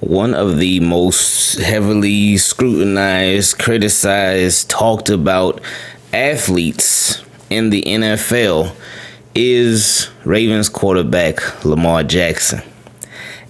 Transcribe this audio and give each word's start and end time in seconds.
one 0.00 0.34
of 0.34 0.58
the 0.58 0.80
most 0.80 1.58
heavily 1.58 2.36
scrutinized, 2.36 3.58
criticized, 3.58 4.68
talked 4.68 5.08
about 5.08 5.60
athletes 6.12 7.22
in 7.50 7.70
the 7.70 7.82
NFL 7.82 8.74
is 9.34 10.08
Ravens 10.24 10.68
quarterback 10.68 11.64
Lamar 11.64 12.02
Jackson. 12.02 12.62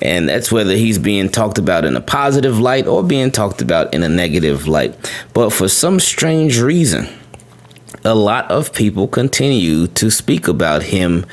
And 0.02 0.28
that's 0.28 0.52
whether 0.52 0.74
he's 0.74 0.98
being 0.98 1.30
talked 1.30 1.58
about 1.58 1.84
in 1.84 1.96
a 1.96 2.00
positive 2.00 2.58
light 2.58 2.86
or 2.86 3.02
being 3.02 3.30
talked 3.30 3.62
about 3.62 3.94
in 3.94 4.02
a 4.02 4.08
negative 4.08 4.68
light. 4.68 4.94
But 5.32 5.50
for 5.50 5.68
some 5.68 6.00
strange 6.00 6.60
reason, 6.60 7.08
a 8.04 8.14
lot 8.14 8.50
of 8.50 8.72
people 8.72 9.08
continue 9.08 9.86
to 9.88 10.10
speak 10.10 10.48
about 10.48 10.82
him 10.82 11.24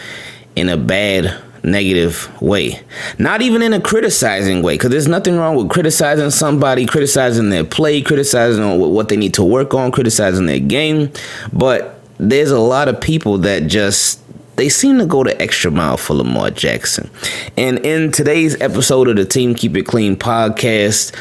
in 0.55 0.69
a 0.69 0.77
bad 0.77 1.37
negative 1.63 2.29
way. 2.41 2.81
Not 3.17 3.41
even 3.41 3.61
in 3.61 3.73
a 3.73 3.79
criticizing 3.81 4.61
way, 4.61 4.75
because 4.75 4.89
there's 4.89 5.07
nothing 5.07 5.37
wrong 5.37 5.55
with 5.55 5.69
criticizing 5.69 6.29
somebody, 6.29 6.85
criticizing 6.85 7.49
their 7.49 7.63
play, 7.63 8.01
criticizing 8.01 8.79
what 8.79 9.09
they 9.09 9.17
need 9.17 9.33
to 9.35 9.43
work 9.43 9.73
on, 9.73 9.91
criticizing 9.91 10.45
their 10.45 10.59
game. 10.59 11.11
But 11.51 11.99
there's 12.17 12.51
a 12.51 12.59
lot 12.59 12.87
of 12.87 12.99
people 13.01 13.37
that 13.39 13.67
just 13.67 14.19
they 14.55 14.69
seem 14.69 14.99
to 14.99 15.05
go 15.05 15.23
the 15.23 15.41
extra 15.41 15.71
mile 15.71 15.97
for 15.97 16.13
Lamar 16.13 16.51
Jackson. 16.51 17.09
And 17.57 17.79
in 17.79 18.11
today's 18.11 18.59
episode 18.61 19.07
of 19.07 19.15
the 19.15 19.25
Team 19.25 19.55
Keep 19.55 19.77
It 19.77 19.83
Clean 19.83 20.15
podcast, 20.15 21.15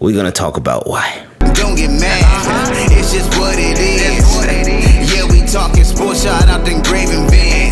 we're 0.00 0.14
gonna 0.14 0.32
talk 0.32 0.56
about 0.56 0.86
why. 0.86 1.26
Don't 1.54 1.76
get 1.76 1.90
mad, 1.90 2.92
it's 2.92 3.14
just 3.14 3.38
what 3.38 3.56
it 3.58 3.78
is. 3.78 5.14
Yeah, 5.14 5.24
we 5.30 5.46
talking 5.46 5.84
sports, 5.84 6.24
shot 6.24 6.48
out 6.48 6.66
yeah, 6.66 7.65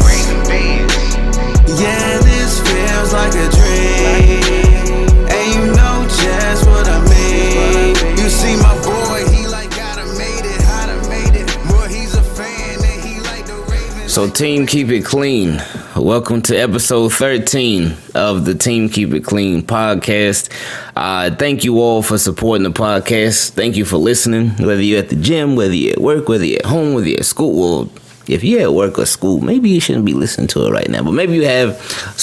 So 14.15 14.31
team 14.31 14.69
keep 14.69 14.91
it 14.91 15.05
clean. 15.05 15.61
Welcome 15.97 16.41
to 16.43 16.57
episode 16.57 17.13
13 17.13 17.97
of 18.15 18.45
the 18.45 18.55
Team 18.55 18.89
Keep 18.89 19.13
It 19.13 19.25
Clean 19.25 19.61
podcast. 19.61 20.53
Uh, 20.95 21.35
thank 21.35 21.65
you 21.65 21.81
all 21.81 22.01
for 22.01 22.17
supporting 22.17 22.63
the 22.63 22.71
podcast. 22.71 23.51
Thank 23.51 23.77
you 23.77 23.85
for 23.85 23.97
listening, 23.97 24.51
whether 24.51 24.81
you're 24.81 25.01
at 25.01 25.09
the 25.09 25.17
gym, 25.17 25.57
whether 25.57 25.75
you're 25.75 25.95
at 25.95 26.01
work, 26.01 26.29
whether 26.29 26.45
you're 26.45 26.61
at 26.61 26.67
home, 26.67 26.95
whether 26.95 27.09
you're 27.09 27.19
at 27.19 27.25
school. 27.25 27.59
Well, 27.59 27.93
if 28.29 28.45
you're 28.45 28.61
at 28.61 28.73
work 28.73 29.01
or 29.01 29.07
school, 29.07 29.41
maybe 29.41 29.69
you 29.69 29.81
shouldn't 29.81 30.05
be 30.05 30.15
listening 30.15 30.47
to 30.47 30.65
it 30.65 30.71
right 30.71 30.89
now. 30.89 31.03
But 31.03 31.15
maybe 31.15 31.35
you 31.35 31.47
have 31.47 31.71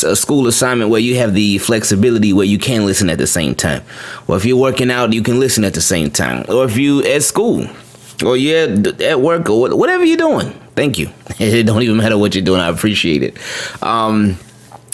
a 0.05 0.15
school 0.15 0.47
assignment 0.47 0.91
where 0.91 1.01
you 1.01 1.17
have 1.17 1.33
the 1.33 1.57
flexibility 1.57 2.31
where 2.31 2.45
you 2.45 2.57
can 2.57 2.85
listen 2.85 3.09
at 3.09 3.17
the 3.17 3.27
same 3.27 3.53
time. 3.53 3.83
Or 4.27 4.37
if 4.37 4.45
you're 4.45 4.55
working 4.55 4.91
out, 4.91 5.11
you 5.11 5.23
can 5.23 5.41
listen 5.41 5.65
at 5.65 5.73
the 5.73 5.81
same 5.81 6.09
time. 6.09 6.45
Or 6.47 6.63
if 6.63 6.77
you 6.77 7.03
at 7.03 7.23
school, 7.23 7.67
or 8.25 8.37
you're 8.37 8.69
at 9.01 9.19
work, 9.19 9.49
or 9.49 9.75
whatever 9.75 10.05
you're 10.05 10.15
doing. 10.15 10.60
Thank 10.75 10.97
you. 10.97 11.09
It 11.39 11.65
don't 11.65 11.81
even 11.81 11.97
matter 11.97 12.17
what 12.17 12.35
you're 12.35 12.43
doing. 12.43 12.61
I 12.61 12.69
appreciate 12.69 13.23
it. 13.23 13.37
Um, 13.83 14.37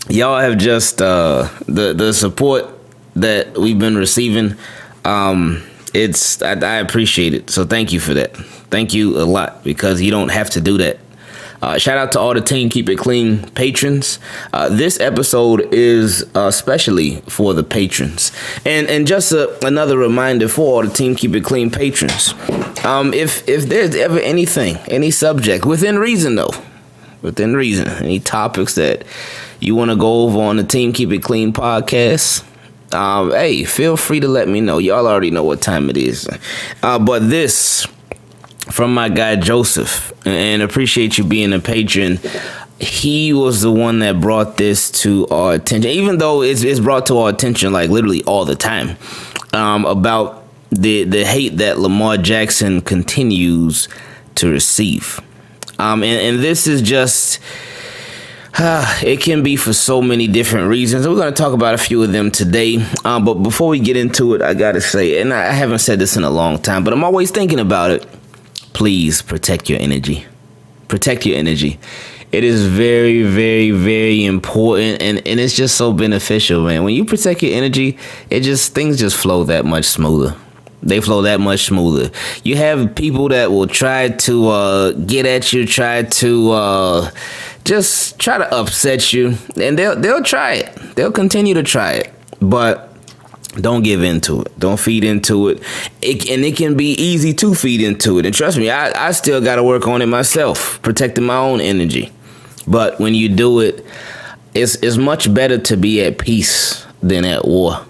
y'all 0.09 0.39
have 0.39 0.58
just 0.58 1.02
uh, 1.02 1.50
the 1.67 1.94
the 1.94 2.14
support 2.14 2.66
that 3.16 3.58
we've 3.58 3.80
been 3.80 3.98
receiving. 3.98 4.55
Um, 5.03 5.64
it's 5.94 6.42
I, 6.42 6.52
I 6.52 6.75
appreciate 6.75 7.33
it. 7.33 7.50
So 7.50 7.66
thank 7.66 7.92
you 7.92 8.00
for 8.00 8.14
that. 8.14 8.36
Thank 8.70 8.94
you 8.94 9.17
a 9.20 9.25
lot 9.25 9.64
because 9.64 10.02
you 10.02 10.11
don't 10.11 10.30
have 10.30 10.50
to 10.52 10.61
do 10.61 10.78
that. 10.78 11.00
Uh, 11.61 11.77
shout 11.77 11.97
out 11.97 12.11
to 12.11 12.19
all 12.19 12.33
the 12.33 12.41
Team 12.41 12.69
Keep 12.69 12.89
It 12.89 12.97
Clean 12.97 13.39
patrons. 13.52 14.19
Uh, 14.53 14.69
this 14.69 15.00
episode 15.00 15.73
is 15.73 16.23
uh, 16.36 16.47
especially 16.47 17.22
for 17.22 17.53
the 17.53 17.64
patrons. 17.64 18.31
And 18.66 18.88
and 18.88 19.08
just 19.08 19.31
a, 19.31 19.66
another 19.66 19.97
reminder 19.97 20.47
for 20.47 20.61
all 20.75 20.83
the 20.83 20.94
Team 20.94 21.16
Keep 21.16 21.36
It 21.36 21.44
Clean 21.44 21.72
patrons. 21.72 22.33
Um, 22.86 23.14
if 23.14 23.47
if 23.49 23.67
there's 23.67 23.95
ever 23.95 24.19
anything, 24.19 24.77
any 24.88 25.11
subject 25.11 25.66
within 25.66 25.97
reason 25.97 26.36
though, 26.36 26.52
within 27.21 27.55
reason, 27.55 27.87
any 27.87 28.20
topics 28.20 28.76
that 28.76 29.04
you 29.60 29.73
want 29.76 29.89
to 29.89 29.98
go 29.98 30.23
over 30.23 30.39
on 30.39 30.58
the 30.58 30.64
Team 30.64 30.93
Keep 30.93 31.11
It 31.11 31.23
Clean 31.23 31.52
podcast, 31.52 32.43
um, 32.93 33.31
hey, 33.31 33.64
feel 33.64 33.98
free 33.98 34.20
to 34.20 34.27
let 34.27 34.48
me 34.48 34.61
know. 34.61 34.77
Y'all 34.77 35.08
already 35.08 35.31
know 35.31 35.43
what 35.43 35.61
time 35.61 35.89
it 35.89 35.98
is. 35.98 36.30
Uh, 36.83 36.99
but 36.99 37.30
this 37.30 37.87
from 38.72 38.94
my 38.94 39.10
guy 39.10 39.36
Joseph, 39.36 40.14
and 40.26 40.61
appreciate 40.61 41.17
you 41.17 41.23
being 41.23 41.54
a 41.54 41.60
patron. 41.60 42.20
He 42.80 43.33
was 43.33 43.61
the 43.61 43.72
one 43.72 44.00
that 44.00 44.22
brought 44.22 44.58
this 44.58 44.92
to 45.02 45.28
our 45.30 45.54
attention, 45.54 45.89
even 45.89 46.20
though 46.20 46.44
it's, 46.44 46.64
it's 46.64 46.80
brought 46.80 47.08
to 47.08 47.17
our 47.17 47.30
attention 47.30 47.73
like 47.73 47.89
literally 47.89 48.23
all 48.26 48.45
the 48.45 48.55
time 48.55 48.98
um, 49.54 49.86
about 49.86 50.44
the 50.70 51.04
the 51.04 51.26
hate 51.26 51.58
that 51.58 51.80
Lamar 51.80 52.17
Jackson 52.17 52.82
continues 52.82 53.88
to 54.36 54.52
receive. 54.52 55.20
Um, 55.80 56.04
and, 56.04 56.20
and 56.22 56.44
this 56.44 56.67
is 56.67 56.82
just 56.82 57.39
it 58.60 59.22
can 59.22 59.44
be 59.44 59.55
for 59.55 59.73
so 59.73 60.02
many 60.02 60.28
different 60.28 60.70
reasons. 60.70 61.08
We're 61.08 61.16
going 61.16 61.34
to 61.34 61.44
talk 61.44 61.54
about 61.54 61.73
a 61.73 61.78
few 61.78 62.04
of 62.04 62.11
them 62.11 62.32
today. 62.32 62.84
Um, 63.05 63.23
but 63.23 63.36
before 63.36 63.70
we 63.70 63.80
get 63.80 63.98
into 63.98 64.34
it, 64.34 64.42
I 64.42 64.54
got 64.54 64.73
to 64.73 64.82
say, 64.82 65.22
and 65.22 65.34
I 65.34 65.52
haven't 65.52 65.80
said 65.80 65.99
this 65.99 66.17
in 66.17 66.23
a 66.23 66.30
long 66.30 66.60
time, 66.60 66.84
but 66.84 66.94
I'm 66.94 67.04
always 67.04 67.32
thinking 67.32 67.60
about 67.60 67.92
it 67.92 68.05
please 68.73 69.21
protect 69.21 69.69
your 69.69 69.79
energy. 69.79 70.25
Protect 70.87 71.25
your 71.25 71.37
energy. 71.37 71.79
It 72.31 72.43
is 72.43 72.65
very, 72.65 73.23
very, 73.23 73.71
very 73.71 74.25
important 74.25 75.01
and, 75.01 75.25
and 75.25 75.39
it's 75.39 75.55
just 75.55 75.75
so 75.75 75.93
beneficial, 75.93 76.63
man. 76.63 76.83
When 76.83 76.93
you 76.93 77.05
protect 77.05 77.41
your 77.41 77.53
energy, 77.53 77.97
it 78.29 78.41
just 78.41 78.75
things 78.75 78.99
just 78.99 79.15
flow 79.15 79.43
that 79.45 79.65
much 79.65 79.85
smoother. 79.85 80.35
They 80.83 81.01
flow 81.01 81.21
that 81.23 81.39
much 81.39 81.65
smoother. 81.65 82.11
You 82.43 82.55
have 82.57 82.93
people 82.95 83.29
that 83.29 83.51
will 83.51 83.67
try 83.67 84.09
to 84.09 84.49
uh, 84.49 84.91
get 84.91 85.25
at 85.25 85.51
you, 85.51 85.65
try 85.65 86.03
to 86.03 86.51
uh, 86.51 87.11
just 87.63 88.19
try 88.19 88.37
to 88.37 88.53
upset 88.53 89.11
you, 89.11 89.35
and 89.59 89.77
they'll 89.77 89.95
they'll 89.95 90.23
try 90.23 90.53
it. 90.53 90.75
They'll 90.95 91.11
continue 91.11 91.55
to 91.55 91.63
try 91.63 91.93
it, 91.93 92.13
but 92.39 92.86
don't 93.61 93.83
give 93.83 94.03
into 94.03 94.41
it. 94.41 94.59
Don't 94.59 94.79
feed 94.79 95.03
into 95.03 95.49
it. 95.49 95.61
it. 96.01 96.29
And 96.29 96.45
it 96.45 96.55
can 96.55 96.75
be 96.75 96.91
easy 96.93 97.33
to 97.35 97.55
feed 97.55 97.81
into 97.81 98.19
it. 98.19 98.25
And 98.25 98.33
trust 98.33 98.57
me, 98.57 98.69
I, 98.69 99.07
I 99.07 99.11
still 99.11 99.41
got 99.41 99.55
to 99.55 99.63
work 99.63 99.87
on 99.87 100.01
it 100.01 100.07
myself, 100.07 100.81
protecting 100.81 101.25
my 101.25 101.37
own 101.37 101.61
energy. 101.61 102.11
But 102.67 102.99
when 102.99 103.15
you 103.15 103.29
do 103.29 103.59
it, 103.59 103.85
it's, 104.53 104.75
it's 104.75 104.97
much 104.97 105.33
better 105.33 105.57
to 105.57 105.77
be 105.77 106.03
at 106.03 106.17
peace 106.17 106.85
than 107.01 107.25
at 107.25 107.45
war. 107.45 107.85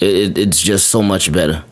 It, 0.00 0.14
it, 0.14 0.38
it's 0.38 0.60
just 0.60 0.88
so 0.88 1.02
much 1.02 1.32
better. 1.32 1.64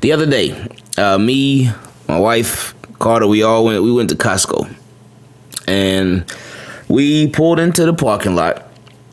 The 0.00 0.12
other 0.12 0.26
day, 0.26 0.68
uh, 0.96 1.18
me, 1.18 1.70
my 2.08 2.18
wife, 2.18 2.74
Carter, 2.98 3.26
we 3.26 3.42
all 3.42 3.64
went, 3.64 3.82
we 3.82 3.92
went 3.92 4.10
to 4.10 4.16
Costco. 4.16 4.74
And 5.66 6.24
we 6.88 7.28
pulled 7.28 7.58
into 7.58 7.84
the 7.84 7.94
parking 7.94 8.34
lot. 8.34 8.68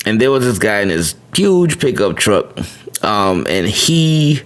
And 0.06 0.22
there 0.22 0.32
was 0.32 0.46
this 0.46 0.60
guy 0.60 0.82
in 0.82 0.90
his 0.90 1.16
huge 1.34 1.80
pickup 1.80 2.16
truck 2.16 2.60
um, 3.02 3.46
and 3.50 3.68
he, 3.68 4.42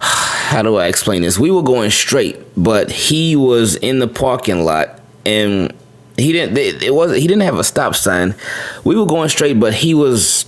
how 0.00 0.62
do 0.62 0.76
I 0.76 0.86
explain 0.86 1.22
this? 1.22 1.38
We 1.38 1.50
were 1.50 1.62
going 1.62 1.90
straight, 1.90 2.38
but 2.56 2.90
he 2.90 3.36
was 3.36 3.76
in 3.76 3.98
the 3.98 4.08
parking 4.08 4.64
lot 4.64 5.00
and 5.24 5.72
he 6.16 6.32
didn't, 6.32 6.56
it 6.58 6.94
was, 6.94 7.16
he 7.16 7.26
didn't 7.26 7.42
have 7.42 7.58
a 7.58 7.64
stop 7.64 7.94
sign. 7.94 8.34
We 8.84 8.96
were 8.96 9.06
going 9.06 9.28
straight, 9.28 9.58
but 9.58 9.74
he 9.74 9.94
was 9.94 10.46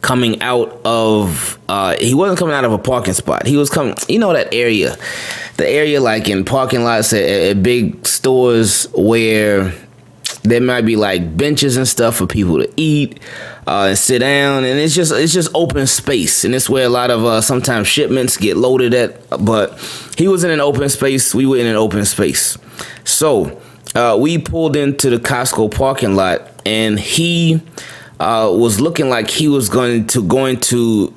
coming 0.00 0.40
out 0.42 0.80
of, 0.84 1.58
uh, 1.68 1.96
he 2.00 2.14
wasn't 2.14 2.38
coming 2.38 2.54
out 2.54 2.64
of 2.64 2.72
a 2.72 2.78
parking 2.78 3.14
spot. 3.14 3.46
He 3.46 3.56
was 3.56 3.70
coming, 3.70 3.96
you 4.08 4.18
know, 4.18 4.32
that 4.32 4.52
area, 4.52 4.96
the 5.56 5.68
area 5.68 6.00
like 6.00 6.28
in 6.28 6.44
parking 6.44 6.84
lots 6.84 7.12
at, 7.12 7.22
at 7.22 7.62
big 7.62 8.06
stores 8.06 8.86
where 8.92 9.72
there 10.44 10.60
might 10.60 10.82
be 10.82 10.94
like 10.94 11.36
benches 11.36 11.78
and 11.78 11.88
stuff 11.88 12.16
for 12.16 12.26
people 12.26 12.58
to 12.58 12.70
eat 12.76 13.18
uh, 13.66 13.86
and 13.88 13.98
sit 13.98 14.18
down, 14.18 14.64
and 14.64 14.78
it's 14.78 14.94
just 14.94 15.10
it's 15.12 15.32
just 15.32 15.50
open 15.54 15.86
space, 15.86 16.44
and 16.44 16.54
it's 16.54 16.68
where 16.68 16.84
a 16.84 16.88
lot 16.88 17.10
of 17.10 17.24
uh, 17.24 17.40
sometimes 17.40 17.88
shipments 17.88 18.36
get 18.36 18.56
loaded 18.56 18.92
at. 18.94 19.44
But 19.44 19.78
he 20.16 20.28
was 20.28 20.44
in 20.44 20.50
an 20.50 20.60
open 20.60 20.88
space, 20.90 21.34
we 21.34 21.46
were 21.46 21.56
in 21.56 21.66
an 21.66 21.76
open 21.76 22.04
space, 22.04 22.58
so 23.04 23.60
uh, 23.94 24.18
we 24.20 24.38
pulled 24.38 24.76
into 24.76 25.08
the 25.08 25.18
Costco 25.18 25.74
parking 25.74 26.14
lot, 26.14 26.42
and 26.66 27.00
he 27.00 27.62
uh, 28.20 28.50
was 28.52 28.80
looking 28.80 29.08
like 29.08 29.30
he 29.30 29.48
was 29.48 29.70
going 29.70 30.06
to 30.08 30.22
going 30.22 30.60
to 30.60 31.12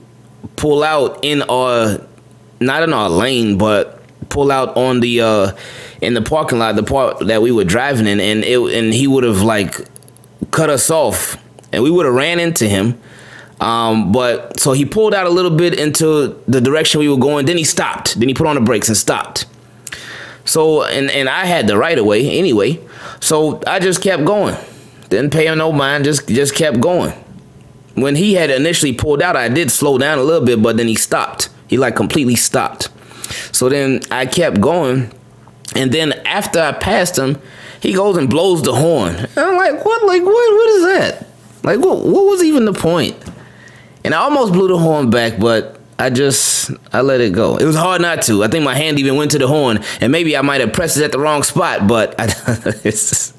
pull 0.55 0.83
out 0.83 1.19
in 1.23 1.41
our 1.43 1.99
not 2.61 2.81
in 2.81 2.93
our 2.93 3.09
lane, 3.09 3.57
but 3.57 4.01
pull 4.29 4.51
out 4.51 4.75
on 4.77 4.99
the 5.01 5.21
uh 5.21 5.51
in 6.01 6.13
the 6.13 6.21
parking 6.21 6.59
lot, 6.59 6.75
the 6.75 6.83
part 6.83 7.25
that 7.27 7.41
we 7.41 7.51
were 7.51 7.63
driving 7.63 8.07
in, 8.07 8.19
and 8.19 8.43
it 8.43 8.59
and 8.59 8.93
he 8.93 9.07
would 9.07 9.23
have 9.23 9.41
like 9.41 9.87
cut 10.51 10.69
us 10.69 10.89
off, 10.91 11.37
and 11.71 11.83
we 11.83 11.91
would 11.91 12.05
have 12.05 12.15
ran 12.15 12.39
into 12.39 12.67
him. 12.67 12.99
Um, 13.59 14.11
but 14.11 14.59
so 14.59 14.73
he 14.73 14.85
pulled 14.85 15.15
out 15.15 15.25
a 15.25 15.31
little 15.31 15.55
bit 15.55 15.79
into 15.79 16.39
the 16.47 16.61
direction 16.61 16.99
we 16.99 17.09
were 17.09 17.17
going. 17.17 17.47
Then 17.47 17.57
he 17.57 17.63
stopped. 17.63 18.19
Then 18.19 18.27
he 18.27 18.35
put 18.35 18.45
on 18.45 18.55
the 18.55 18.61
brakes 18.61 18.87
and 18.87 18.97
stopped. 18.97 19.45
So 20.45 20.83
and 20.83 21.09
and 21.09 21.27
I 21.27 21.45
had 21.45 21.67
the 21.67 21.77
right 21.77 21.97
of 21.97 22.05
way 22.05 22.29
anyway. 22.37 22.79
So 23.19 23.61
I 23.65 23.79
just 23.79 24.01
kept 24.01 24.25
going. 24.25 24.55
Didn't 25.09 25.31
pay 25.31 25.47
him 25.47 25.57
no 25.57 25.71
mind. 25.71 26.03
Just 26.03 26.27
just 26.27 26.53
kept 26.53 26.79
going. 26.79 27.13
when 27.95 28.15
he 28.15 28.35
had 28.35 28.51
initially 28.51 28.93
pulled 28.93 29.23
out, 29.23 29.35
I 29.35 29.49
did 29.49 29.71
slow 29.71 29.97
down 29.97 30.19
a 30.19 30.23
little 30.23 30.45
bit, 30.45 30.61
but 30.61 30.77
then 30.77 30.87
he 30.87 30.93
stopped. 30.95 31.49
He 31.67 31.77
like 31.77 31.95
completely 31.95 32.35
stopped. 32.35 32.89
So 33.51 33.69
then 33.69 34.01
I 34.11 34.27
kept 34.27 34.61
going, 34.61 35.11
and 35.77 35.91
then 35.91 36.13
after 36.25 36.59
I 36.59 36.71
passed 36.71 37.17
him, 37.17 37.39
he 37.81 37.93
goes 37.93 38.17
and 38.17 38.29
blows 38.29 38.63
the 38.63 38.73
horn. 38.73 39.15
And 39.15 39.37
I'm 39.37 39.55
like, 39.55 39.85
what? 39.85 40.03
Like 40.05 40.23
what? 40.23 40.31
What 40.33 40.69
is 40.69 40.83
that? 40.85 41.27
Like 41.63 41.79
what? 41.79 41.99
What 42.05 42.25
was 42.25 42.43
even 42.43 42.65
the 42.65 42.73
point? 42.73 43.15
And 44.03 44.13
I 44.13 44.19
almost 44.19 44.53
blew 44.53 44.67
the 44.67 44.77
horn 44.77 45.09
back, 45.09 45.39
but 45.39 45.79
I 45.99 46.09
just 46.09 46.71
I 46.93 47.01
let 47.01 47.21
it 47.21 47.33
go. 47.33 47.57
It 47.57 47.65
was 47.65 47.75
hard 47.75 48.01
not 48.01 48.21
to. 48.23 48.43
I 48.43 48.47
think 48.47 48.63
my 48.63 48.75
hand 48.75 48.99
even 48.99 49.15
went 49.15 49.31
to 49.31 49.39
the 49.39 49.47
horn, 49.47 49.79
and 49.99 50.11
maybe 50.11 50.37
I 50.37 50.41
might 50.41 50.61
have 50.61 50.71
pressed 50.73 50.97
it 50.97 51.03
at 51.03 51.11
the 51.11 51.19
wrong 51.19 51.43
spot. 51.43 51.87
But 51.87 52.19
I, 52.19 52.27
just, 52.83 53.35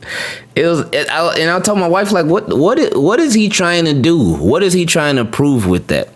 it 0.55 0.67
was. 0.67 0.81
It, 0.93 1.09
I, 1.09 1.39
and 1.39 1.51
I 1.51 1.61
told 1.61 1.79
my 1.79 1.89
wife 1.89 2.11
like, 2.11 2.27
what 2.27 2.57
what 2.57 2.79
is, 2.79 2.95
what 2.95 3.21
is 3.21 3.35
he 3.35 3.49
trying 3.49 3.85
to 3.85 3.95
do? 3.95 4.35
What 4.37 4.63
is 4.63 4.73
he 4.73 4.87
trying 4.87 5.17
to 5.17 5.25
prove 5.25 5.67
with 5.67 5.87
that? 5.89 6.09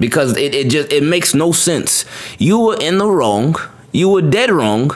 Because 0.00 0.36
it, 0.36 0.54
it 0.54 0.70
just 0.70 0.92
it 0.92 1.02
makes 1.02 1.34
no 1.34 1.52
sense. 1.52 2.04
You 2.38 2.58
were 2.58 2.76
in 2.80 2.98
the 2.98 3.08
wrong. 3.08 3.56
You 3.92 4.08
were 4.08 4.22
dead 4.22 4.50
wrong. 4.50 4.90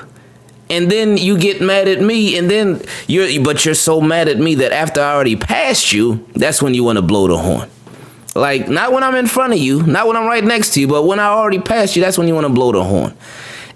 And 0.73 0.91
then 0.91 1.19
you 1.19 1.37
get 1.37 1.61
mad 1.61 1.87
at 1.87 2.01
me, 2.01 2.39
and 2.39 2.51
then 2.51 2.81
you're, 3.07 3.45
but 3.45 3.63
you're 3.63 3.75
so 3.75 4.01
mad 4.01 4.27
at 4.27 4.39
me 4.39 4.55
that 4.55 4.73
after 4.73 5.03
I 5.03 5.13
already 5.13 5.37
passed 5.37 5.93
you, 5.93 6.27
that's 6.33 6.63
when 6.63 6.73
you 6.73 6.83
want 6.83 6.97
to 6.97 7.03
blow 7.03 7.29
the 7.29 7.37
horn. 7.37 7.69
Like, 8.35 8.71
not 8.71 8.91
when 8.91 9.05
I'm 9.05 9.15
in 9.17 9.27
front 9.27 9.53
of 9.53 9.59
you, 9.59 9.83
not 9.83 10.07
when 10.07 10.17
I'm 10.17 10.25
right 10.27 10.43
next 10.43 10.73
to 10.73 10.81
you, 10.81 10.89
but 10.89 11.03
when 11.03 11.21
I 11.21 11.27
already 11.27 11.59
passed 11.59 11.95
you, 11.95 12.01
that's 12.01 12.17
when 12.17 12.27
you 12.27 12.33
want 12.33 12.47
to 12.47 12.53
blow 12.53 12.73
the 12.73 12.83
horn. 12.83 13.15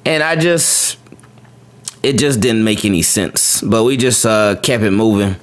And 0.06 0.22
I 0.22 0.37
just, 0.37 0.98
it 2.02 2.14
just 2.14 2.40
didn't 2.40 2.64
make 2.64 2.82
any 2.87 3.02
sense. 3.02 3.60
But 3.60 3.84
we 3.84 3.99
just 3.99 4.25
uh, 4.25 4.56
kept 4.62 4.82
it 4.82 4.90
moving. 4.90 5.37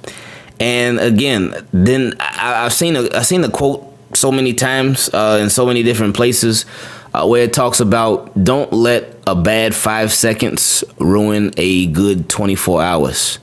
And 0.58 0.98
again, 0.98 1.54
then 1.72 2.14
I, 2.18 2.64
have 2.64 2.72
seen 2.72 2.96
a, 2.96 3.08
I've 3.14 3.26
seen 3.26 3.42
the 3.42 3.50
quote 3.50 3.86
so 4.14 4.32
many 4.32 4.54
times 4.54 5.08
uh, 5.14 5.38
in 5.40 5.50
so 5.50 5.66
many 5.66 5.84
different 5.84 6.16
places 6.16 6.66
uh, 7.14 7.26
where 7.26 7.44
it 7.44 7.52
talks 7.54 7.80
about 7.80 8.44
don't 8.44 8.72
let 8.72 9.16
a 9.26 9.34
bad 9.34 9.74
five 9.74 10.12
seconds 10.12 10.84
ruin 10.98 11.52
a 11.56 11.86
good 11.86 12.28
24 12.28 12.82
hours. 12.82 13.38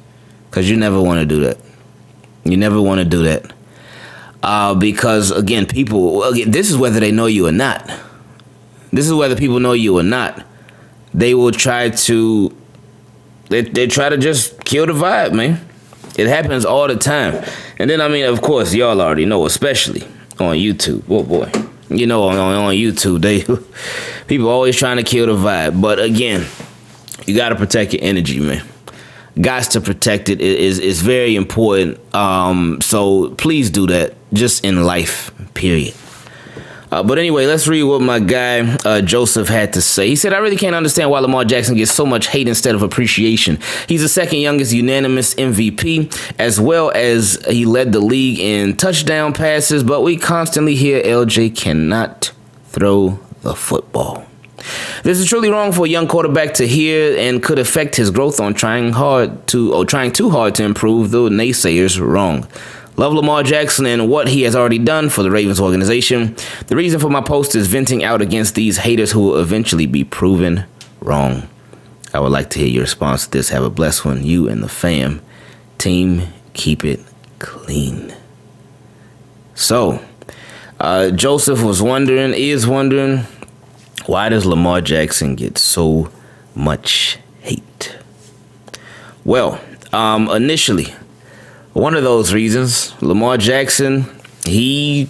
Because 0.50 0.70
you 0.70 0.78
never 0.78 1.02
want 1.02 1.22
to 1.22 1.26
do 1.26 1.42
that. 1.46 1.58
You 2.44 2.58
never 2.58 2.80
want 2.82 3.00
to 3.00 3.06
do 3.06 3.24
that 3.24 3.54
uh, 4.44 4.74
because 4.76 5.32
again, 5.32 5.66
people. 5.66 6.24
Again, 6.24 6.52
this 6.52 6.70
is 6.70 6.78
whether 6.78 7.00
they 7.00 7.12
know 7.12 7.28
you 7.28 7.48
or 7.48 7.52
not. 7.52 7.86
This 8.92 9.08
is 9.08 9.14
whether 9.14 9.36
people 9.36 9.60
know 9.60 9.74
you 9.74 9.98
or 9.98 10.04
not. 10.04 10.44
They 11.14 11.34
will 11.34 11.52
try 11.52 11.90
to. 11.90 12.56
They 13.50 13.62
they 13.62 13.88
try 13.88 14.10
to 14.10 14.18
just 14.18 14.64
kill 14.64 14.86
the 14.86 14.94
vibe, 14.94 15.34
man. 15.34 15.66
It 16.18 16.28
happens 16.28 16.66
all 16.66 16.88
the 16.88 16.96
time. 16.96 17.44
And 17.78 17.90
then 17.90 18.02
I 18.02 18.08
mean, 18.08 18.26
of 18.26 18.42
course, 18.42 18.74
y'all 18.74 19.00
already 19.02 19.26
know, 19.26 19.46
especially 19.46 20.04
on 20.40 20.58
YouTube. 20.58 21.04
Oh 21.10 21.24
boy, 21.24 21.52
you 21.98 22.08
know 22.08 22.24
on 22.24 22.38
on 22.38 22.74
YouTube, 22.74 23.22
they 23.22 23.44
people 24.28 24.50
always 24.50 24.76
trying 24.76 24.98
to 24.98 25.04
kill 25.04 25.28
the 25.28 25.34
vibe. 25.34 25.82
But 25.82 26.00
again, 26.00 26.46
you 27.26 27.36
got 27.36 27.50
to 27.50 27.56
protect 27.56 27.94
your 27.94 28.04
energy, 28.04 28.40
man 28.40 28.66
guys 29.40 29.70
to 29.70 29.82
protect 29.82 30.30
it 30.30 30.42
is 30.42 30.80
is 30.80 31.02
very 31.02 31.36
important. 31.36 32.00
Um, 32.14 32.82
so 32.82 33.32
please 33.32 33.70
do 33.70 33.88
that 33.88 34.16
just 34.34 34.66
in 34.66 34.84
life, 34.84 35.32
period. 35.54 35.94
Uh, 36.92 37.02
but 37.02 37.18
anyway, 37.18 37.46
let's 37.46 37.68
read 37.68 37.84
what 37.84 38.02
my 38.02 38.20
guy 38.20 38.60
uh, 38.86 39.02
Joseph 39.02 39.48
had 39.48 39.74
to 39.74 39.82
say. 39.82 40.08
He 40.10 40.16
said, 40.16 40.34
I 40.34 40.40
really 40.40 40.58
can't 40.58 40.76
understand 40.76 41.10
why 41.10 41.20
Lamar 41.20 41.46
Jackson 41.46 41.76
gets 41.76 41.92
so 41.92 42.06
much 42.06 42.28
hate 42.28 42.48
instead 42.50 42.76
of 42.76 42.82
appreciation. 42.82 43.60
He's 43.88 44.02
the 44.02 44.10
second 44.10 44.40
youngest 44.40 44.74
unanimous 44.74 45.34
MVP, 45.36 46.36
as 46.38 46.60
well 46.60 46.92
as 46.92 47.44
he 47.48 47.66
led 47.66 47.94
the 47.94 48.02
league 48.02 48.40
in 48.40 48.76
touchdown 48.76 49.34
passes, 49.34 49.84
but 49.84 50.02
we 50.02 50.18
constantly 50.18 50.76
hear 50.76 51.02
LJ 51.02 51.56
cannot 51.56 52.34
throw 52.66 53.20
the 53.42 53.56
football. 53.56 54.26
This 55.04 55.18
is 55.18 55.28
truly 55.28 55.50
wrong 55.50 55.72
for 55.72 55.86
a 55.86 55.90
young 55.90 56.08
quarterback 56.08 56.54
to 56.56 56.68
hear 56.68 57.18
and 57.18 57.42
could 57.42 57.58
affect 57.58 57.96
his 57.96 58.12
growth 58.12 58.40
on 58.40 58.54
trying 58.54 58.92
hard 58.92 59.48
to 59.48 59.74
or 59.74 59.86
trying 59.86 60.12
too 60.12 60.30
hard 60.30 60.56
to 60.56 60.64
improve 60.64 61.12
the 61.12 61.30
naysayers 61.30 62.00
wrong. 62.00 62.48
Love 62.98 63.14
Lamar 63.14 63.44
Jackson 63.44 63.86
and 63.86 64.10
what 64.10 64.28
he 64.28 64.44
has 64.44 64.56
already 64.56 64.78
done 64.78 65.10
for 65.10 65.24
the 65.24 65.32
Ravens 65.32 65.60
organization. 65.60 66.36
The 66.68 66.76
reason 66.76 67.00
for 67.00 67.10
my 67.10 67.22
post 67.22 67.56
is 67.56 67.68
venting 67.68 68.04
out 68.04 68.22
against 68.22 68.56
these 68.56 68.78
haters 68.78 69.12
who 69.12 69.22
will 69.22 69.40
eventually 69.40 69.86
be 69.86 70.04
proven 70.04 70.66
wrong. 71.00 71.48
I 72.14 72.20
would 72.20 72.32
like 72.32 72.50
to 72.52 72.60
hear 72.60 72.68
your 72.68 72.84
response 72.84 73.26
to 73.26 73.32
this. 73.32 73.50
Have 73.50 73.64
a 73.64 73.70
blessed 73.70 74.06
one, 74.06 74.24
you 74.24 74.50
and 74.50 74.62
the 74.62 74.70
fam. 74.70 75.22
Team, 75.78 76.28
keep 76.54 76.84
it 76.84 77.00
clean. 77.40 78.14
So, 79.56 80.04
uh, 80.80 81.12
Joseph 81.12 81.64
was 81.64 81.82
wondering, 81.82 82.34
is 82.34 82.68
wondering, 82.68 83.26
why 84.06 84.30
does 84.30 84.46
Lamar 84.46 84.82
Jackson 84.82 85.36
get 85.36 85.58
so 85.58 86.12
much 86.54 87.18
hate? 87.40 87.98
Well, 89.24 89.62
um, 89.94 90.30
initially, 90.30 90.94
one 91.74 91.96
of 91.96 92.04
those 92.04 92.34
reasons, 92.34 92.94
Lamar 93.02 93.38
Jackson, 93.38 94.06
he, 94.46 95.08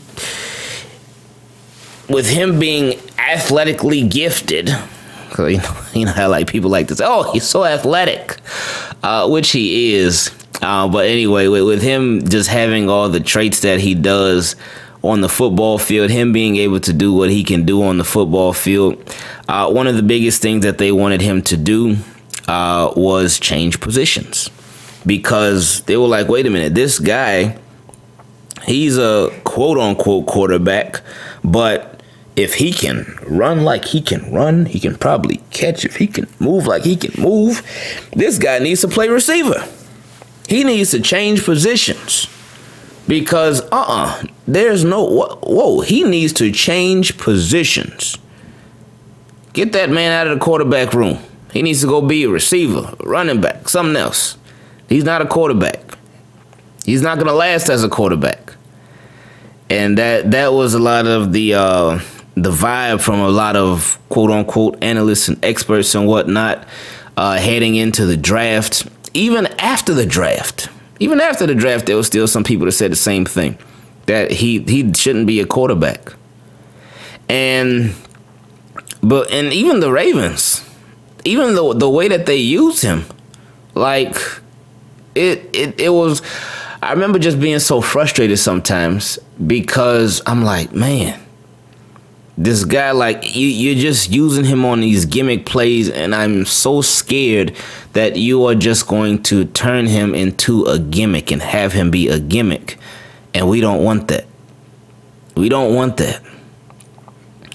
with 2.08 2.30
him 2.30 2.60
being 2.60 3.00
athletically 3.18 4.08
gifted, 4.08 4.70
you 4.70 5.58
know, 5.58 5.78
you 5.94 6.06
know 6.06 6.12
how 6.12 6.30
like 6.30 6.48
people 6.48 6.70
like 6.70 6.88
to 6.90 6.96
say, 6.96 7.06
"Oh, 7.08 7.32
he's 7.32 7.44
so 7.44 7.66
athletic," 7.66 8.38
uh, 9.02 9.28
which 9.30 9.52
he 9.52 9.96
is. 9.96 10.32
Uh, 10.62 10.88
but 10.88 11.08
anyway, 11.08 11.48
with, 11.48 11.66
with 11.66 11.82
him 11.82 12.28
just 12.28 12.48
having 12.48 12.90
all 12.90 13.10
the 13.10 13.20
traits 13.20 13.62
that 13.62 13.80
he 13.80 13.96
does, 13.96 14.56
on 15.04 15.22
the 15.22 15.30
football 15.30 15.80
field, 15.80 16.12
him 16.12 16.32
being 16.32 16.58
able 16.58 16.80
to 16.80 16.94
do 16.94 17.12
what 17.12 17.32
he 17.32 17.44
can 17.44 17.66
do 17.66 17.82
on 17.82 17.98
the 17.98 18.04
football 18.04 18.54
field. 18.54 19.04
Uh, 19.48 19.72
one 19.72 19.88
of 19.88 19.96
the 19.96 20.04
biggest 20.04 20.44
things 20.44 20.64
that 20.64 20.78
they 20.78 20.92
wanted 20.92 21.22
him 21.22 21.42
to 21.42 21.58
do 21.58 21.98
uh, 22.48 22.94
was 22.96 23.40
change 23.40 23.80
positions 23.80 24.52
because 25.06 25.82
they 25.84 25.98
were 25.98 26.08
like, 26.08 26.28
wait 26.28 26.46
a 26.46 26.50
minute, 26.50 26.76
this 26.76 27.00
guy, 27.00 27.58
he's 28.64 28.98
a 28.98 29.30
quote 29.44 29.78
unquote 29.78 30.28
quarterback, 30.28 31.02
but 31.44 32.02
if 32.36 32.56
he 32.56 32.72
can 32.72 33.18
run 33.28 33.64
like 33.64 33.86
he 33.86 34.02
can 34.02 34.32
run, 34.32 34.66
he 34.66 34.80
can 34.80 34.96
probably 34.96 35.38
catch. 35.52 35.84
If 35.84 35.98
he 35.98 36.08
can 36.08 36.28
move 36.40 36.66
like 36.66 36.84
he 36.84 36.96
can 36.96 37.22
move, 37.22 37.62
this 38.16 38.38
guy 38.38 38.60
needs 38.60 38.82
to 38.82 38.88
play 38.88 39.10
receiver. 39.10 39.68
He 40.48 40.64
needs 40.64 40.92
to 40.92 41.02
change 41.02 41.44
positions 41.44 42.28
because 43.08 43.62
uh-uh 43.72 44.24
there's 44.48 44.84
no 44.84 45.04
whoa 45.04 45.82
he 45.82 46.04
needs 46.04 46.34
to 46.34 46.52
change 46.52 47.18
positions 47.18 48.18
get 49.54 49.74
that 49.74 49.90
man 49.90 50.12
out 50.12 50.28
of 50.28 50.40
the 50.40 50.44
quarterback 50.44 50.94
room 50.94 51.18
he 51.52 51.62
needs 51.62 51.82
to 51.82 51.88
go 51.88 52.02
be 52.02 52.24
a 52.24 52.30
receiver 52.30 52.96
running 53.02 53.42
back 53.42 53.68
something 53.68 53.96
else 53.96 54.38
he's 54.92 55.04
not 55.04 55.22
a 55.22 55.26
quarterback. 55.26 55.98
He's 56.86 57.02
not 57.02 57.18
gonna 57.18 57.34
last 57.34 57.70
as 57.70 57.84
a 57.84 57.90
quarterback. 57.90 58.56
And 59.70 59.98
that 59.98 60.32
that 60.32 60.54
was 60.54 60.74
a 60.74 60.80
lot 60.80 61.08
of 61.08 61.32
the 61.34 61.54
uh, 61.54 62.00
the 62.36 62.52
vibe 62.52 63.02
from 63.02 63.20
a 63.20 63.30
lot 63.30 63.56
of 63.56 63.98
quote 64.10 64.32
unquote 64.32 64.84
analysts 64.84 65.28
and 65.28 65.44
experts 65.44 65.96
and 65.96 66.08
whatnot 66.08 66.68
uh, 67.18 67.38
heading 67.38 67.76
into 67.76 68.06
the 68.06 68.18
draft. 68.18 68.88
Even 69.14 69.48
after 69.60 69.94
the 69.94 70.06
draft 70.06 70.70
even 71.02 71.20
after 71.20 71.48
the 71.48 71.56
draft, 71.56 71.88
there 71.88 71.98
was 71.98 72.06
still 72.06 72.28
some 72.28 72.44
people 72.44 72.66
that 72.66 72.74
said 72.74 72.92
the 72.92 72.96
same 72.96 73.26
thing 73.26 73.58
that 74.06 74.30
he 74.30 74.60
he 74.60 74.94
shouldn't 74.94 75.26
be 75.26 75.40
a 75.40 75.48
quarterback. 75.48 76.14
And 77.28 77.96
but 79.02 79.32
and 79.32 79.52
even 79.52 79.80
the 79.80 79.92
Ravens, 79.92 80.64
even 81.26 81.56
the 81.56 81.74
the 81.74 81.90
way 81.90 82.08
that 82.08 82.28
they 82.28 82.36
used 82.36 82.84
him, 82.84 83.06
like 83.74 84.16
it 85.16 85.50
it 85.54 85.80
it 85.80 85.90
was. 85.90 86.22
I 86.84 86.94
remember 86.94 87.20
just 87.20 87.40
being 87.40 87.60
so 87.60 87.80
frustrated 87.80 88.40
sometimes 88.40 89.20
because 89.46 90.20
I'm 90.26 90.44
like, 90.44 90.74
man, 90.74 91.22
this 92.38 92.66
guy 92.66 92.92
like 92.92 93.36
you, 93.36 93.48
you're 93.48 93.80
just 93.80 94.10
using 94.10 94.46
him 94.46 94.66
on 94.66 94.82
these 94.82 95.06
gimmick 95.06 95.46
plays 95.46 95.90
and 95.90 96.16
i'm 96.16 96.46
so 96.46 96.82
scared 96.82 97.56
that 97.94 98.16
you 98.16 98.46
are 98.46 98.56
just 98.56 98.88
going 98.88 99.22
to 99.22 99.46
turn 99.46 99.86
him 99.86 100.16
into 100.16 100.64
a 100.66 100.80
gimmick 100.80 101.32
and 101.32 101.42
have 101.42 101.74
him 101.74 101.92
be 101.92 102.08
a 102.08 102.20
gimmick 102.20 102.80
and 103.34 103.48
we 103.48 103.62
don't 103.62 103.84
want 103.84 104.08
that 104.08 104.26
we 105.36 105.50
don't 105.50 105.76
want 105.76 105.98
that 105.98 106.22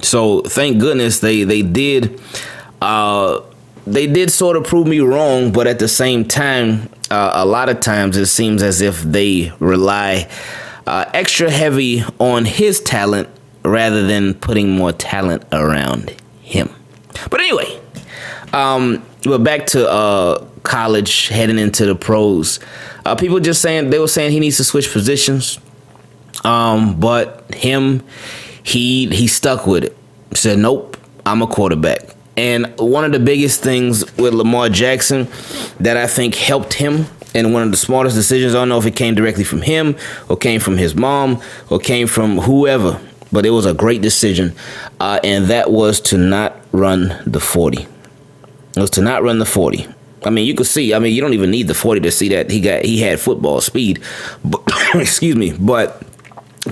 so 0.02 0.40
thank 0.42 0.78
goodness 0.78 1.20
they 1.20 1.42
they 1.42 1.62
did 1.62 2.20
uh 2.80 3.40
they 3.86 4.06
did 4.06 4.30
sort 4.30 4.56
of 4.56 4.64
prove 4.64 4.86
me 4.86 5.00
wrong 5.00 5.50
but 5.50 5.66
at 5.66 5.78
the 5.78 5.88
same 5.88 6.24
time 6.24 6.88
uh, 7.10 7.32
a 7.34 7.46
lot 7.46 7.68
of 7.68 7.80
times 7.80 8.16
it 8.16 8.26
seems 8.26 8.62
as 8.62 8.80
if 8.80 9.02
they 9.02 9.52
rely 9.58 10.28
uh, 10.86 11.04
extra 11.14 11.50
heavy 11.50 12.02
on 12.18 12.44
his 12.44 12.80
talent 12.80 13.28
rather 13.62 14.06
than 14.06 14.34
putting 14.34 14.70
more 14.70 14.92
talent 14.92 15.44
around 15.52 16.14
him. 16.42 16.70
But 17.30 17.40
anyway, 17.40 17.80
um, 18.52 19.04
but 19.24 19.42
back 19.42 19.66
to 19.68 19.88
uh, 19.88 20.44
college, 20.62 21.28
heading 21.28 21.58
into 21.58 21.86
the 21.86 21.94
pros. 21.94 22.60
Uh, 23.04 23.14
people 23.14 23.40
just 23.40 23.62
saying 23.62 23.90
they 23.90 23.98
were 23.98 24.08
saying 24.08 24.32
he 24.32 24.40
needs 24.40 24.56
to 24.58 24.64
switch 24.64 24.90
positions. 24.92 25.58
Um, 26.44 27.00
but 27.00 27.52
him, 27.54 28.02
he 28.62 29.06
he 29.06 29.26
stuck 29.26 29.66
with 29.66 29.84
it. 29.84 29.96
Said, 30.34 30.58
"Nope, 30.58 30.96
I'm 31.24 31.42
a 31.42 31.46
quarterback." 31.46 32.15
And 32.36 32.74
one 32.78 33.04
of 33.04 33.12
the 33.12 33.18
biggest 33.18 33.62
things 33.62 34.04
with 34.16 34.34
Lamar 34.34 34.68
Jackson 34.68 35.28
that 35.80 35.96
I 35.96 36.06
think 36.06 36.34
helped 36.34 36.74
him 36.74 37.06
and 37.36 37.52
one 37.52 37.62
of 37.62 37.70
the 37.70 37.76
smartest 37.76 38.16
decisions, 38.16 38.54
I 38.54 38.58
don't 38.58 38.70
know 38.70 38.78
if 38.78 38.86
it 38.86 38.96
came 38.96 39.14
directly 39.14 39.44
from 39.44 39.60
him 39.60 39.96
or 40.28 40.38
came 40.38 40.58
from 40.58 40.78
his 40.78 40.94
mom 40.94 41.42
or 41.68 41.78
came 41.78 42.06
from 42.06 42.38
whoever, 42.38 42.98
but 43.30 43.44
it 43.44 43.50
was 43.50 43.66
a 43.66 43.74
great 43.74 44.00
decision. 44.00 44.54
Uh, 45.00 45.20
and 45.22 45.46
that 45.46 45.70
was 45.70 46.00
to 46.00 46.18
not 46.18 46.56
run 46.72 47.20
the 47.26 47.40
40. 47.40 47.82
It 47.82 48.80
was 48.80 48.88
to 48.90 49.02
not 49.02 49.22
run 49.22 49.38
the 49.38 49.44
40. 49.44 49.86
I 50.24 50.30
mean, 50.30 50.46
you 50.46 50.54
could 50.54 50.66
see. 50.66 50.94
I 50.94 50.98
mean, 50.98 51.14
you 51.14 51.20
don't 51.20 51.34
even 51.34 51.50
need 51.50 51.68
the 51.68 51.74
40 51.74 52.00
to 52.00 52.10
see 52.10 52.30
that 52.30 52.50
he 52.50 52.60
got 52.60 52.84
he 52.84 53.00
had 53.00 53.20
football 53.20 53.60
speed. 53.60 54.02
But 54.42 54.62
excuse 54.94 55.36
me, 55.36 55.52
but 55.52 56.02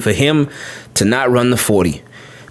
for 0.01 0.13
him 0.13 0.49
to 0.95 1.05
not 1.05 1.31
run 1.31 1.51
the 1.51 1.57
40 1.57 2.03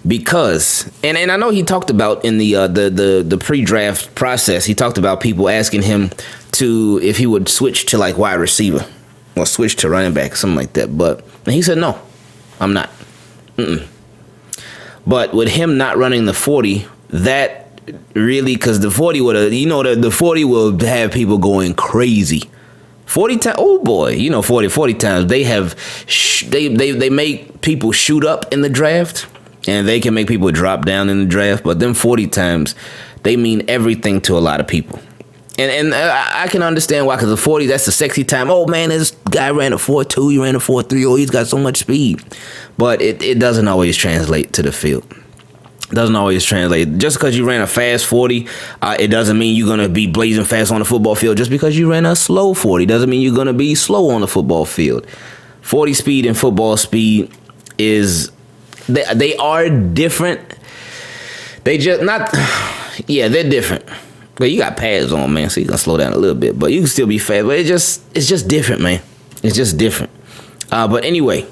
because 0.06 0.90
and, 1.02 1.16
and 1.16 1.30
I 1.32 1.36
know 1.36 1.50
he 1.50 1.62
talked 1.62 1.90
about 1.90 2.24
in 2.24 2.38
the 2.38 2.56
uh, 2.56 2.66
the 2.66 2.90
the 2.90 3.24
the 3.26 3.38
pre-draft 3.38 4.14
process 4.14 4.64
he 4.64 4.74
talked 4.74 4.98
about 4.98 5.20
people 5.20 5.48
asking 5.48 5.82
him 5.82 6.10
to 6.52 7.00
if 7.02 7.16
he 7.16 7.26
would 7.26 7.48
switch 7.48 7.86
to 7.86 7.98
like 7.98 8.18
wide 8.18 8.34
receiver 8.34 8.86
or 9.36 9.46
switch 9.46 9.76
to 9.76 9.88
running 9.88 10.12
back 10.14 10.36
something 10.36 10.56
like 10.56 10.74
that. 10.74 10.96
But 10.96 11.24
he 11.46 11.62
said 11.62 11.78
no 11.78 11.98
I'm 12.60 12.72
not. 12.72 12.90
Mm-mm. 13.56 13.86
but 15.06 15.32
with 15.32 15.48
him 15.48 15.76
not 15.76 15.96
running 15.96 16.24
the 16.24 16.34
40 16.34 16.86
that 17.10 17.80
really 18.14 18.54
because 18.56 18.80
the 18.80 18.90
40 18.90 19.20
would 19.20 19.36
have 19.36 19.52
you 19.52 19.66
know 19.68 19.82
the, 19.82 19.94
the 19.94 20.10
40 20.10 20.44
will 20.44 20.78
have 20.80 21.12
people 21.12 21.38
going 21.38 21.74
crazy. 21.74 22.50
40 23.06 23.36
times 23.38 23.56
oh 23.58 23.82
boy 23.84 24.10
you 24.10 24.28
know 24.30 24.42
40 24.42 24.68
40 24.68 24.94
times 24.94 25.26
they 25.26 25.44
have 25.44 25.78
sh- 26.06 26.44
they, 26.46 26.68
they 26.68 26.90
they 26.90 27.10
make 27.10 27.60
people 27.60 27.92
shoot 27.92 28.24
up 28.24 28.52
in 28.52 28.62
the 28.62 28.68
draft 28.68 29.26
and 29.66 29.86
they 29.88 30.00
can 30.00 30.14
make 30.14 30.28
people 30.28 30.50
drop 30.50 30.84
down 30.84 31.08
in 31.08 31.20
the 31.20 31.26
draft. 31.26 31.64
But 31.64 31.78
them 31.78 31.94
forty 31.94 32.26
times, 32.26 32.74
they 33.22 33.36
mean 33.36 33.64
everything 33.68 34.20
to 34.22 34.36
a 34.36 34.40
lot 34.40 34.60
of 34.60 34.68
people. 34.68 35.00
And 35.58 35.70
and 35.70 35.94
I 35.94 36.48
can 36.48 36.62
understand 36.62 37.06
why, 37.06 37.16
because 37.16 37.30
the 37.30 37.36
forty 37.36 37.66
that's 37.66 37.86
the 37.86 37.92
sexy 37.92 38.24
time. 38.24 38.50
Oh 38.50 38.66
man, 38.66 38.88
this 38.88 39.12
guy 39.30 39.50
ran 39.50 39.72
a 39.72 39.78
four 39.78 40.04
two, 40.04 40.28
he 40.28 40.38
ran 40.38 40.56
a 40.56 40.60
four 40.60 40.82
three. 40.82 41.04
Oh, 41.06 41.14
he's 41.14 41.30
got 41.30 41.46
so 41.46 41.58
much 41.58 41.78
speed, 41.78 42.22
but 42.76 43.00
it 43.00 43.22
it 43.22 43.38
doesn't 43.38 43.68
always 43.68 43.96
translate 43.96 44.52
to 44.54 44.62
the 44.62 44.72
field. 44.72 45.04
doesn't 45.90 46.16
always 46.16 46.44
translate. 46.44 46.98
Just 46.98 47.18
because 47.18 47.36
you 47.36 47.46
ran 47.46 47.60
a 47.60 47.68
fast 47.68 48.06
40, 48.06 48.48
uh, 48.82 48.96
it 48.98 49.08
doesn't 49.08 49.38
mean 49.38 49.54
you're 49.54 49.76
to 49.76 49.88
be 49.88 50.08
blazing 50.08 50.44
fast 50.44 50.72
on 50.72 50.80
the 50.80 50.84
football 50.84 51.14
field. 51.14 51.36
Just 51.36 51.50
because 51.50 51.78
you 51.78 51.88
ran 51.88 52.04
a 52.04 52.16
slow 52.16 52.52
40 52.52 52.86
doesn't 52.86 53.08
mean 53.08 53.20
you're 53.22 53.44
to 53.44 53.52
be 53.52 53.76
slow 53.76 54.10
on 54.10 54.22
the 54.22 54.28
football 54.28 54.64
field. 54.64 55.06
40 55.60 55.94
speed 55.94 56.26
and 56.26 56.36
football 56.36 56.76
speed 56.76 57.30
is 57.78 58.32
they 58.88 59.04
they 59.14 59.36
are 59.36 59.68
different. 59.68 60.40
They 61.64 61.78
just 61.78 62.02
not. 62.02 62.34
Yeah, 63.08 63.26
they're 63.26 63.50
different. 63.50 63.84
But 64.36 64.52
you 64.52 64.58
got 64.58 64.76
pads 64.76 65.12
on, 65.12 65.34
man, 65.34 65.50
so 65.50 65.60
you 65.60 65.66
can 65.66 65.76
slow 65.78 65.96
down 65.96 66.12
a 66.12 66.16
little 66.16 66.36
bit. 66.36 66.56
But 66.56 66.70
you 66.70 66.78
can 66.78 66.86
still 66.86 67.08
be 67.08 67.18
fast. 67.18 67.44
But 67.44 67.58
it 67.58 67.64
just 67.66 68.02
it's 68.16 68.28
just 68.28 68.46
different, 68.46 68.82
man. 68.82 69.02
It's 69.42 69.56
just 69.56 69.76
different. 69.76 70.12
Uh, 70.70 70.86
but 70.86 71.04
anyway, 71.04 71.44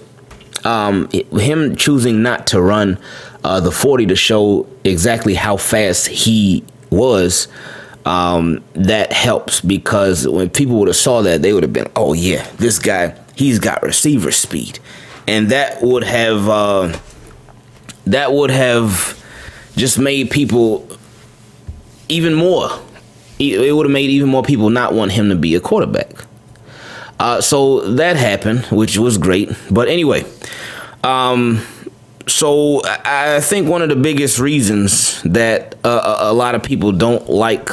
um, 0.64 1.08
him 1.10 1.76
choosing 1.76 2.22
not 2.22 2.46
to 2.48 2.60
run 2.62 2.98
uh, 3.44 3.60
the 3.60 3.72
40 3.72 4.06
to 4.06 4.16
show 4.16 4.66
exactly 4.84 5.34
how 5.34 5.56
fast 5.56 6.06
he 6.08 6.64
was, 6.90 7.48
um, 8.04 8.62
that 8.74 9.12
helps 9.12 9.60
because 9.60 10.26
when 10.26 10.50
people 10.50 10.78
would 10.78 10.88
have 10.88 10.96
saw 10.96 11.22
that, 11.22 11.42
they 11.42 11.52
would 11.52 11.62
have 11.62 11.72
been, 11.72 11.90
oh 11.96 12.12
yeah, 12.12 12.46
this 12.56 12.78
guy, 12.78 13.16
he's 13.36 13.58
got 13.58 13.82
receiver 13.82 14.32
speed, 14.32 14.78
and 15.26 15.50
that 15.50 15.82
would 15.82 16.04
have. 16.04 16.48
Uh, 16.48 16.98
that 18.06 18.32
would 18.32 18.50
have 18.50 19.18
just 19.76 19.98
made 19.98 20.30
people 20.30 20.88
even 22.08 22.34
more. 22.34 22.68
It 23.38 23.74
would 23.74 23.86
have 23.86 23.92
made 23.92 24.10
even 24.10 24.28
more 24.28 24.42
people 24.42 24.70
not 24.70 24.94
want 24.94 25.12
him 25.12 25.28
to 25.30 25.34
be 25.34 25.54
a 25.56 25.60
quarterback. 25.60 26.12
Uh, 27.18 27.40
so 27.40 27.80
that 27.94 28.16
happened, 28.16 28.64
which 28.66 28.98
was 28.98 29.18
great. 29.18 29.50
But 29.70 29.88
anyway, 29.88 30.24
um, 31.02 31.64
so 32.26 32.82
I 32.84 33.40
think 33.40 33.68
one 33.68 33.82
of 33.82 33.88
the 33.88 33.96
biggest 33.96 34.38
reasons 34.38 35.22
that 35.22 35.76
uh, 35.84 36.18
a 36.20 36.32
lot 36.32 36.54
of 36.54 36.62
people 36.62 36.92
don't 36.92 37.28
like 37.28 37.68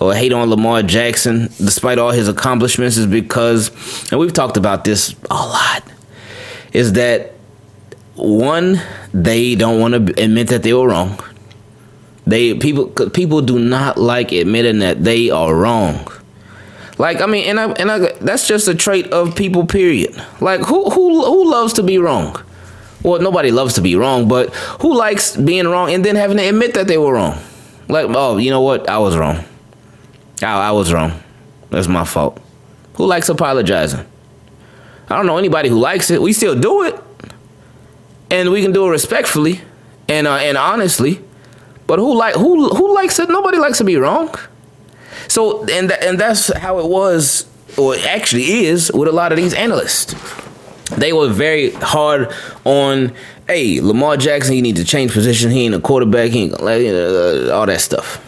or 0.00 0.14
hate 0.14 0.32
on 0.32 0.50
Lamar 0.50 0.82
Jackson, 0.82 1.48
despite 1.58 1.98
all 1.98 2.10
his 2.10 2.28
accomplishments, 2.28 2.96
is 2.96 3.06
because, 3.06 3.70
and 4.10 4.20
we've 4.20 4.32
talked 4.32 4.56
about 4.56 4.84
this 4.84 5.14
a 5.30 5.34
lot, 5.34 5.84
is 6.72 6.94
that 6.94 7.33
one, 8.16 8.80
they 9.12 9.54
don't 9.54 9.80
want 9.80 9.94
to 9.94 10.22
admit 10.22 10.48
that 10.48 10.62
they 10.62 10.72
were 10.72 10.88
wrong. 10.88 11.18
They 12.26 12.54
people 12.54 12.88
people 13.10 13.42
do 13.42 13.58
not 13.58 13.98
like 13.98 14.32
admitting 14.32 14.78
that 14.78 15.04
they 15.04 15.30
are 15.30 15.54
wrong. 15.54 16.10
Like 16.96 17.20
I 17.20 17.26
mean, 17.26 17.44
and 17.46 17.60
I 17.60 17.70
and 17.72 17.90
I 17.90 17.98
that's 18.20 18.46
just 18.46 18.68
a 18.68 18.74
trait 18.74 19.12
of 19.12 19.36
people. 19.36 19.66
Period. 19.66 20.14
Like 20.40 20.60
who 20.60 20.88
who 20.90 21.24
who 21.24 21.50
loves 21.50 21.74
to 21.74 21.82
be 21.82 21.98
wrong? 21.98 22.40
Well, 23.02 23.20
nobody 23.20 23.50
loves 23.50 23.74
to 23.74 23.82
be 23.82 23.96
wrong, 23.96 24.28
but 24.28 24.54
who 24.80 24.96
likes 24.96 25.36
being 25.36 25.68
wrong 25.68 25.92
and 25.92 26.02
then 26.02 26.16
having 26.16 26.38
to 26.38 26.48
admit 26.48 26.72
that 26.74 26.86
they 26.86 26.96
were 26.96 27.12
wrong? 27.12 27.38
Like, 27.86 28.06
oh, 28.08 28.38
you 28.38 28.48
know 28.48 28.62
what? 28.62 28.88
I 28.88 28.96
was 28.96 29.14
wrong. 29.18 29.44
I, 30.42 30.68
I 30.68 30.70
was 30.70 30.90
wrong. 30.90 31.12
That's 31.68 31.86
my 31.86 32.06
fault. 32.06 32.40
Who 32.94 33.04
likes 33.04 33.28
apologizing? 33.28 34.06
I 35.10 35.16
don't 35.16 35.26
know 35.26 35.36
anybody 35.36 35.68
who 35.68 35.78
likes 35.78 36.10
it. 36.10 36.22
We 36.22 36.32
still 36.32 36.58
do 36.58 36.84
it 36.84 37.03
and 38.34 38.50
we 38.50 38.62
can 38.62 38.72
do 38.72 38.86
it 38.86 38.90
respectfully 38.90 39.60
and 40.08 40.26
uh, 40.26 40.36
and 40.36 40.58
honestly. 40.58 41.20
But 41.86 41.98
who 41.98 42.16
like 42.16 42.34
who 42.34 42.68
who 42.70 42.94
likes 42.94 43.18
it? 43.18 43.28
Nobody 43.28 43.58
likes 43.58 43.78
to 43.78 43.84
be 43.84 43.96
wrong. 43.96 44.34
So 45.28 45.60
and 45.60 45.88
th- 45.88 46.00
and 46.02 46.18
that's 46.18 46.52
how 46.52 46.78
it 46.80 46.86
was, 46.86 47.46
or 47.78 47.94
actually 47.96 48.66
is, 48.66 48.90
with 48.92 49.08
a 49.08 49.12
lot 49.12 49.32
of 49.32 49.36
these 49.36 49.54
analysts. 49.54 50.14
They 50.96 51.12
were 51.12 51.28
very 51.28 51.70
hard 51.70 52.32
on, 52.64 53.14
hey, 53.48 53.80
Lamar 53.80 54.16
Jackson, 54.16 54.54
you 54.54 54.62
need 54.62 54.76
to 54.76 54.84
change 54.84 55.12
position. 55.12 55.50
He 55.50 55.64
ain't 55.64 55.74
a 55.74 55.80
quarterback. 55.80 56.30
He 56.30 56.44
ain't 56.44 56.54
uh, 56.54 57.56
all 57.56 57.66
that 57.66 57.80
stuff. 57.80 58.20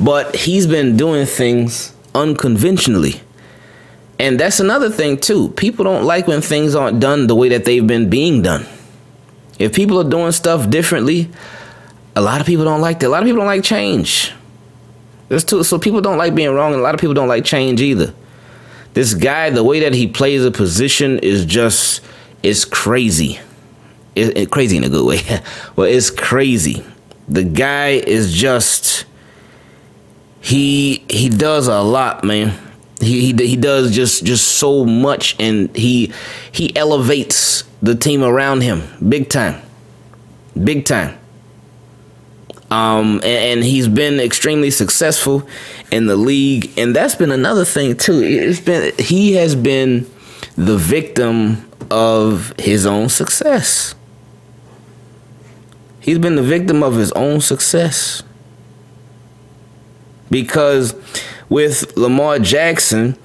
But 0.00 0.34
he's 0.34 0.66
been 0.66 0.96
doing 0.96 1.26
things 1.26 1.94
unconventionally. 2.14 3.20
And 4.18 4.38
that's 4.38 4.60
another 4.60 4.90
thing 4.90 5.18
too. 5.18 5.50
People 5.50 5.84
don't 5.84 6.04
like 6.04 6.26
when 6.26 6.42
things 6.42 6.74
aren't 6.74 7.00
done 7.00 7.28
the 7.28 7.36
way 7.36 7.48
that 7.50 7.64
they've 7.64 7.86
been 7.86 8.10
being 8.10 8.42
done. 8.42 8.66
If 9.60 9.74
people 9.74 10.00
are 10.00 10.08
doing 10.08 10.32
stuff 10.32 10.70
differently, 10.70 11.28
a 12.16 12.22
lot 12.22 12.40
of 12.40 12.46
people 12.46 12.64
don't 12.64 12.80
like 12.80 12.98
that. 13.00 13.08
A 13.08 13.10
lot 13.10 13.22
of 13.22 13.26
people 13.26 13.40
don't 13.40 13.46
like 13.46 13.62
change. 13.62 14.32
There's 15.28 15.44
too 15.44 15.62
so 15.62 15.78
people 15.78 16.00
don't 16.00 16.16
like 16.16 16.34
being 16.34 16.54
wrong, 16.54 16.72
and 16.72 16.80
a 16.80 16.82
lot 16.82 16.94
of 16.94 17.00
people 17.00 17.12
don't 17.12 17.28
like 17.28 17.44
change 17.44 17.82
either. 17.82 18.14
This 18.94 19.12
guy, 19.12 19.50
the 19.50 19.62
way 19.62 19.80
that 19.80 19.92
he 19.92 20.06
plays 20.06 20.44
a 20.46 20.50
position 20.50 21.18
is 21.18 21.44
just 21.44 22.02
it's 22.42 22.64
crazy. 22.64 23.38
It, 24.16 24.36
it 24.36 24.50
crazy 24.50 24.78
in 24.78 24.84
a 24.84 24.88
good 24.88 25.06
way. 25.06 25.20
well, 25.76 25.86
it's 25.86 26.10
crazy. 26.10 26.82
The 27.28 27.44
guy 27.44 27.90
is 27.90 28.32
just 28.32 29.04
he 30.40 31.04
he 31.10 31.28
does 31.28 31.68
a 31.68 31.82
lot, 31.82 32.24
man. 32.24 32.58
He, 32.98 33.32
he 33.32 33.46
he 33.46 33.56
does 33.56 33.94
just 33.94 34.24
just 34.24 34.48
so 34.48 34.86
much, 34.86 35.36
and 35.38 35.76
he 35.76 36.14
he 36.50 36.74
elevates 36.74 37.64
the 37.82 37.94
team 37.94 38.22
around 38.22 38.62
him 38.62 38.82
big 39.08 39.28
time, 39.28 39.60
big 40.62 40.84
time. 40.84 41.16
Um, 42.70 43.14
and, 43.16 43.24
and, 43.24 43.64
he's 43.64 43.88
been 43.88 44.20
extremely 44.20 44.70
successful 44.70 45.48
in 45.90 46.06
the 46.06 46.14
league, 46.14 46.70
and 46.78 46.94
that's 46.94 47.16
been 47.16 47.32
another 47.32 47.64
thing 47.64 47.96
too. 47.96 48.22
It's 48.22 48.60
been 48.60 48.92
he 48.96 49.32
has 49.32 49.56
been 49.56 50.08
the 50.54 50.76
victim 50.76 51.68
of 51.90 52.54
his 52.60 52.86
own 52.86 53.08
success. 53.08 53.96
He's 55.98 56.18
been 56.18 56.36
the 56.36 56.44
victim 56.44 56.84
of 56.84 56.94
his 56.94 57.10
own 57.12 57.40
success 57.40 58.22
because 60.30 60.94
with 61.48 61.96
Lamar 61.96 62.38
Jackson, 62.38 63.16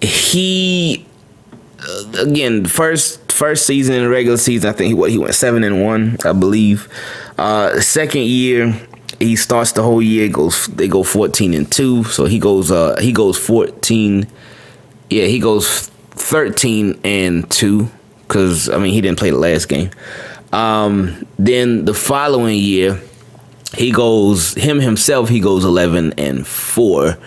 he 0.00 1.06
uh, 1.80 2.18
again 2.18 2.64
first 2.64 3.25
first 3.36 3.66
season 3.66 3.94
in 3.94 4.02
the 4.02 4.08
regular 4.08 4.38
season, 4.38 4.70
I 4.70 4.72
think 4.72 4.88
he 4.88 4.94
what 4.94 5.10
he 5.10 5.18
went 5.18 5.34
seven 5.34 5.62
and 5.62 5.84
one, 5.84 6.16
I 6.24 6.32
believe. 6.32 6.88
Uh, 7.36 7.80
second 7.80 8.22
year, 8.22 8.74
he 9.18 9.36
starts 9.36 9.72
the 9.72 9.82
whole 9.82 10.02
year 10.02 10.28
goes 10.28 10.66
they 10.68 10.88
go 10.88 11.02
fourteen 11.02 11.54
and 11.54 11.70
two, 11.70 12.04
so 12.04 12.24
he 12.24 12.38
goes 12.38 12.70
uh 12.70 12.96
he 13.00 13.12
goes 13.12 13.38
fourteen. 13.38 14.26
Yeah, 15.10 15.24
he 15.26 15.38
goes 15.38 15.88
thirteen 16.10 16.98
and 17.04 17.48
two 17.50 17.88
because 18.26 18.68
I 18.68 18.78
mean 18.78 18.92
he 18.92 19.00
didn't 19.00 19.18
play 19.18 19.30
the 19.30 19.38
last 19.38 19.68
game. 19.68 19.90
Um, 20.52 21.26
then 21.38 21.84
the 21.84 21.94
following 21.94 22.58
year 22.58 23.00
he 23.74 23.92
goes 23.92 24.54
him 24.54 24.80
himself. 24.80 25.28
He 25.28 25.40
goes 25.40 25.64
eleven 25.64 26.14
and 26.18 26.46
four. 26.46 27.18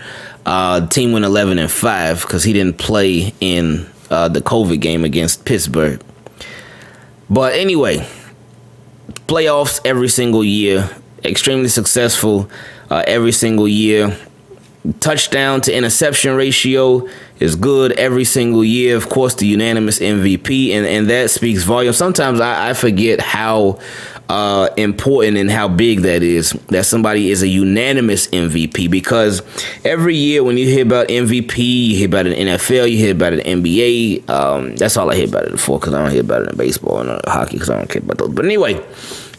Uh, 0.46 0.88
team 0.88 1.12
went 1.12 1.26
eleven 1.26 1.60
and 1.60 1.72
five 1.72 2.22
because 2.22 2.44
he 2.44 2.54
didn't 2.54 2.80
play 2.80 3.34
in 3.40 3.86
uh, 4.10 4.28
the 4.28 4.42
COVID 4.42 4.80
game 4.80 5.04
against 5.06 5.46
Pittsburgh. 5.46 6.02
But 7.30 7.54
anyway, 7.54 8.08
playoffs 9.28 9.80
every 9.86 10.10
single 10.10 10.44
year, 10.44 10.90
extremely 11.24 11.70
successful 11.70 12.50
uh, 12.90 13.04
every 13.06 13.32
single 13.32 13.68
year. 13.68 14.18
Touchdown 15.02 15.60
to 15.62 15.76
interception 15.76 16.36
ratio 16.36 17.08
is 17.40 17.56
good 17.56 17.92
every 17.94 18.24
single 18.24 18.64
year. 18.64 18.96
Of 18.96 19.10
course, 19.10 19.36
the 19.36 19.46
unanimous 19.46 20.00
MVP, 20.00 20.72
and, 20.72 20.86
and 20.86 21.10
that 21.10 21.32
speaks 21.32 21.64
volume. 21.64 21.94
Sometimes 21.94 22.40
I, 22.40 22.70
I 22.70 22.74
forget 22.74 23.20
how 23.20 23.80
uh, 24.30 24.70
important 24.78 25.38
and 25.38 25.50
how 25.50 25.68
big 25.68 26.02
that 26.02 26.22
is 26.22 26.52
that 26.68 26.86
somebody 26.86 27.32
is 27.32 27.42
a 27.42 27.48
unanimous 27.48 28.28
MVP 28.28 28.90
because 28.90 29.42
every 29.84 30.16
year 30.16 30.44
when 30.44 30.56
you 30.56 30.66
hear 30.68 30.86
about 30.86 31.08
MVP, 31.08 31.58
you 31.58 31.98
hear 31.98 32.08
about 32.08 32.28
an 32.28 32.34
NFL, 32.34 32.92
you 32.92 32.98
hear 32.98 33.12
about 33.12 33.34
an 33.34 33.40
NBA. 33.40 34.30
Um, 34.30 34.76
that's 34.76 34.96
all 34.98 35.12
I 35.12 35.16
hear 35.16 35.28
about 35.28 35.46
it 35.46 35.60
for 35.60 35.80
because 35.80 35.96
I 35.96 36.04
don't 36.04 36.12
hear 36.12 36.22
about 36.22 36.44
it 36.44 36.52
in 36.52 36.58
baseball 36.58 37.00
and 37.00 37.10
uh, 37.10 37.22
hockey 37.26 37.54
because 37.54 37.72
I 37.72 37.80
don't 37.80 37.90
care 37.90 38.04
about 38.04 38.20
those. 38.20 38.30
But 38.30 38.46
anyway, 38.46 38.76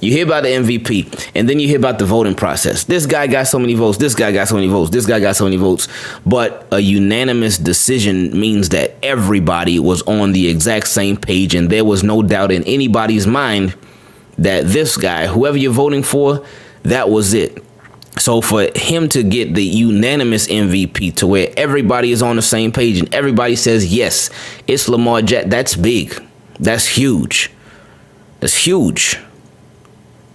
you 0.01 0.11
hear 0.13 0.25
about 0.25 0.45
the 0.45 0.49
MVP 0.49 1.31
and 1.35 1.49
then 1.49 1.61
you 1.61 1.69
hear 1.69 1.79
about 1.79 1.99
the 1.99 2.07
voting 2.07 2.35
process. 2.35 2.85
This 2.85 3.07
guy 3.07 3.27
got 3.27 3.47
so 3.47 3.59
many 3.59 3.75
votes, 3.75 3.99
this 3.99 4.15
guy 4.15 4.33
got 4.33 4.49
so 4.49 4.55
many 4.55 4.69
votes, 4.69 4.91
this 4.91 5.07
guy 5.07 5.21
got 5.21 5.37
so 5.37 5.45
many 5.45 5.57
votes. 5.57 5.89
But 6.25 6.67
a 6.73 6.81
unanimous 6.81 7.59
decision 7.59 8.39
means 8.39 8.71
that 8.71 8.95
everybody 9.03 9.79
was 9.79 10.03
on 10.03 10.33
the 10.33 10.49
exact 10.49 10.89
same 10.89 11.17
page 11.17 11.55
and 11.55 11.71
there 11.71 11.85
was 11.85 12.03
no 12.03 12.23
doubt 12.23 12.51
in 12.51 12.65
anybody's 12.65 13.27
mind 13.27 13.77
that 14.39 14.67
this 14.67 14.97
guy, 14.97 15.27
whoever 15.27 15.57
you're 15.57 15.73
voting 15.73 16.03
for, 16.03 16.45
that 16.83 17.11
was 17.11 17.35
it. 17.35 17.63
So 18.19 18.41
for 18.41 18.69
him 18.75 19.09
to 19.11 19.23
get 19.23 19.55
the 19.55 19.65
unanimous 19.65 20.49
MVP 20.49 21.15
to 21.17 21.27
where 21.27 21.53
everybody 21.57 22.11
is 22.11 22.23
on 22.23 22.37
the 22.37 22.43
same 22.43 22.73
page 22.73 22.99
and 22.99 23.15
everybody 23.15 23.57
says 23.57 23.95
yes, 23.95 24.31
it's 24.67 24.89
Lamar 24.89 25.23
Jack. 25.23 25.47
That's 25.47 25.77
big. 25.77 26.21
That's 26.59 26.87
huge. 26.87 27.51
That's 28.41 28.57
huge. 28.57 29.19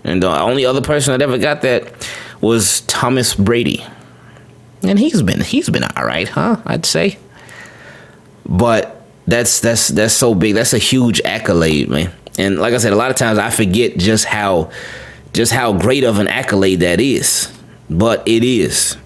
And 0.05 0.21
the 0.21 0.29
only 0.29 0.65
other 0.65 0.81
person 0.81 1.11
that 1.11 1.21
ever 1.21 1.37
got 1.37 1.63
that 1.63 2.07
was 2.39 2.81
Thomas 2.81 3.33
Brady. 3.33 3.83
And 4.83 4.99
he's 4.99 5.21
been 5.23 5.41
he's 5.41 5.67
been 5.69 5.83
all 5.83 6.05
right, 6.05 6.29
huh? 6.29 6.57
I'd 6.65 6.85
say. 6.85 7.17
But 8.45 9.03
that's 9.25 9.59
that's 9.59 9.87
that's 9.89 10.13
so 10.13 10.35
big. 10.35 10.53
That's 10.53 10.73
a 10.73 10.77
huge 10.77 11.21
accolade, 11.25 11.89
man. 11.89 12.13
And 12.37 12.59
like 12.59 12.73
I 12.73 12.77
said, 12.77 12.93
a 12.93 12.95
lot 12.95 13.09
of 13.09 13.17
times 13.17 13.39
I 13.39 13.49
forget 13.49 13.97
just 13.97 14.25
how 14.25 14.69
just 15.33 15.51
how 15.51 15.73
great 15.73 16.03
of 16.03 16.19
an 16.19 16.27
accolade 16.27 16.81
that 16.81 17.01
is. 17.01 17.51
But 17.89 18.27
it 18.27 18.43
is. 18.43 18.97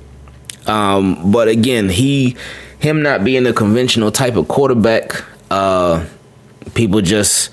Um, 0.68 1.32
but 1.32 1.48
again, 1.48 1.88
he 1.88 2.36
him 2.80 3.02
not 3.02 3.24
being 3.24 3.48
a 3.48 3.54
conventional 3.54 4.12
type 4.12 4.36
of 4.36 4.50
quarterback, 4.50 5.24
uh, 5.50 6.06
people 6.74 7.00
just 7.00 7.52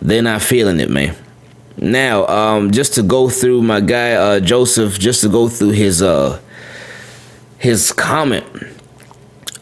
they're 0.00 0.22
not 0.22 0.40
feeling 0.40 0.80
it, 0.80 0.88
man. 0.88 1.14
Now, 1.80 2.26
um, 2.26 2.72
just 2.72 2.94
to 2.94 3.02
go 3.02 3.30
through 3.30 3.62
my 3.62 3.80
guy 3.80 4.12
uh, 4.12 4.40
Joseph, 4.40 4.98
just 4.98 5.22
to 5.22 5.30
go 5.30 5.48
through 5.48 5.70
his 5.70 6.02
uh, 6.02 6.38
his 7.58 7.90
comment. 7.92 8.44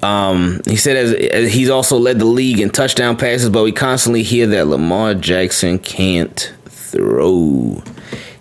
Um, 0.02 0.60
he 0.64 0.76
said 0.76 0.96
as, 0.96 1.12
as, 1.12 1.52
he's 1.52 1.70
also 1.70 1.96
led 1.96 2.18
the 2.18 2.24
league 2.24 2.60
in 2.60 2.70
touchdown 2.70 3.16
passes, 3.16 3.50
but 3.50 3.64
we 3.64 3.72
constantly 3.72 4.22
hear 4.22 4.46
that 4.48 4.66
Lamar 4.66 5.14
Jackson 5.14 5.78
can't 5.78 6.52
throw. 6.66 7.82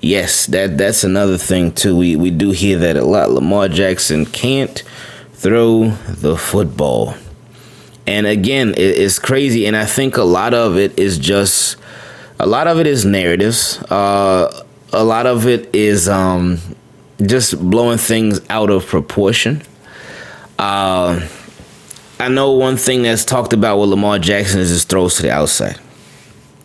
Yes, 0.01 0.47
that 0.47 0.77
that's 0.79 1.03
another 1.03 1.37
thing 1.37 1.71
too. 1.71 1.95
We 1.95 2.15
we 2.15 2.31
do 2.31 2.51
hear 2.51 2.79
that 2.79 2.97
a 2.97 3.05
lot. 3.05 3.29
Lamar 3.29 3.67
Jackson 3.69 4.25
can't 4.25 4.81
throw 5.33 5.89
the 5.89 6.35
football. 6.35 7.13
And 8.07 8.25
again, 8.25 8.69
it, 8.69 8.79
it's 8.79 9.19
crazy 9.19 9.67
and 9.67 9.77
I 9.77 9.85
think 9.85 10.17
a 10.17 10.23
lot 10.23 10.55
of 10.55 10.77
it 10.77 10.97
is 10.97 11.19
just 11.19 11.77
a 12.39 12.45
lot 12.45 12.67
of 12.67 12.79
it 12.79 12.87
is 12.87 13.05
narratives. 13.05 13.79
Uh, 13.83 14.63
a 14.93 15.03
lot 15.03 15.25
of 15.25 15.47
it 15.47 15.73
is 15.73 16.07
um, 16.07 16.59
just 17.21 17.59
blowing 17.69 17.97
things 17.97 18.39
out 18.49 18.69
of 18.69 18.85
proportion. 18.85 19.61
Uh, 20.57 21.27
I 22.19 22.29
know 22.29 22.51
one 22.51 22.77
thing 22.77 23.03
that's 23.03 23.23
talked 23.23 23.53
about 23.53 23.77
with 23.79 23.89
Lamar 23.89 24.19
Jackson 24.19 24.59
is 24.59 24.69
his 24.69 24.83
throws 24.83 25.15
to 25.15 25.23
the 25.23 25.31
outside. 25.31 25.79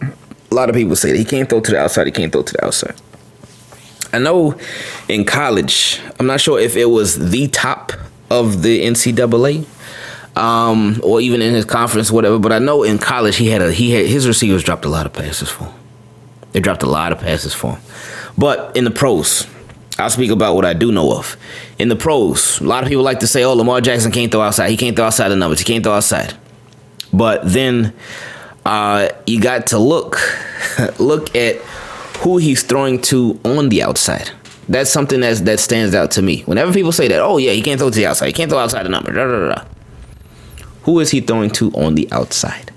A 0.00 0.54
lot 0.54 0.68
of 0.68 0.74
people 0.74 0.96
say 0.96 1.16
he 1.16 1.24
can't 1.24 1.48
throw 1.48 1.60
to 1.60 1.70
the 1.70 1.78
outside, 1.78 2.06
he 2.06 2.12
can't 2.12 2.32
throw 2.32 2.42
to 2.42 2.52
the 2.52 2.64
outside. 2.64 2.94
I 4.12 4.18
know 4.18 4.58
in 5.08 5.24
college, 5.24 6.00
I'm 6.20 6.26
not 6.26 6.40
sure 6.40 6.58
if 6.58 6.76
it 6.76 6.86
was 6.86 7.30
the 7.30 7.48
top 7.48 7.92
of 8.30 8.62
the 8.62 8.82
NCAA, 8.84 9.66
um, 10.36 11.00
or 11.02 11.20
even 11.20 11.42
in 11.42 11.52
his 11.54 11.64
conference, 11.64 12.10
whatever. 12.10 12.38
But 12.38 12.52
I 12.52 12.58
know 12.58 12.82
in 12.82 12.98
college 12.98 13.36
he 13.36 13.48
had 13.48 13.62
a 13.62 13.72
he 13.72 13.90
had 13.90 14.06
his 14.06 14.26
receivers 14.26 14.62
dropped 14.62 14.84
a 14.84 14.88
lot 14.88 15.06
of 15.06 15.12
passes 15.12 15.48
for 15.48 15.64
him. 15.64 15.74
They 16.52 16.60
dropped 16.60 16.82
a 16.82 16.88
lot 16.88 17.12
of 17.12 17.18
passes 17.20 17.54
for 17.54 17.76
him. 17.76 17.82
But 18.36 18.76
in 18.76 18.84
the 18.84 18.90
pros, 18.90 19.46
I'll 19.98 20.10
speak 20.10 20.30
about 20.30 20.54
what 20.54 20.64
I 20.64 20.72
do 20.72 20.90
know 20.92 21.16
of. 21.16 21.36
In 21.78 21.88
the 21.88 21.96
pros, 21.96 22.60
a 22.60 22.64
lot 22.64 22.82
of 22.82 22.88
people 22.88 23.04
like 23.04 23.20
to 23.20 23.26
say, 23.26 23.44
"Oh, 23.44 23.54
Lamar 23.54 23.80
Jackson 23.80 24.10
can't 24.10 24.30
throw 24.30 24.40
outside. 24.40 24.70
He 24.70 24.76
can't 24.76 24.96
throw 24.96 25.06
outside 25.06 25.28
the 25.28 25.36
numbers. 25.36 25.58
He 25.58 25.64
can't 25.64 25.84
throw 25.84 25.94
outside." 25.94 26.34
But 27.12 27.42
then 27.44 27.92
uh, 28.64 29.08
you 29.26 29.40
got 29.40 29.66
to 29.68 29.78
look 29.78 30.18
look 30.98 31.34
at 31.36 31.56
who 32.20 32.38
he's 32.38 32.62
throwing 32.62 33.00
to 33.02 33.38
on 33.44 33.68
the 33.68 33.82
outside. 33.82 34.30
That's 34.68 34.90
something 34.90 35.20
that's, 35.20 35.40
that 35.40 35.58
stands 35.58 35.94
out 35.94 36.12
to 36.12 36.22
me. 36.22 36.42
Whenever 36.42 36.72
people 36.72 36.92
say 36.92 37.08
that, 37.08 37.20
"Oh 37.20 37.36
yeah, 37.36 37.52
he 37.52 37.62
can't 37.62 37.78
throw 37.78 37.90
to 37.90 37.96
the 37.96 38.06
outside. 38.06 38.26
He 38.26 38.32
can't 38.32 38.50
throw 38.50 38.60
outside 38.60 38.84
the 38.84 38.88
number," 38.88 39.12
da, 39.12 39.26
da, 39.26 39.54
da, 39.54 39.64
who 40.82 41.00
is 41.00 41.10
he 41.10 41.20
throwing 41.20 41.50
to 41.50 41.70
on 41.72 41.94
the 41.94 42.08
outside? 42.12 42.72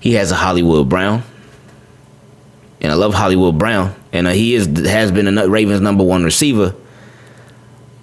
He 0.00 0.14
has 0.14 0.30
a 0.30 0.36
Hollywood 0.36 0.88
Brown, 0.88 1.22
and 2.80 2.92
I 2.92 2.94
love 2.94 3.14
Hollywood 3.14 3.58
Brown 3.58 3.94
and 4.16 4.26
uh, 4.26 4.30
he 4.30 4.54
is 4.54 4.66
has 4.86 5.12
been 5.12 5.38
a 5.38 5.48
Ravens 5.48 5.80
number 5.80 6.02
one 6.02 6.24
receiver. 6.24 6.74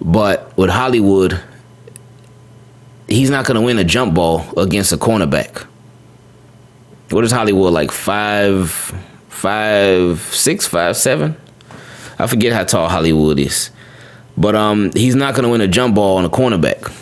But 0.00 0.56
with 0.56 0.70
Hollywood, 0.70 1.40
he's 3.08 3.30
not 3.30 3.46
going 3.46 3.56
to 3.56 3.60
win 3.60 3.78
a 3.78 3.84
jump 3.84 4.14
ball 4.14 4.44
against 4.58 4.92
a 4.92 4.96
cornerback. 4.96 5.66
What 7.10 7.24
is 7.24 7.32
Hollywood 7.32 7.72
like? 7.72 7.90
Five, 7.90 8.70
five, 9.28 10.20
six, 10.20 10.66
five, 10.66 10.96
seven. 10.96 11.36
I 12.18 12.26
forget 12.28 12.52
how 12.52 12.64
tall 12.64 12.88
Hollywood 12.88 13.40
is, 13.40 13.70
but 14.36 14.54
um, 14.54 14.92
he's 14.94 15.16
not 15.16 15.34
going 15.34 15.44
to 15.44 15.48
win 15.48 15.60
a 15.60 15.68
jump 15.68 15.96
ball 15.96 16.18
on 16.18 16.24
a 16.24 16.30
cornerback. 16.30 16.92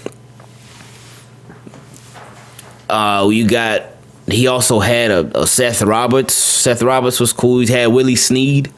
Uh, 2.92 3.28
you 3.30 3.48
got. 3.48 3.84
He 4.26 4.46
also 4.46 4.78
had 4.78 5.10
a, 5.10 5.40
a 5.42 5.46
Seth 5.46 5.82
Roberts. 5.82 6.34
Seth 6.34 6.82
Roberts 6.82 7.18
was 7.18 7.32
cool. 7.32 7.60
He 7.60 7.66
had 7.72 7.86
Willie 7.86 8.16
Snead. 8.16 8.70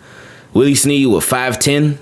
Willie 0.54 0.76
Snead 0.76 1.08
with 1.08 1.24
five 1.24 1.58
ten. 1.58 1.98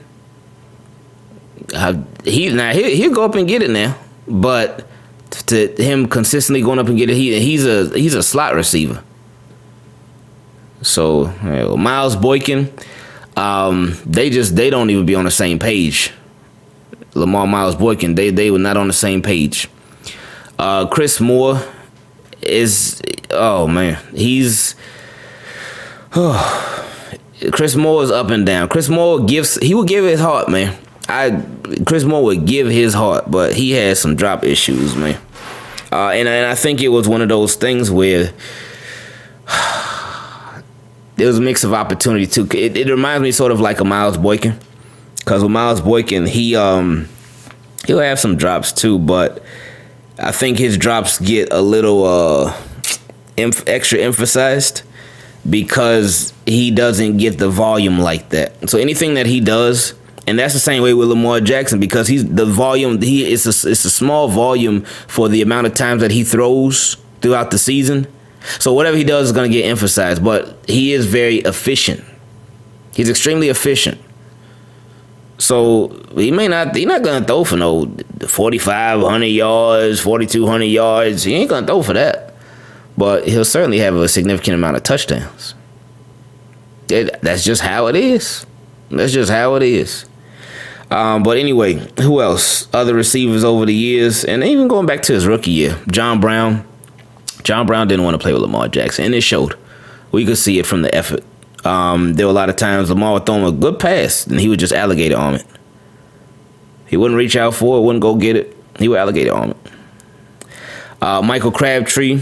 Uh, 1.75 2.03
he 2.25 2.51
now 2.51 2.73
he 2.73 2.97
he'll 2.97 3.15
go 3.15 3.25
up 3.25 3.35
and 3.35 3.49
get 3.49 3.63
it 3.63 3.71
now, 3.71 3.97
but 4.29 4.87
to 5.31 5.69
him 5.83 6.07
consistently 6.07 6.61
going 6.61 6.79
up 6.79 6.87
and 6.87 6.99
get 6.99 7.09
it, 7.09 7.17
he 7.17 7.41
he's 7.41 7.65
a 7.65 7.89
he's 7.99 8.15
a 8.15 8.23
slot 8.23 8.55
receiver. 8.55 9.03
So 10.83 11.27
Miles 11.79 12.15
Boykin, 12.17 12.71
um, 13.37 13.97
they 14.05 14.29
just 14.29 14.55
they 14.55 14.69
don't 14.69 14.91
even 14.91 15.07
be 15.07 15.15
on 15.15 15.25
the 15.25 15.31
same 15.31 15.59
page. 15.59 16.13
Lamar 17.15 17.47
Miles 17.47 17.77
Boykin, 17.77 18.17
they 18.17 18.31
they 18.31 18.51
were 18.51 18.59
not 18.59 18.77
on 18.77 18.87
the 18.87 18.93
same 18.93 19.23
page. 19.23 19.69
Uh, 20.59 20.87
Chris 20.87 21.21
Moore 21.21 21.63
is 22.43 23.01
oh 23.31 23.67
man, 23.67 23.99
he's 24.15 24.75
oh, 26.15 27.19
Chris 27.53 27.75
Moore 27.75 28.03
is 28.03 28.11
up 28.11 28.31
and 28.31 28.47
down. 28.47 28.69
Chris 28.69 28.89
Moore 28.89 29.21
gives 29.21 29.57
he 29.57 29.75
would 29.75 29.89
give 29.89 30.05
his 30.05 30.21
heart, 30.21 30.49
man. 30.49 30.77
I 31.09 31.43
Chris 31.87 32.05
Moore 32.05 32.25
would 32.25 32.47
give 32.47 32.69
his 32.69 32.95
heart, 32.95 33.31
but 33.31 33.55
he 33.55 33.73
had 33.73 33.97
some 33.97 34.17
drop 34.17 34.45
issues, 34.45 34.95
man. 34.97 35.21
Uh, 35.91 36.11
and 36.11 36.29
and 36.29 36.47
I 36.47 36.55
think 36.55 36.81
it 36.81 36.89
was 36.89 37.09
one 37.09 37.21
of 37.21 37.29
those 37.29 37.55
things 37.55 37.91
where 37.91 38.33
there 41.17 41.27
was 41.27 41.39
a 41.39 41.43
mix 41.43 41.65
of 41.65 41.75
opportunity 41.75 42.27
too. 42.27 42.49
It, 42.53 42.77
it 42.77 42.89
reminds 42.89 43.23
me 43.23 43.33
sort 43.33 43.53
of 43.53 43.61
like 43.61 43.81
a 43.81 43.85
Miles 43.85 44.17
Boykin, 44.17 44.59
because 45.19 45.43
with 45.43 45.53
Miles 45.53 45.81
Boykin, 45.81 46.27
he 46.27 46.57
um 46.57 47.09
he'll 47.87 47.99
have 47.99 48.19
some 48.19 48.37
drops 48.37 48.73
too, 48.73 48.99
but 48.99 49.42
I 50.23 50.33
think 50.33 50.59
his 50.59 50.79
drops 50.79 51.19
get 51.19 51.53
a 51.53 51.61
little 51.61 52.05
uh 52.05 52.57
extra 53.37 53.99
emphasized 53.99 54.83
because 55.49 56.33
he 56.47 56.71
doesn't 56.71 57.17
get 57.17 57.39
the 57.39 57.49
volume 57.49 57.99
like 57.99 58.29
that. 58.29 58.71
So 58.71 58.79
anything 58.79 59.15
that 59.15 59.27
he 59.27 59.41
does, 59.41 59.95
and 60.27 60.39
that's 60.39 60.55
the 60.55 60.61
same 60.61 60.83
way 60.83 60.95
with 60.95 61.09
Lamar 61.09 61.41
Jackson 61.41 61.81
because 61.81 62.07
he's 62.07 62.25
the 62.25 62.47
volume. 62.47 63.01
He 63.01 63.25
it's 63.25 63.47
a 63.47 63.71
it's 63.71 63.85
a 63.85 63.91
small 63.91 64.29
volume 64.29 64.83
for 65.09 65.29
the 65.29 65.43
amount 65.43 65.67
of 65.67 65.75
times 65.75 66.01
that 66.03 66.13
he 66.13 66.23
throws 66.23 66.97
throughout 67.21 67.51
the 67.51 67.59
season. 67.59 68.07
So 68.59 68.73
whatever 68.73 68.97
he 68.97 69.05
does 69.05 69.27
is 69.27 69.33
going 69.33 69.51
to 69.51 69.57
get 69.57 69.65
emphasized, 69.65 70.23
but 70.25 70.57
he 70.69 70.93
is 70.93 71.07
very 71.07 71.39
efficient. 71.39 72.05
He's 72.93 73.09
extremely 73.09 73.49
efficient. 73.49 74.01
So 75.43 75.89
he 76.15 76.31
may 76.31 76.49
not 76.49 76.75
he's 76.77 76.87
not 76.87 77.03
gonna 77.03 77.25
throw 77.25 77.45
for 77.45 77.57
no 77.57 77.93
forty 78.29 78.59
five 78.59 79.01
hundred 79.01 79.27
yards, 79.27 80.01
forty 80.01 80.27
two 80.27 80.47
hundred 80.47 80.67
yards. 80.67 81.25
He 81.25 81.35
ain't 81.35 81.51
gonna 81.51 81.67
throw 81.67 81.83
for 81.83 81.95
that 81.95 82.33
but 82.97 83.27
he'll 83.27 83.45
certainly 83.45 83.79
have 83.79 83.95
a 83.95 84.09
significant 84.09 84.55
amount 84.55 84.77
of 84.77 84.83
touchdowns. 84.83 85.55
That, 86.89 87.23
that's 87.23 87.45
just 87.45 87.63
how 87.63 87.87
it 87.87 87.97
is. 87.97 88.47
That's 88.91 89.13
just 89.13 89.31
how 89.31 89.55
it 89.55 89.63
is. 89.63 90.05
Um, 90.91 91.23
but 91.23 91.39
anyway, 91.39 91.75
who 92.01 92.21
else? 92.21 92.73
Other 92.75 92.95
receivers 92.95 93.45
over 93.45 93.65
the 93.65 93.75
years, 93.75 94.25
and 94.25 94.45
even 94.45 94.69
going 94.69 94.85
back 94.85 95.03
to 95.03 95.15
his 95.15 95.27
rookie 95.27 95.51
year, 95.51 95.79
John 95.91 96.21
Brown. 96.21 96.67
John 97.45 97.67
Brown 97.67 97.89
didn't 97.89 98.05
want 98.05 98.15
to 98.15 98.19
play 98.19 98.33
with 98.33 98.43
Lamar 98.43 98.69
Jackson, 98.69 99.07
and 99.07 99.15
it 99.15 99.23
showed. 99.23 99.59
We 100.13 100.27
could 100.27 100.37
see 100.37 100.59
it 100.59 100.67
from 100.67 100.83
the 100.83 100.95
effort. 100.95 101.25
Um, 101.65 102.15
there 102.15 102.27
were 102.27 102.33
a 102.33 102.35
lot 102.35 102.49
of 102.49 102.57
times 102.57 102.91
Lamar 102.91 103.15
would 103.15 103.27
throw 103.27 103.37
him 103.37 103.45
a 103.45 103.53
good 103.53 103.79
pass, 103.79 104.27
and 104.27 104.41
he 104.41 104.49
would 104.49 104.59
just 104.59 104.73
alligator 104.73 105.17
arm 105.17 105.37
it. 105.37 105.47
He 106.87 106.97
wouldn't 106.97 107.17
reach 107.17 107.37
out 107.37 107.55
for 107.55 107.79
it, 107.79 107.83
wouldn't 107.83 108.03
go 108.03 108.17
get 108.17 108.37
it. 108.37 108.57
He 108.79 108.89
would 108.89 108.99
alligator 108.99 109.33
arm 109.33 109.51
it. 109.51 109.57
Uh, 111.01 111.23
Michael 111.23 111.53
Crabtree. 111.53 112.21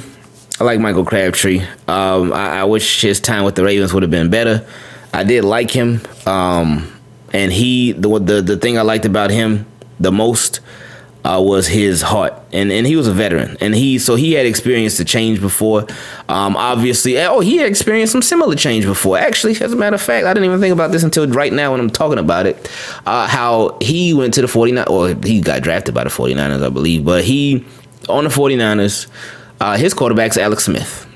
I 0.59 0.65
like 0.65 0.81
Michael 0.81 1.05
Crabtree. 1.05 1.61
Um, 1.89 2.33
I, 2.33 2.61
I, 2.61 2.65
wish 2.65 3.01
his 3.01 3.19
time 3.19 3.45
with 3.45 3.55
the 3.55 3.65
Ravens 3.65 3.95
would 3.95 4.03
have 4.03 4.11
been 4.11 4.31
better. 4.31 4.67
I 5.13 5.25
did 5.25 5.45
like 5.45 5.71
him. 5.71 6.03
Um, 6.27 6.93
and 7.33 7.53
he 7.53 7.93
the 7.93 8.19
the 8.19 8.43
the 8.43 8.57
thing 8.57 8.79
I 8.79 8.83
liked 8.83 9.05
about 9.05 9.31
him 9.31 9.67
the 9.99 10.11
most 10.11 10.61
uh, 11.25 11.41
was 11.45 11.67
his 11.67 12.03
heart, 12.03 12.35
and 12.53 12.73
and 12.73 12.87
he 12.87 12.97
was 12.97 13.07
a 13.07 13.13
veteran, 13.13 13.57
and 13.61 13.75
he 13.75 13.99
so 13.99 14.15
he 14.15 14.33
had 14.33 14.47
experienced 14.47 14.99
the 14.99 15.05
change 15.05 15.41
before. 15.41 15.87
Um, 16.29 16.57
obviously, 16.57 17.19
oh, 17.19 17.41
he 17.41 17.59
had 17.59 17.67
experienced 17.67 18.13
some 18.13 18.23
similar 18.23 18.55
change 18.55 18.85
before. 18.85 19.19
Actually, 19.19 19.61
as 19.61 19.73
a 19.73 19.77
matter 19.77 19.95
of 19.95 20.03
fact, 20.03 20.27
I 20.27 20.33
didn't 20.33 20.47
even 20.47 20.61
think 20.61 20.73
about 20.73 20.93
this 20.93 21.03
until 21.03 21.27
right 21.29 21.53
now 21.53 21.73
when 21.73 21.81
I'm 21.81 21.91
talking 21.91 22.19
about 22.19 22.47
it. 22.47 22.71
Uh, 23.07 23.27
how 23.27 23.79
he 23.81 24.15
went 24.15 24.35
to 24.35 24.41
the 24.41 24.49
49 24.49 24.87
or 24.89 25.15
he 25.25 25.41
got 25.41 25.63
drafted 25.63 25.95
by 25.95 26.05
the 26.05 26.11
49ers, 26.11 26.65
I 26.65 26.69
believe, 26.69 27.05
but 27.05 27.25
he 27.25 27.65
on 28.09 28.25
the 28.25 28.31
49ers, 28.31 29.07
uh, 29.61 29.77
his 29.77 29.95
quarterback's 29.95 30.37
Alex 30.37 30.65
Smith. 30.65 31.07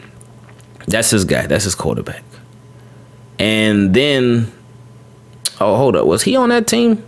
That's 0.87 1.11
his 1.11 1.25
guy. 1.25 1.47
That's 1.47 1.65
his 1.65 1.75
quarterback. 1.75 2.23
And 3.39 3.95
then 3.95 4.53
Oh, 5.61 5.77
hold 5.77 5.97
up. 5.97 6.07
Was 6.07 6.23
he 6.23 6.37
on 6.37 6.49
that 6.49 6.67
team? 6.67 7.03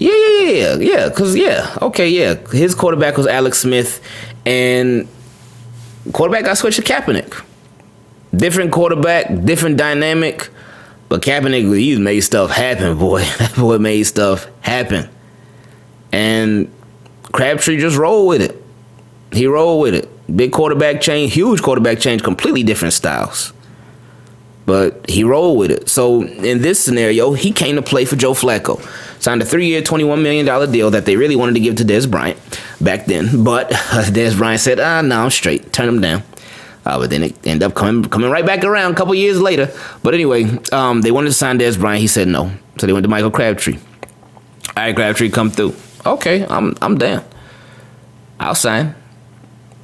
Yeah, 0.00 0.14
yeah, 0.14 0.50
yeah, 0.50 0.74
yeah. 0.76 1.10
Cause 1.10 1.36
yeah, 1.36 1.76
okay, 1.82 2.08
yeah. 2.08 2.34
His 2.52 2.74
quarterback 2.74 3.18
was 3.18 3.26
Alex 3.26 3.58
Smith, 3.58 4.00
and 4.46 5.06
quarterback 6.14 6.44
got 6.46 6.56
switched 6.56 6.78
to 6.78 6.82
Kaepernick. 6.82 7.44
Different 8.34 8.72
quarterback, 8.72 9.44
different 9.44 9.76
dynamic, 9.76 10.48
but 11.10 11.20
Kaepernick, 11.20 11.76
he's 11.76 11.98
made 11.98 12.20
stuff 12.20 12.50
happen, 12.50 12.96
boy. 12.96 13.20
That 13.38 13.54
boy 13.54 13.76
made 13.76 14.04
stuff 14.04 14.48
happen, 14.62 15.06
and 16.12 16.72
Crabtree 17.32 17.78
just 17.78 17.98
rolled 17.98 18.28
with 18.28 18.40
it. 18.40 18.56
He 19.32 19.46
rolled 19.46 19.82
with 19.82 19.94
it. 19.94 20.08
Big 20.34 20.50
quarterback 20.50 21.02
change, 21.02 21.34
huge 21.34 21.60
quarterback 21.60 22.00
change, 22.00 22.22
completely 22.22 22.62
different 22.62 22.94
styles 22.94 23.52
but 24.66 25.04
he 25.10 25.24
rolled 25.24 25.58
with 25.58 25.72
it. 25.72 25.88
So 25.88 26.22
in 26.22 26.62
this 26.62 26.78
scenario, 26.78 27.32
he 27.32 27.50
came 27.50 27.74
to 27.74 27.82
play 27.82 28.04
for 28.04 28.14
Joe 28.14 28.34
Flacco. 28.34 28.78
Signed 29.20 29.42
a 29.42 29.44
three-year, 29.44 29.82
$21 29.82 30.22
million 30.22 30.72
deal 30.72 30.90
that 30.90 31.04
they 31.04 31.16
really 31.16 31.36
wanted 31.36 31.54
to 31.54 31.60
give 31.60 31.76
to 31.76 31.84
Dez 31.84 32.10
Bryant 32.10 32.38
back 32.80 33.06
then. 33.06 33.44
But 33.44 33.72
uh, 33.72 34.04
Dez 34.04 34.36
Bryant 34.36 34.60
said, 34.60 34.80
ah, 34.80 35.02
no, 35.02 35.22
I'm 35.22 35.30
straight. 35.30 35.72
Turn 35.72 35.88
him 35.88 36.00
down. 36.00 36.22
Uh, 36.84 36.98
but 36.98 37.10
then 37.10 37.22
it 37.22 37.46
ended 37.46 37.62
up 37.62 37.74
coming 37.74 38.02
coming 38.04 38.30
right 38.30 38.46
back 38.46 38.64
around 38.64 38.92
a 38.92 38.94
couple 38.94 39.14
years 39.14 39.40
later. 39.40 39.70
But 40.02 40.14
anyway, 40.14 40.44
um, 40.72 41.02
they 41.02 41.10
wanted 41.10 41.28
to 41.28 41.34
sign 41.34 41.58
Dez 41.58 41.78
Bryant. 41.78 42.00
He 42.00 42.06
said 42.06 42.26
no. 42.26 42.50
So 42.78 42.86
they 42.86 42.94
went 42.94 43.04
to 43.04 43.08
Michael 43.10 43.30
Crabtree. 43.30 43.76
All 43.76 44.84
right, 44.84 44.96
Crabtree, 44.96 45.28
come 45.28 45.50
through. 45.50 45.76
Okay, 46.06 46.46
I'm 46.46 46.74
I'm 46.80 46.96
down. 46.96 47.22
I'll 48.40 48.54
sign. 48.54 48.94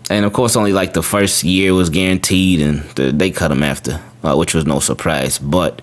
And 0.09 0.25
of 0.25 0.33
course, 0.33 0.57
only 0.57 0.73
like 0.73 0.95
the 0.95 1.03
first 1.03 1.45
year 1.45 1.75
was 1.75 1.91
guaranteed, 1.91 2.63
and 2.63 2.81
the, 2.95 3.13
they 3.13 3.31
cut 3.31 3.51
him 3.51 3.63
after 3.63 4.01
uh, 4.27 4.37
which 4.37 4.55
was 4.55 4.67
no 4.67 4.81
surprise. 4.81 5.39
But 5.39 5.83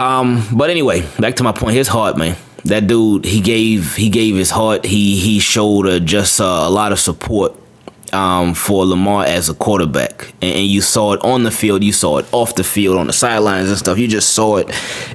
um, 0.00 0.42
but 0.52 0.70
anyway, 0.70 1.06
back 1.18 1.36
to 1.36 1.44
my 1.44 1.52
point. 1.52 1.76
His 1.76 1.88
heart, 1.88 2.16
man. 2.16 2.36
That 2.64 2.86
dude, 2.86 3.24
he 3.24 3.40
gave 3.40 3.94
he 3.96 4.08
gave 4.08 4.34
his 4.34 4.50
heart. 4.50 4.84
He 4.84 5.18
he 5.18 5.38
showed 5.38 5.86
uh, 5.86 5.98
just 5.98 6.40
uh, 6.40 6.44
a 6.44 6.70
lot 6.70 6.92
of 6.92 6.98
support 6.98 7.54
um, 8.12 8.54
for 8.54 8.84
Lamar 8.86 9.24
as 9.24 9.48
a 9.48 9.54
quarterback, 9.54 10.32
and, 10.42 10.54
and, 10.54 10.66
you 10.66 10.80
saw 10.80 11.12
it 11.12 11.22
on 11.22 11.44
the 11.44 11.50
field, 11.50 11.84
you 11.84 11.92
saw 11.92 12.18
it 12.18 12.26
off 12.32 12.54
the 12.54 12.64
field, 12.64 12.96
on 12.96 13.06
the 13.06 13.12
sidelines 13.12 13.68
and 13.68 13.78
stuff. 13.78 13.98
You 13.98 14.08
just 14.08 14.30
saw 14.30 14.56
it, 14.56 14.70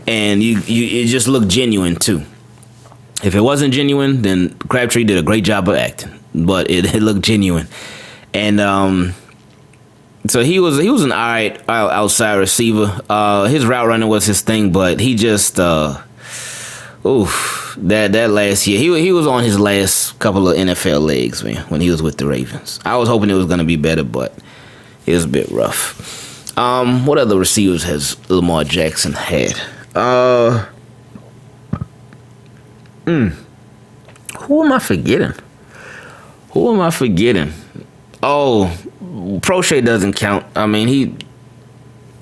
and 0.08 0.41
you 0.41 0.60
you 0.60 1.02
it 1.02 1.08
just 1.08 1.28
looked 1.28 1.48
genuine 1.48 1.95
too. 1.95 2.24
If 3.24 3.36
it 3.36 3.41
wasn't 3.41 3.74
genuine, 3.74 4.21
then 4.21 4.54
Crabtree 4.69 5.04
did 5.04 5.17
a 5.17 5.24
great 5.24 5.43
job 5.43 5.67
of 5.67 5.76
acting, 5.76 6.12
but 6.34 6.69
it, 6.69 6.86
it 6.95 7.02
looked 7.02 7.21
genuine, 7.21 7.67
and 8.34 8.60
um, 8.60 9.13
so 10.27 10.43
he 10.43 10.59
was 10.59 10.79
he 10.79 10.89
was 10.89 11.03
an 11.03 11.11
alright 11.11 11.61
outside 11.69 12.35
receiver. 12.35 12.99
Uh, 13.09 13.45
his 13.45 13.65
route 13.65 13.88
running 13.88 14.09
was 14.09 14.25
his 14.25 14.41
thing, 14.41 14.71
but 14.71 14.99
he 14.99 15.15
just 15.15 15.59
uh, 15.59 16.01
oof 17.05 17.77
that 17.77 18.13
that 18.13 18.29
last 18.29 18.67
year 18.67 18.79
he 18.79 19.03
he 19.03 19.11
was 19.11 19.27
on 19.27 19.43
his 19.43 19.59
last 19.59 20.17
couple 20.19 20.47
of 20.47 20.57
NFL 20.57 21.05
legs 21.05 21.43
man 21.43 21.63
when 21.69 21.81
he 21.81 21.89
was 21.89 22.01
with 22.01 22.17
the 22.17 22.25
Ravens. 22.25 22.79
I 22.85 22.97
was 22.97 23.09
hoping 23.09 23.29
it 23.29 23.33
was 23.33 23.47
gonna 23.47 23.63
be 23.63 23.75
better, 23.75 24.03
but 24.03 24.33
it 25.05 25.13
was 25.13 25.25
a 25.25 25.29
bit 25.29 25.49
rough. 25.49 26.57
Um, 26.57 27.05
what 27.05 27.17
other 27.17 27.38
receivers 27.38 27.83
has 27.83 28.17
Lamar 28.29 28.63
Jackson 28.63 29.11
had? 29.11 29.59
Uh, 29.93 30.65
mm, 33.05 33.35
who 34.39 34.63
am 34.63 34.71
I 34.71 34.79
forgetting? 34.79 35.33
Who 36.51 36.73
am 36.73 36.79
I 36.79 36.91
forgetting? 36.91 37.51
Oh, 38.23 38.75
Proche 39.15 39.84
doesn't 39.84 40.13
count. 40.13 40.45
I 40.56 40.67
mean, 40.67 40.88
he 40.88 41.15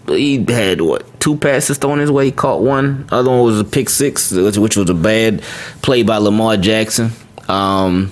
he 0.07 0.43
had 0.47 0.81
what 0.81 1.19
two 1.19 1.37
passes 1.37 1.77
thrown 1.77 1.99
his 1.99 2.11
way. 2.11 2.25
He 2.25 2.31
caught 2.31 2.61
one. 2.61 3.07
Other 3.11 3.31
one 3.31 3.41
was 3.41 3.59
a 3.59 3.63
pick 3.63 3.89
six, 3.89 4.31
which, 4.31 4.77
was 4.77 4.89
a 4.89 4.93
bad 4.93 5.41
play 5.81 6.03
by 6.03 6.17
Lamar 6.17 6.57
Jackson. 6.57 7.11
Um, 7.47 8.11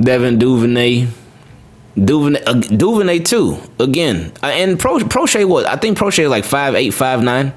Devin 0.00 0.38
Duvernay. 0.38 1.08
Duvernay, 1.96 2.42
uh, 2.44 2.54
Duvernay 2.54 3.20
too. 3.20 3.58
Again, 3.78 4.32
uh, 4.42 4.46
and 4.46 4.78
Pro, 4.78 4.98
Proche 4.98 5.44
was 5.48 5.64
I 5.64 5.76
think 5.76 5.96
Proche 5.98 6.20
is 6.20 6.28
like 6.28 6.44
five 6.44 6.74
eight, 6.74 6.90
five 6.90 7.22
nine, 7.22 7.52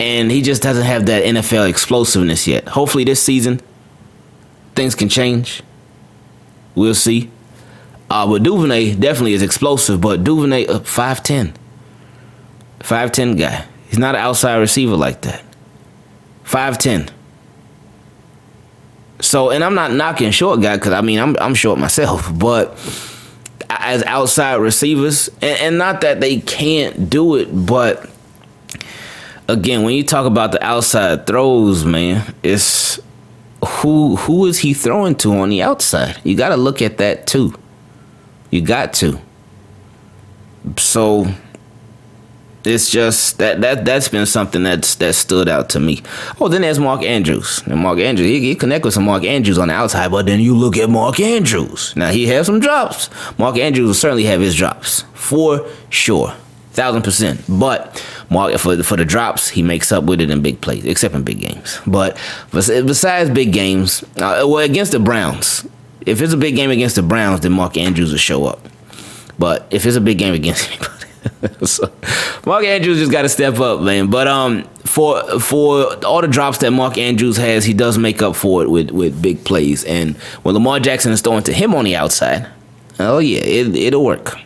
and 0.00 0.30
he 0.30 0.42
just 0.42 0.62
doesn't 0.62 0.84
have 0.86 1.06
that 1.06 1.24
NFL 1.24 1.68
explosiveness 1.68 2.46
yet. 2.46 2.66
Hopefully 2.68 3.04
this 3.04 3.22
season, 3.22 3.60
things 4.74 4.94
can 4.94 5.08
change. 5.08 5.62
We'll 6.74 6.94
see. 6.94 7.30
Uh, 8.10 8.26
but 8.26 8.42
Duvernay 8.42 8.94
definitely 8.94 9.34
is 9.34 9.42
explosive, 9.42 10.00
but 10.00 10.24
Duvernay 10.24 10.66
uh, 10.66 10.78
5'10. 10.80 11.52
5'10 12.80 13.38
guy. 13.38 13.66
He's 13.88 13.98
not 13.98 14.14
an 14.14 14.20
outside 14.20 14.56
receiver 14.56 14.96
like 14.96 15.22
that. 15.22 15.44
5'10. 16.44 17.10
So, 19.20 19.50
and 19.50 19.64
I'm 19.64 19.74
not 19.74 19.92
knocking 19.92 20.30
short 20.30 20.60
guy 20.60 20.76
because 20.76 20.92
I 20.92 21.00
mean 21.00 21.18
I'm 21.18 21.36
I'm 21.40 21.54
short 21.54 21.78
myself, 21.78 22.30
but 22.38 22.78
as 23.68 24.02
outside 24.04 24.56
receivers, 24.56 25.28
and, 25.42 25.58
and 25.60 25.78
not 25.78 26.00
that 26.02 26.20
they 26.20 26.40
can't 26.40 27.10
do 27.10 27.34
it, 27.34 27.48
but 27.50 28.08
again, 29.48 29.82
when 29.82 29.94
you 29.94 30.04
talk 30.04 30.26
about 30.26 30.52
the 30.52 30.64
outside 30.64 31.26
throws, 31.26 31.84
man, 31.84 32.34
it's 32.42 33.00
who 33.64 34.16
who 34.16 34.46
is 34.46 34.58
he 34.58 34.72
throwing 34.72 35.16
to 35.16 35.32
on 35.32 35.48
the 35.48 35.62
outside? 35.62 36.20
You 36.22 36.36
got 36.36 36.50
to 36.50 36.56
look 36.56 36.80
at 36.80 36.98
that 36.98 37.26
too. 37.26 37.54
You 38.50 38.62
got 38.62 38.92
to. 38.94 39.18
So 40.76 41.26
it's 42.64 42.90
just 42.90 43.38
that 43.38 43.60
that 43.60 43.84
that's 43.84 44.08
been 44.08 44.26
something 44.26 44.62
that's 44.62 44.96
that 44.96 45.14
stood 45.14 45.48
out 45.48 45.70
to 45.70 45.80
me. 45.80 46.02
Oh, 46.40 46.48
then 46.48 46.62
there's 46.62 46.78
Mark 46.78 47.02
Andrews. 47.02 47.62
And 47.66 47.80
Mark 47.80 47.98
Andrews, 47.98 48.28
he, 48.28 48.40
he 48.40 48.54
connect 48.54 48.84
with 48.84 48.94
some 48.94 49.04
Mark 49.04 49.24
Andrews 49.24 49.58
on 49.58 49.68
the 49.68 49.74
outside, 49.74 50.10
but 50.10 50.26
then 50.26 50.40
you 50.40 50.54
look 50.56 50.76
at 50.76 50.90
Mark 50.90 51.20
Andrews. 51.20 51.94
Now 51.96 52.10
he 52.10 52.26
has 52.26 52.46
some 52.46 52.60
drops. 52.60 53.10
Mark 53.38 53.56
Andrews 53.56 53.86
will 53.86 53.94
certainly 53.94 54.24
have 54.24 54.40
his 54.40 54.54
drops 54.54 55.04
for 55.14 55.66
sure, 55.88 56.34
thousand 56.72 57.02
percent. 57.02 57.42
But 57.48 58.04
Mark 58.28 58.58
for 58.58 58.82
for 58.82 58.96
the 58.96 59.04
drops, 59.04 59.48
he 59.48 59.62
makes 59.62 59.92
up 59.92 60.04
with 60.04 60.20
it 60.20 60.30
in 60.30 60.42
big 60.42 60.60
plays, 60.60 60.84
except 60.84 61.14
in 61.14 61.22
big 61.22 61.40
games. 61.40 61.80
But 61.86 62.18
besides 62.50 63.30
big 63.30 63.52
games, 63.52 64.02
uh, 64.16 64.44
well 64.46 64.58
against 64.58 64.92
the 64.92 64.98
Browns, 64.98 65.66
if 66.06 66.20
it's 66.22 66.32
a 66.32 66.36
big 66.36 66.56
game 66.56 66.70
against 66.70 66.96
the 66.96 67.02
Browns, 67.02 67.40
then 67.40 67.52
Mark 67.52 67.76
Andrews 67.76 68.10
will 68.10 68.18
show 68.18 68.46
up. 68.46 68.68
But 69.38 69.66
if 69.70 69.86
it's 69.86 69.96
a 69.96 70.00
big 70.00 70.18
game 70.18 70.34
against 70.34 70.68
anybody, 70.70 71.66
so 71.66 71.92
Mark 72.46 72.64
Andrews 72.64 72.98
just 72.98 73.12
got 73.12 73.22
to 73.22 73.28
step 73.28 73.60
up, 73.60 73.80
man. 73.80 74.08
But 74.08 74.26
um, 74.26 74.64
for 74.84 75.38
for 75.40 75.94
all 76.04 76.20
the 76.20 76.28
drops 76.28 76.58
that 76.58 76.70
Mark 76.72 76.98
Andrews 76.98 77.36
has, 77.36 77.64
he 77.64 77.72
does 77.72 77.98
make 77.98 78.22
up 78.22 78.34
for 78.34 78.62
it 78.62 78.70
with 78.70 78.90
with 78.90 79.20
big 79.20 79.44
plays. 79.44 79.84
And 79.84 80.16
when 80.42 80.54
Lamar 80.54 80.80
Jackson 80.80 81.12
is 81.12 81.20
throwing 81.20 81.44
to 81.44 81.52
him 81.52 81.74
on 81.74 81.84
the 81.84 81.94
outside, 81.94 82.48
oh 82.98 83.18
yeah, 83.18 83.40
it 83.40 83.74
it'll 83.76 84.04
work. 84.04 84.38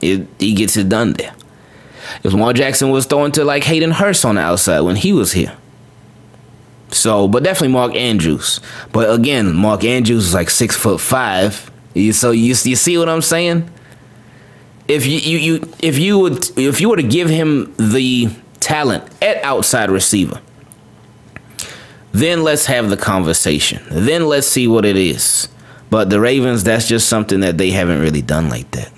It 0.00 0.26
he 0.38 0.54
gets 0.54 0.76
it 0.76 0.88
done 0.88 1.14
there. 1.14 1.34
If 2.22 2.32
Lamar 2.32 2.52
Jackson 2.52 2.90
was 2.90 3.06
throwing 3.06 3.32
to 3.32 3.44
like 3.44 3.64
Hayden 3.64 3.90
Hurst 3.90 4.24
on 4.24 4.36
the 4.36 4.40
outside 4.40 4.80
when 4.80 4.96
he 4.96 5.12
was 5.12 5.32
here, 5.32 5.56
so, 6.90 7.28
but 7.28 7.42
definitely 7.42 7.74
Mark 7.74 7.94
Andrews. 7.94 8.60
But 8.92 9.12
again, 9.14 9.54
Mark 9.54 9.84
Andrews 9.84 10.28
is 10.28 10.34
like 10.34 10.50
six 10.50 10.76
foot 10.76 11.00
five. 11.00 11.70
So 12.12 12.30
you 12.30 12.54
you 12.64 12.76
see 12.76 12.98
what 12.98 13.08
I'm 13.08 13.22
saying? 13.22 13.70
if 14.88 15.04
you, 15.06 15.18
you, 15.18 15.38
you 15.38 15.72
if 15.80 15.98
you 15.98 16.18
would 16.18 16.58
if 16.58 16.80
you 16.80 16.88
were 16.88 16.96
to 16.96 17.02
give 17.02 17.28
him 17.28 17.74
the 17.76 18.30
talent 18.58 19.04
at 19.22 19.42
outside 19.44 19.90
receiver, 19.90 20.40
then 22.12 22.42
let's 22.42 22.66
have 22.66 22.88
the 22.88 22.96
conversation. 22.96 23.82
Then 23.90 24.26
let's 24.26 24.46
see 24.46 24.66
what 24.66 24.86
it 24.86 24.96
is. 24.96 25.48
But 25.90 26.10
the 26.10 26.20
Ravens, 26.20 26.64
that's 26.64 26.88
just 26.88 27.08
something 27.08 27.40
that 27.40 27.58
they 27.58 27.70
haven't 27.70 28.00
really 28.00 28.22
done 28.22 28.48
like 28.48 28.70
that. 28.72 28.92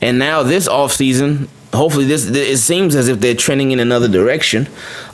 And 0.00 0.18
now 0.18 0.42
this 0.42 0.68
offseason, 0.68 1.48
hopefully 1.74 2.06
this 2.06 2.26
it 2.26 2.58
seems 2.58 2.94
as 2.94 3.08
if 3.08 3.20
they're 3.20 3.34
trending 3.34 3.72
in 3.72 3.80
another 3.80 4.08
direction. 4.08 4.68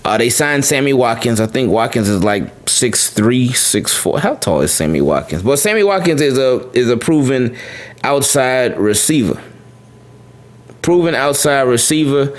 Uh, 0.07 0.16
they 0.16 0.31
signed 0.31 0.64
Sammy 0.64 0.92
Watkins. 0.92 1.40
I 1.40 1.47
think 1.47 1.69
Watkins 1.69 2.09
is 2.09 2.23
like 2.23 2.69
six 2.69 3.11
three, 3.11 3.53
six 3.53 3.92
four. 3.92 4.21
How 4.21 4.37
tall 4.37 4.61
is 4.61 4.73
Sammy 4.73 5.01
Watkins? 5.01 5.42
But 5.42 5.57
Sammy 5.57 5.83
Watkins 5.83 6.21
is 6.21 6.38
a 6.38 6.71
is 6.75 6.88
a 6.88 6.97
proven 6.97 7.57
outside 8.05 8.79
receiver. 8.79 9.42
Proven 10.81 11.16
outside 11.16 11.62
receiver. 11.62 12.38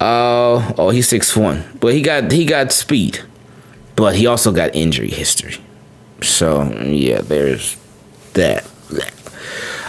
Uh, 0.00 0.72
oh, 0.76 0.90
he's 0.90 1.08
six 1.08 1.36
one, 1.36 1.62
but 1.78 1.94
he 1.94 2.02
got 2.02 2.32
he 2.32 2.44
got 2.44 2.72
speed, 2.72 3.20
but 3.94 4.16
he 4.16 4.26
also 4.26 4.50
got 4.50 4.74
injury 4.74 5.08
history. 5.08 5.58
So 6.20 6.64
yeah, 6.82 7.20
there's 7.20 7.76
that. 8.32 8.68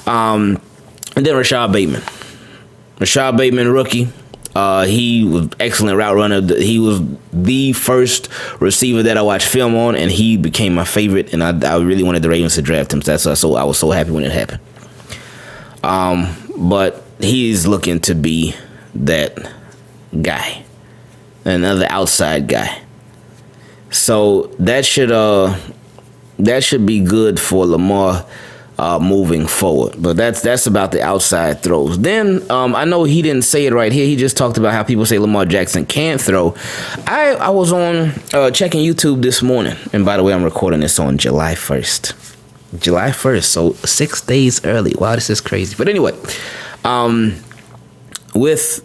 Um, 0.06 0.62
and 1.16 1.26
then 1.26 1.36
Rashod 1.36 1.74
Bateman. 1.74 2.04
Rashod 3.00 3.36
Bateman, 3.36 3.72
rookie. 3.72 4.10
Uh, 4.56 4.86
he 4.86 5.26
was 5.26 5.50
excellent 5.60 5.98
route 5.98 6.16
runner. 6.16 6.42
He 6.56 6.80
was 6.80 7.02
the 7.34 7.74
first 7.74 8.30
receiver 8.62 9.04
that 9.04 9.18
I 9.18 9.22
watched 9.22 9.48
film 9.48 9.76
on, 9.76 9.98
and 9.98 10.10
he 10.10 10.38
became 10.38 10.74
my 10.74 10.86
favorite. 10.86 11.34
And 11.34 11.44
I, 11.44 11.74
I 11.74 11.78
really 11.78 12.04
wanted 12.04 12.22
the 12.22 12.30
Ravens 12.30 12.56
to 12.56 12.62
draft 12.62 12.94
him. 12.94 13.02
So 13.02 13.18
that's 13.18 13.42
so 13.42 13.56
I 13.56 13.66
was 13.66 13.78
so 13.78 13.92
happy 13.92 14.12
when 14.12 14.24
it 14.24 14.32
happened. 14.32 14.62
Um, 15.84 16.34
but 16.58 17.04
he's 17.20 17.68
looking 17.68 18.00
to 18.02 18.16
be 18.16 18.56
that 18.96 19.52
guy, 20.22 20.64
another 21.44 21.86
outside 21.90 22.48
guy. 22.48 22.82
So 23.92 24.54
that 24.60 24.86
should 24.86 25.12
uh 25.12 25.58
that 26.40 26.64
should 26.64 26.86
be 26.86 27.02
good 27.02 27.40
for 27.40 27.66
Lamar 27.66 28.26
uh, 28.78 29.00
moving 29.00 29.48
forward. 29.48 29.96
But 30.02 30.18
that's 30.18 30.42
that's 30.42 30.68
about 30.68 30.92
the 30.92 31.02
outside 31.02 31.62
throws. 31.62 31.98
Then 32.00 32.50
um, 32.52 32.76
I 32.76 32.86
know 32.86 33.04
he 33.04 33.22
didn't 33.22 33.44
say 33.44 33.66
it 33.66 33.74
right 33.74 33.92
here. 33.92 34.06
He 34.06 34.16
just 34.16 34.38
talked 34.38 34.58
about 34.58 34.74
how 34.74 34.84
people 34.84 35.06
say 35.06 35.18
Lamar 35.18 35.46
Jackson 35.46 35.86
can't 35.86 36.20
throw. 36.20 36.56
I 37.08 37.36
I 37.40 37.50
was 37.50 37.72
on 37.72 38.12
uh, 38.34 38.52
checking 38.52 38.82
YouTube 38.82 39.22
this 39.22 39.42
morning, 39.42 39.78
and 39.94 40.06
by 40.06 40.18
the 40.18 40.24
way, 40.24 40.34
I'm 40.34 40.44
recording 40.44 40.82
this 40.82 41.00
on 41.00 41.18
July 41.18 41.56
1st. 41.56 42.14
July 42.80 43.10
1st, 43.10 43.44
so 43.44 43.74
six 43.74 44.22
days 44.22 44.64
early. 44.66 44.94
Wow, 44.98 45.16
this 45.16 45.30
is 45.30 45.40
crazy. 45.40 45.76
But 45.78 45.88
anyway, 45.88 46.12
um, 46.84 47.36
with 48.34 48.84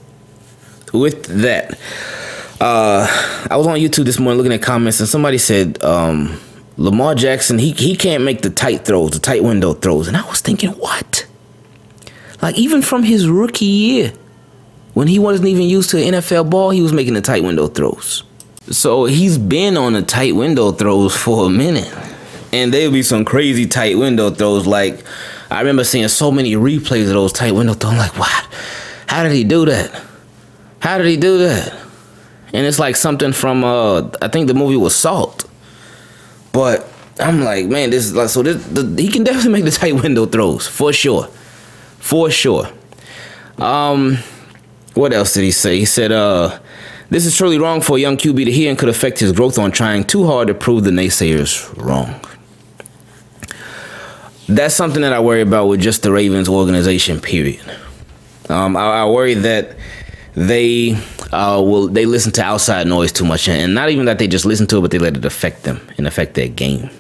with 0.93 1.25
that, 1.43 1.79
uh, 2.61 3.07
I 3.51 3.57
was 3.57 3.67
on 3.67 3.79
YouTube 3.79 4.05
this 4.05 4.21
morning 4.21 4.39
looking 4.39 4.53
at 4.53 4.63
comments, 4.63 5.01
and 5.01 5.09
somebody 5.09 5.39
said. 5.39 5.83
Um, 5.83 6.39
Lamar 6.81 7.15
Jackson, 7.15 7.59
he 7.59 7.73
he 7.73 7.95
can't 7.95 8.25
make 8.25 8.41
the 8.41 8.49
tight 8.49 8.87
throws, 8.87 9.11
the 9.11 9.19
tight 9.19 9.45
window 9.45 9.75
throws. 9.75 10.09
And 10.09 10.17
I 10.17 10.27
was 10.27 10.41
thinking, 10.41 10.71
what? 10.71 11.27
Like 12.41 12.57
even 12.57 12.81
from 12.81 13.03
his 13.03 13.29
rookie 13.29 13.67
year, 13.67 14.15
when 14.95 15.07
he 15.07 15.19
wasn't 15.19 15.49
even 15.49 15.65
used 15.65 15.91
to 15.91 15.99
NFL 15.99 16.49
ball, 16.49 16.71
he 16.71 16.81
was 16.81 16.95
making 16.95 17.13
the 17.13 17.21
tight 17.21 17.45
window 17.45 17.67
throws. 17.67 18.23
So 18.71 19.05
he's 19.05 19.37
been 19.37 19.77
on 19.77 19.93
the 19.93 20.01
tight 20.01 20.35
window 20.35 20.73
throws 20.73 21.15
for 21.15 21.49
a 21.49 21.51
minute. 21.51 21.95
And 22.51 22.73
there'll 22.73 22.93
be 22.93 23.03
some 23.03 23.27
crazy 23.27 23.67
tight 23.67 23.99
window 23.99 24.31
throws. 24.31 24.67
Like 24.67 25.05
I 25.51 25.59
remember 25.59 25.85
seeing 25.85 26.09
so 26.09 26.31
many 26.31 26.55
replays 26.55 27.09
of 27.09 27.13
those 27.13 27.35
tight 27.35 27.53
window 27.53 27.75
throws. 27.75 27.93
I'm 27.93 27.99
like, 27.99 28.19
what? 28.19 28.49
How 29.07 29.23
did 29.23 29.33
he 29.33 29.45
do 29.45 29.67
that? 29.67 30.03
How 30.79 30.97
did 30.97 31.09
he 31.09 31.19
do 31.19 31.41
that? 31.41 31.79
And 32.55 32.67
it's 32.67 32.79
like 32.79 32.97
something 32.97 33.35
from 33.35 33.65
uh 33.65 34.09
I 34.23 34.29
think 34.29 34.49
the 34.49 34.55
movie 34.55 34.79
was 34.79 34.97
Salt 34.97 35.45
but 36.53 36.89
I'm 37.19 37.43
like, 37.43 37.67
man, 37.67 37.91
this 37.91 38.07
is 38.07 38.15
like 38.15 38.29
so. 38.29 38.43
This 38.43 38.65
the, 38.67 39.01
he 39.01 39.09
can 39.09 39.25
definitely 39.25 39.53
make 39.63 39.65
the 39.65 39.71
tight 39.71 39.95
window 39.95 40.27
throws 40.27 40.67
for 40.67 40.93
sure, 40.93 41.27
for 41.99 42.31
sure. 42.31 42.69
Um, 43.59 44.19
what 44.95 45.13
else 45.13 45.35
did 45.35 45.43
he 45.43 45.51
say? 45.53 45.79
He 45.79 45.85
said, 45.85 46.13
uh, 46.13 46.59
this 47.11 47.27
is 47.27 47.37
truly 47.37 47.59
wrong 47.59 47.81
for 47.81 47.97
a 47.97 48.01
young 48.01 48.17
QB 48.17 48.45
to 48.45 48.53
hear 48.53 48.71
and 48.71 48.79
could 48.79 48.89
affect 48.89 49.19
his 49.19 49.33
growth 49.33 49.59
on 49.59 49.71
trying 49.71 50.05
too 50.05 50.27
hard 50.27 50.49
to 50.49 50.55
prove 50.55 50.85
the 50.85 50.91
naysayers 50.91 51.77
wrong. 51.77 52.21
That's 54.49 54.75
something 54.75 55.03
that 55.03 55.13
I 55.13 55.21
worry 55.21 55.43
about 55.43 55.67
with 55.67 55.81
just 55.81 56.03
the 56.03 56.11
Ravens 56.11 56.49
organization. 56.49 57.21
Period. 57.21 57.65
Um, 58.49 58.77
I, 58.77 59.03
I 59.03 59.07
worry 59.07 59.35
that 59.35 59.77
they 60.35 60.99
uh, 61.33 61.63
will 61.65 61.89
they 61.89 62.07
listen 62.07 62.33
to 62.33 62.43
outside 62.43 62.87
noise 62.87 63.13
too 63.13 63.25
much, 63.25 63.49
and 63.49 63.75
not 63.75 63.91
even 63.91 64.07
that 64.07 64.19
they 64.19 64.27
just 64.27 64.45
listen 64.45 64.67
to 64.69 64.79
it, 64.79 64.81
but 64.81 64.91
they 64.91 64.99
let 64.99 65.17
it 65.17 65.25
affect 65.25 65.63
them 65.63 65.81
and 65.97 66.07
affect 66.07 66.35
their 66.35 66.49
game. 66.49 66.91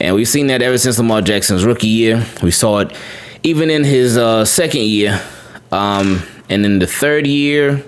And 0.00 0.14
we've 0.14 0.28
seen 0.28 0.48
that 0.48 0.60
ever 0.60 0.76
since 0.76 0.98
Lamar 0.98 1.22
Jackson's 1.22 1.64
rookie 1.64 1.86
year. 1.86 2.24
We 2.42 2.50
saw 2.50 2.80
it 2.80 2.94
even 3.42 3.70
in 3.70 3.84
his 3.84 4.16
uh, 4.16 4.44
second 4.44 4.82
year, 4.82 5.20
um, 5.72 6.22
and 6.48 6.64
in 6.64 6.78
the 6.78 6.86
third 6.86 7.26
year, 7.26 7.84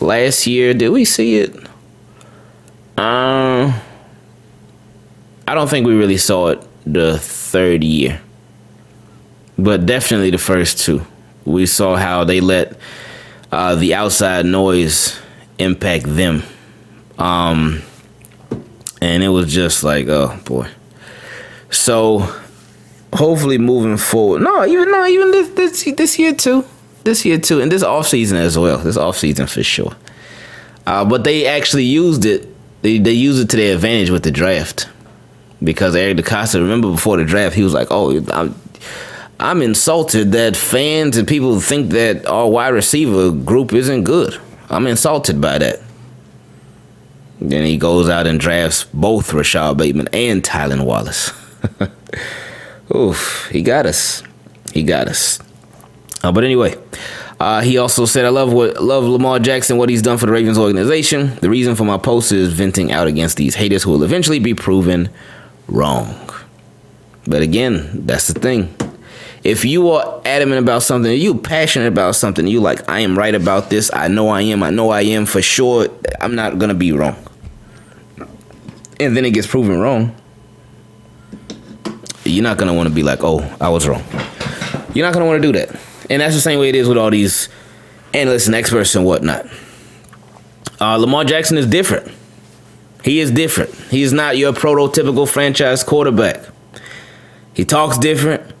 last 0.00 0.46
year. 0.46 0.74
Did 0.74 0.90
we 0.90 1.04
see 1.04 1.38
it? 1.38 1.56
Um, 2.98 3.72
I 5.46 5.54
don't 5.54 5.70
think 5.70 5.86
we 5.86 5.94
really 5.94 6.18
saw 6.18 6.48
it 6.48 6.66
the 6.84 7.18
third 7.18 7.84
year, 7.84 8.20
but 9.56 9.86
definitely 9.86 10.30
the 10.30 10.38
first 10.38 10.78
two. 10.80 11.06
We 11.44 11.64
saw 11.66 11.96
how 11.96 12.24
they 12.24 12.40
let 12.40 12.76
uh, 13.50 13.74
the 13.74 13.94
outside 13.94 14.46
noise 14.46 15.18
impact 15.58 16.04
them. 16.06 16.42
Um, 17.18 17.82
and 19.00 19.22
it 19.22 19.28
was 19.28 19.52
just 19.52 19.82
like, 19.84 20.08
oh 20.08 20.38
boy. 20.44 20.68
So 21.70 22.40
hopefully 23.12 23.58
moving 23.58 23.96
forward. 23.96 24.42
No, 24.42 24.64
even 24.66 24.90
no, 24.90 25.06
even 25.06 25.30
this 25.30 25.48
this, 25.50 25.96
this 25.96 26.18
year 26.18 26.34
too. 26.34 26.64
This 27.04 27.24
year 27.24 27.38
too, 27.38 27.60
and 27.60 27.72
this 27.72 27.82
off 27.82 28.08
season 28.08 28.38
as 28.38 28.58
well. 28.58 28.78
This 28.78 28.96
off 28.96 29.16
season 29.16 29.46
for 29.46 29.62
sure. 29.62 29.92
Uh, 30.86 31.04
but 31.04 31.24
they 31.24 31.46
actually 31.46 31.84
used 31.84 32.24
it. 32.24 32.48
They 32.82 32.98
they 32.98 33.12
used 33.12 33.40
it 33.40 33.50
to 33.50 33.56
their 33.56 33.74
advantage 33.74 34.10
with 34.10 34.24
the 34.24 34.30
draft 34.30 34.88
because 35.62 35.94
Eric 35.94 36.18
DeCosta. 36.18 36.60
Remember 36.60 36.90
before 36.90 37.16
the 37.16 37.24
draft, 37.24 37.54
he 37.54 37.62
was 37.62 37.72
like, 37.74 37.88
"Oh, 37.90 38.16
I'm, 38.30 38.54
I'm 39.40 39.62
insulted 39.62 40.32
that 40.32 40.56
fans 40.56 41.16
and 41.16 41.26
people 41.26 41.60
think 41.60 41.90
that 41.90 42.26
our 42.26 42.48
wide 42.48 42.74
receiver 42.74 43.30
group 43.30 43.72
isn't 43.72 44.02
good. 44.02 44.36
I'm 44.68 44.86
insulted 44.86 45.40
by 45.40 45.58
that. 45.58 45.80
Then 47.40 47.64
he 47.64 47.76
goes 47.76 48.08
out 48.08 48.26
and 48.26 48.40
drafts 48.40 48.84
both 48.92 49.32
Rashod 49.32 49.78
Bateman 49.78 50.08
and 50.12 50.42
Tylan 50.42 50.84
Wallace. 50.84 51.32
Oof, 52.94 53.48
he 53.52 53.62
got 53.62 53.86
us. 53.86 54.24
He 54.74 54.82
got 54.82 55.06
us. 55.06 55.38
Uh, 56.24 56.32
but 56.32 56.42
anyway, 56.42 56.74
uh, 57.38 57.60
he 57.60 57.78
also 57.78 58.06
said, 58.06 58.24
"I 58.24 58.30
love 58.30 58.52
what 58.52 58.82
love 58.82 59.04
Lamar 59.04 59.38
Jackson, 59.38 59.76
what 59.76 59.88
he's 59.88 60.02
done 60.02 60.18
for 60.18 60.26
the 60.26 60.32
Ravens 60.32 60.58
organization. 60.58 61.36
The 61.36 61.48
reason 61.48 61.76
for 61.76 61.84
my 61.84 61.96
post 61.96 62.32
is 62.32 62.52
venting 62.52 62.90
out 62.90 63.06
against 63.06 63.36
these 63.36 63.54
haters 63.54 63.84
who 63.84 63.92
will 63.92 64.02
eventually 64.02 64.40
be 64.40 64.54
proven 64.54 65.10
wrong." 65.68 66.12
But 67.28 67.42
again, 67.42 68.04
that's 68.06 68.26
the 68.26 68.40
thing 68.40 68.74
if 69.48 69.64
you 69.64 69.88
are 69.90 70.20
adamant 70.26 70.60
about 70.60 70.82
something, 70.82 71.10
you 71.10 71.34
passionate 71.34 71.86
about 71.86 72.14
something, 72.16 72.46
you 72.46 72.60
like, 72.60 72.86
I 72.86 73.00
am 73.00 73.16
right 73.16 73.34
about 73.34 73.70
this. 73.70 73.90
I 73.94 74.06
know 74.06 74.28
I 74.28 74.42
am. 74.42 74.62
I 74.62 74.68
know 74.68 74.90
I 74.90 75.00
am 75.00 75.24
for 75.24 75.40
sure. 75.40 75.88
I'm 76.20 76.34
not 76.34 76.58
gonna 76.58 76.74
be 76.74 76.92
wrong. 76.92 77.16
And 79.00 79.16
then 79.16 79.24
it 79.24 79.30
gets 79.30 79.46
proven 79.46 79.80
wrong. 79.80 80.14
You're 82.24 82.42
not 82.42 82.58
gonna 82.58 82.74
want 82.74 82.90
to 82.90 82.94
be 82.94 83.02
like, 83.02 83.20
oh, 83.22 83.40
I 83.58 83.70
was 83.70 83.88
wrong. 83.88 84.04
You're 84.92 85.06
not 85.06 85.14
gonna 85.14 85.24
want 85.24 85.42
to 85.42 85.52
do 85.52 85.58
that. 85.58 85.80
And 86.10 86.20
that's 86.20 86.34
the 86.34 86.42
same 86.42 86.60
way 86.60 86.68
it 86.68 86.74
is 86.74 86.86
with 86.86 86.98
all 86.98 87.10
these 87.10 87.48
analysts 88.12 88.48
and 88.48 88.54
experts 88.54 88.94
and 88.96 89.06
whatnot. 89.06 89.46
Uh, 90.78 90.98
Lamar 90.98 91.24
Jackson 91.24 91.56
is 91.56 91.66
different. 91.66 92.12
He 93.02 93.20
is 93.20 93.30
different. 93.30 93.74
He 93.90 94.02
is 94.02 94.12
not 94.12 94.36
your 94.36 94.52
prototypical 94.52 95.26
franchise 95.26 95.82
quarterback. 95.82 96.42
He 97.54 97.64
talks 97.64 97.96
different. 97.96 98.57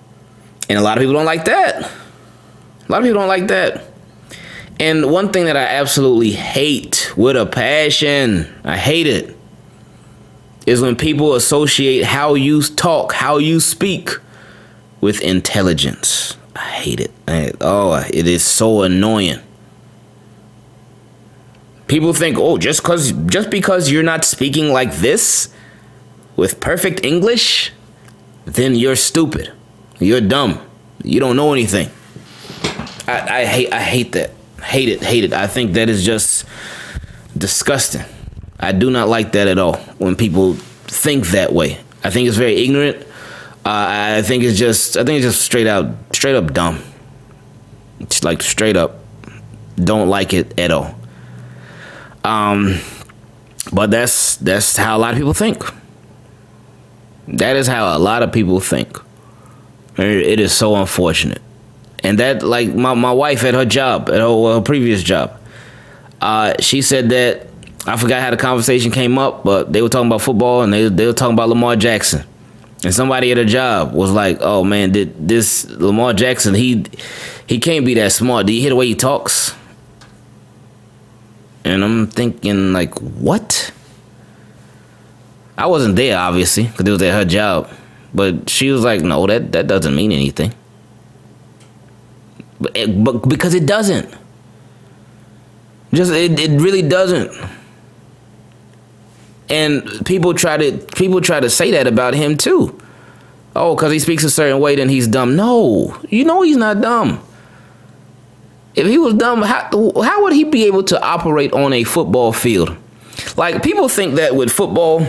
And 0.68 0.78
a 0.78 0.82
lot 0.82 0.98
of 0.98 1.02
people 1.02 1.14
don't 1.14 1.26
like 1.26 1.46
that. 1.46 1.82
A 1.82 2.92
lot 2.92 2.98
of 2.98 3.04
people 3.04 3.20
don't 3.20 3.28
like 3.28 3.48
that. 3.48 3.84
And 4.80 5.10
one 5.10 5.32
thing 5.32 5.46
that 5.46 5.56
I 5.56 5.64
absolutely 5.64 6.30
hate 6.30 7.12
with 7.16 7.36
a 7.36 7.46
passion, 7.46 8.46
I 8.64 8.76
hate 8.76 9.06
it, 9.06 9.36
is 10.66 10.80
when 10.80 10.96
people 10.96 11.34
associate 11.34 12.04
how 12.04 12.34
you 12.34 12.62
talk, 12.62 13.12
how 13.12 13.38
you 13.38 13.58
speak 13.58 14.10
with 15.00 15.20
intelligence. 15.20 16.36
I 16.54 16.60
hate 16.60 17.00
it. 17.00 17.10
I, 17.26 17.52
oh, 17.60 18.04
it 18.12 18.26
is 18.26 18.44
so 18.44 18.82
annoying. 18.82 19.38
People 21.86 22.12
think, 22.12 22.36
"Oh, 22.38 22.58
just 22.58 22.82
cuz 22.82 23.12
just 23.26 23.48
because 23.48 23.90
you're 23.90 24.02
not 24.02 24.24
speaking 24.24 24.72
like 24.72 24.96
this 24.96 25.48
with 26.36 26.60
perfect 26.60 27.04
English, 27.04 27.72
then 28.44 28.74
you're 28.74 28.96
stupid." 28.96 29.52
You're 30.00 30.20
dumb. 30.20 30.60
You 31.02 31.20
don't 31.20 31.36
know 31.36 31.52
anything. 31.52 31.90
I, 33.06 33.40
I 33.40 33.44
hate 33.44 33.72
I 33.72 33.80
hate 33.80 34.12
that. 34.12 34.30
Hate 34.62 34.88
it, 34.88 35.02
hate 35.02 35.24
it. 35.24 35.32
I 35.32 35.46
think 35.46 35.72
that 35.74 35.88
is 35.88 36.04
just 36.04 36.44
disgusting. 37.36 38.04
I 38.60 38.72
do 38.72 38.90
not 38.90 39.08
like 39.08 39.32
that 39.32 39.48
at 39.48 39.58
all 39.58 39.76
when 39.98 40.16
people 40.16 40.54
think 40.54 41.28
that 41.28 41.52
way. 41.52 41.80
I 42.04 42.10
think 42.10 42.28
it's 42.28 42.36
very 42.36 42.56
ignorant. 42.56 42.96
Uh, 43.64 44.16
I 44.18 44.22
think 44.22 44.44
it's 44.44 44.58
just 44.58 44.96
I 44.96 45.04
think 45.04 45.22
it's 45.22 45.34
just 45.34 45.42
straight 45.42 45.66
out 45.66 45.94
straight 46.12 46.34
up 46.34 46.52
dumb. 46.52 46.82
It's 48.00 48.24
like 48.24 48.42
straight 48.42 48.76
up 48.76 49.00
don't 49.76 50.08
like 50.08 50.32
it 50.32 50.58
at 50.58 50.70
all. 50.70 50.94
Um 52.24 52.78
but 53.72 53.90
that's 53.90 54.36
that's 54.36 54.76
how 54.76 54.96
a 54.96 55.00
lot 55.00 55.12
of 55.12 55.18
people 55.18 55.34
think. 55.34 55.62
That 57.28 57.56
is 57.56 57.66
how 57.66 57.96
a 57.96 57.98
lot 57.98 58.22
of 58.22 58.32
people 58.32 58.60
think. 58.60 58.98
It 59.98 60.40
is 60.40 60.52
so 60.52 60.76
unfortunate. 60.76 61.42
And 62.04 62.18
that 62.20 62.42
like 62.42 62.74
my, 62.74 62.94
my 62.94 63.12
wife 63.12 63.44
at 63.44 63.54
her 63.54 63.64
job, 63.64 64.08
at 64.08 64.20
her, 64.20 64.54
her 64.54 64.60
previous 64.60 65.02
job, 65.02 65.38
uh, 66.20 66.54
she 66.60 66.82
said 66.82 67.10
that 67.10 67.48
I 67.86 67.96
forgot 67.96 68.22
how 68.22 68.30
the 68.30 68.36
conversation 68.36 68.92
came 68.92 69.18
up, 69.18 69.44
but 69.44 69.72
they 69.72 69.82
were 69.82 69.88
talking 69.88 70.06
about 70.06 70.22
football 70.22 70.62
and 70.62 70.72
they 70.72 70.88
they 70.88 71.06
were 71.06 71.12
talking 71.12 71.34
about 71.34 71.48
Lamar 71.48 71.76
Jackson. 71.76 72.24
And 72.84 72.94
somebody 72.94 73.32
at 73.32 73.38
her 73.38 73.44
job 73.44 73.92
was 73.92 74.12
like, 74.12 74.38
"Oh 74.40 74.62
man, 74.62 74.92
did 74.92 75.28
this 75.28 75.68
Lamar 75.70 76.12
Jackson? 76.12 76.54
He 76.54 76.84
he 77.46 77.58
can't 77.58 77.84
be 77.84 77.94
that 77.94 78.12
smart. 78.12 78.46
Do 78.46 78.52
you 78.52 78.60
hear 78.60 78.70
the 78.70 78.76
way 78.76 78.86
he 78.86 78.94
talks?" 78.94 79.54
And 81.64 81.84
I'm 81.84 82.06
thinking, 82.06 82.72
like, 82.72 82.98
what? 83.00 83.72
I 85.56 85.66
wasn't 85.66 85.96
there, 85.96 86.16
obviously, 86.16 86.64
because 86.64 86.86
it 86.86 86.90
was 86.90 87.02
at 87.02 87.12
her 87.12 87.24
job. 87.24 87.68
But 88.14 88.48
she 88.48 88.70
was 88.70 88.84
like, 88.84 89.02
no, 89.02 89.26
that, 89.26 89.52
that 89.52 89.66
doesn't 89.66 89.94
mean 89.94 90.12
anything. 90.12 90.54
But, 92.60 92.76
it, 92.76 93.04
but 93.04 93.28
because 93.28 93.54
it 93.54 93.66
doesn't. 93.66 94.14
Just 95.92 96.12
it, 96.12 96.38
it 96.38 96.60
really 96.60 96.82
doesn't. 96.82 97.30
And 99.48 100.04
people 100.04 100.34
try 100.34 100.56
to 100.56 100.78
people 100.94 101.20
try 101.20 101.40
to 101.40 101.48
say 101.48 101.70
that 101.70 101.86
about 101.86 102.14
him 102.14 102.36
too. 102.36 102.78
Oh, 103.56 103.74
because 103.74 103.92
he 103.92 103.98
speaks 103.98 104.22
a 104.24 104.30
certain 104.30 104.60
way, 104.60 104.76
then 104.76 104.88
he's 104.88 105.08
dumb. 105.08 105.34
No, 105.34 105.98
you 106.10 106.24
know 106.24 106.42
he's 106.42 106.56
not 106.56 106.80
dumb. 106.80 107.24
If 108.74 108.86
he 108.86 108.98
was 108.98 109.14
dumb, 109.14 109.42
how, 109.42 109.68
how 109.72 110.22
would 110.22 110.34
he 110.34 110.44
be 110.44 110.64
able 110.66 110.84
to 110.84 111.02
operate 111.02 111.52
on 111.52 111.72
a 111.72 111.82
football 111.82 112.32
field? 112.32 112.76
Like 113.36 113.62
people 113.62 113.88
think 113.88 114.16
that 114.16 114.36
with 114.36 114.52
football, 114.52 115.04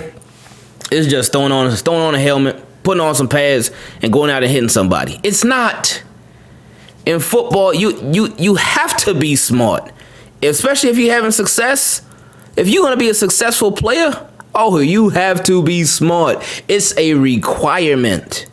it's 0.92 1.08
just 1.08 1.32
throwing 1.32 1.52
on 1.52 1.70
throwing 1.76 2.02
on 2.02 2.16
a 2.16 2.20
helmet, 2.20 2.64
putting 2.90 3.02
on 3.02 3.14
some 3.14 3.28
pads, 3.28 3.70
and 4.02 4.12
going 4.12 4.32
out 4.32 4.42
and 4.42 4.52
hitting 4.52 4.68
somebody. 4.68 5.20
It's 5.22 5.44
not. 5.44 6.02
In 7.06 7.20
football, 7.20 7.72
you 7.72 7.96
you 8.12 8.34
you 8.40 8.56
have 8.56 8.98
to 8.98 9.14
be 9.14 9.36
smart, 9.36 9.92
especially 10.42 10.90
if 10.90 10.98
you're 10.98 11.14
having 11.14 11.30
success. 11.30 12.02
If 12.58 12.68
you're 12.68 12.82
gonna 12.82 12.98
be 12.98 13.10
a 13.10 13.14
successful 13.14 13.72
player, 13.72 14.28
oh, 14.56 14.80
you 14.80 15.10
have 15.10 15.44
to 15.44 15.62
be 15.62 15.84
smart. 15.84 16.44
It's 16.68 16.98
a 16.98 17.14
requirement 17.14 18.48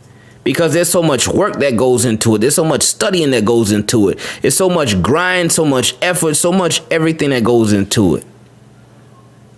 because 0.45 0.75
there's 0.75 0.91
so 0.91 1.03
much 1.03 1.27
work 1.27 1.55
that 1.61 1.79
goes 1.79 2.05
into 2.05 2.35
it. 2.35 2.43
There's 2.43 2.57
so 2.57 2.65
much 2.65 2.83
studying 2.83 3.31
that 3.31 3.47
goes 3.47 3.73
into 3.73 4.11
it. 4.11 4.19
It's 4.43 4.57
so 4.57 4.69
much 4.69 5.01
grind, 5.01 5.51
so 5.51 5.65
much 5.65 5.95
effort, 6.03 6.35
so 6.35 6.53
much 6.53 6.83
everything 6.91 7.31
that 7.31 7.43
goes 7.43 7.73
into 7.73 8.17
it. 8.17 8.27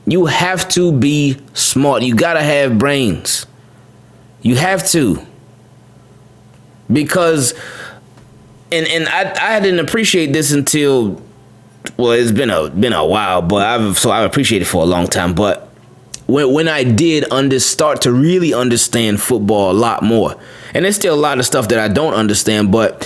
You 0.06 0.26
have 0.26 0.68
to 0.70 0.92
be 0.92 1.36
smart. 1.52 2.02
You 2.02 2.14
got 2.14 2.34
to 2.34 2.42
have 2.42 2.78
brains. 2.78 3.44
You 4.42 4.56
have 4.56 4.86
to. 4.90 5.24
Because 6.90 7.54
and 8.72 8.86
and 8.86 9.08
I 9.08 9.56
I 9.56 9.60
didn't 9.60 9.80
appreciate 9.80 10.32
this 10.32 10.52
until 10.52 11.22
well, 11.96 12.12
it's 12.12 12.32
been 12.32 12.50
a 12.50 12.70
been 12.70 12.92
a 12.92 13.04
while, 13.04 13.42
but 13.42 13.66
I've 13.66 13.98
so 13.98 14.10
I've 14.10 14.26
appreciated 14.26 14.66
it 14.66 14.68
for 14.68 14.82
a 14.82 14.86
long 14.86 15.06
time, 15.06 15.34
but 15.34 15.68
when 16.26 16.52
when 16.52 16.68
I 16.68 16.84
did 16.84 17.30
under 17.32 17.58
start 17.58 18.02
to 18.02 18.12
really 18.12 18.52
understand 18.54 19.20
football 19.20 19.70
a 19.70 19.74
lot 19.74 20.02
more. 20.02 20.36
And 20.74 20.84
there's 20.84 20.96
still 20.96 21.14
a 21.14 21.16
lot 21.16 21.38
of 21.38 21.46
stuff 21.46 21.68
that 21.68 21.78
I 21.78 21.88
don't 21.88 22.14
understand, 22.14 22.70
but 22.70 23.04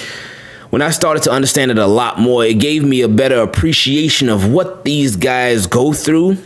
when 0.71 0.83
I 0.83 0.91
started 0.91 1.23
to 1.25 1.31
understand 1.31 1.71
it 1.71 1.79
a 1.79 1.87
lot 1.87 2.19
more, 2.19 2.45
it 2.45 2.55
gave 2.55 2.83
me 2.83 3.03
a 3.03 3.09
better 3.09 3.41
appreciation 3.41 4.29
of 4.29 4.51
what 4.51 4.85
these 4.85 5.17
guys 5.17 5.67
go 5.67 5.93
through, 5.93 6.39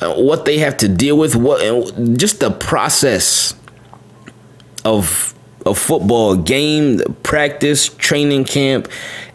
what 0.00 0.44
they 0.44 0.58
have 0.58 0.76
to 0.78 0.88
deal 0.88 1.18
with, 1.18 1.34
what 1.34 1.60
just 2.16 2.40
the 2.40 2.50
process 2.50 3.54
of 4.84 5.34
a 5.64 5.74
football 5.74 6.36
game, 6.36 7.00
practice, 7.22 7.88
training 7.88 8.44
camp, 8.44 8.88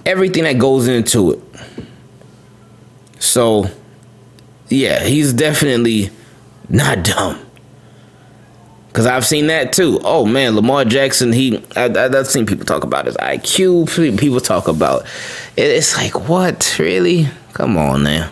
everything 0.05 0.43
that 0.43 0.57
goes 0.57 0.87
into 0.87 1.31
it. 1.31 1.39
So, 3.19 3.69
yeah, 4.69 5.03
he's 5.03 5.33
definitely 5.33 6.09
not 6.69 7.03
dumb. 7.03 7.43
Cause 8.93 9.05
I've 9.05 9.27
seen 9.27 9.45
that 9.47 9.73
too. 9.73 9.99
Oh 10.03 10.25
man, 10.25 10.55
Lamar 10.55 10.83
Jackson. 10.83 11.31
He, 11.31 11.63
I, 11.75 11.85
I, 11.85 12.09
have 12.09 12.25
seen 12.25 12.47
people 12.47 12.65
talk 12.65 12.83
about 12.83 13.05
his 13.05 13.15
IQ. 13.17 14.17
People 14.19 14.39
talk 14.39 14.67
about. 14.67 15.03
It, 15.55 15.65
it's 15.67 15.95
like 15.95 16.27
what 16.27 16.77
really? 16.79 17.27
Come 17.53 17.77
on 17.77 18.01
now. 18.01 18.31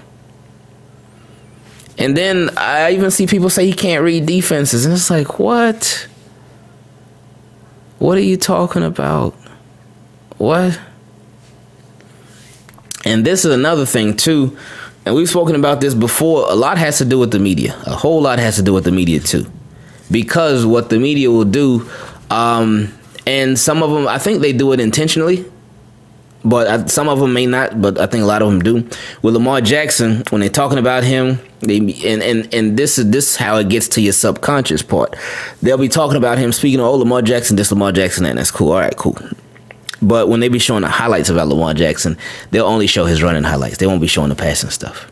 And 1.99 2.17
then 2.17 2.49
I 2.57 2.93
even 2.93 3.11
see 3.11 3.27
people 3.27 3.51
say 3.51 3.67
he 3.67 3.73
can't 3.73 4.03
read 4.03 4.25
defenses, 4.25 4.85
and 4.85 4.95
it's 4.95 5.11
like 5.11 5.37
what? 5.37 6.07
What 7.99 8.17
are 8.17 8.21
you 8.21 8.37
talking 8.37 8.83
about? 8.83 9.33
What? 10.37 10.79
And 13.05 13.25
this 13.25 13.45
is 13.45 13.53
another 13.53 13.85
thing 13.85 14.17
too 14.17 14.57
and 15.05 15.13
we've 15.13 15.29
spoken 15.29 15.55
about 15.55 15.81
this 15.81 15.93
before. 15.93 16.49
A 16.49 16.55
lot 16.55 16.77
has 16.77 16.97
to 16.97 17.05
do 17.05 17.19
with 17.19 17.31
the 17.31 17.39
media. 17.39 17.75
A 17.85 17.95
whole 17.95 18.21
lot 18.21 18.39
has 18.39 18.55
to 18.55 18.63
do 18.63 18.73
with 18.73 18.85
the 18.85 18.91
media 18.91 19.19
too, 19.19 19.45
because 20.09 20.65
what 20.65 20.89
the 20.89 20.99
media 20.99 21.29
will 21.29 21.45
do, 21.45 21.89
um, 22.31 22.91
and 23.27 23.57
some 23.57 23.83
of 23.83 23.91
them, 23.91 24.07
I 24.07 24.17
think 24.17 24.41
they 24.41 24.51
do 24.51 24.71
it 24.73 24.79
intentionally, 24.79 25.45
but 26.45 26.89
some 26.89 27.09
of 27.09 27.19
them 27.19 27.33
may 27.33 27.45
not. 27.45 27.81
But 27.81 27.99
I 27.99 28.05
think 28.05 28.23
a 28.23 28.27
lot 28.27 28.41
of 28.41 28.49
them 28.49 28.61
do. 28.61 28.87
With 29.21 29.33
Lamar 29.33 29.61
Jackson, 29.61 30.23
when 30.29 30.41
they're 30.41 30.49
talking 30.49 30.77
about 30.77 31.03
him, 31.03 31.39
they 31.59 31.77
and 31.77 32.23
and 32.23 32.53
and 32.53 32.77
this 32.77 32.97
is 32.97 33.09
this 33.09 33.31
is 33.31 33.35
how 33.35 33.57
it 33.57 33.69
gets 33.69 33.87
to 33.89 34.01
your 34.01 34.13
subconscious 34.13 34.81
part. 34.81 35.15
They'll 35.61 35.77
be 35.77 35.89
talking 35.89 36.17
about 36.17 36.37
him, 36.37 36.51
speaking 36.51 36.79
of 36.79 36.85
oh 36.85 36.95
Lamar 36.95 37.21
Jackson, 37.21 37.55
this 37.55 37.71
Lamar 37.71 37.91
Jackson, 37.91 38.25
and 38.25 38.37
that's 38.37 38.51
cool. 38.51 38.71
All 38.71 38.79
right, 38.79 38.95
cool. 38.95 39.17
But 40.01 40.29
when 40.29 40.39
they 40.39 40.49
be 40.49 40.59
showing 40.59 40.81
the 40.81 40.89
highlights 40.89 41.29
about 41.29 41.47
Lamar 41.47 41.73
Jackson, 41.73 42.17
they'll 42.51 42.65
only 42.67 42.85
show 42.85 43.05
his 43.05 43.23
running 43.23 43.43
highlights. 43.43 43.77
They 43.77 43.87
won't 43.87 44.01
be 44.01 44.07
showing 44.07 44.29
the 44.29 44.35
passing 44.35 44.69
stuff. 44.69 45.11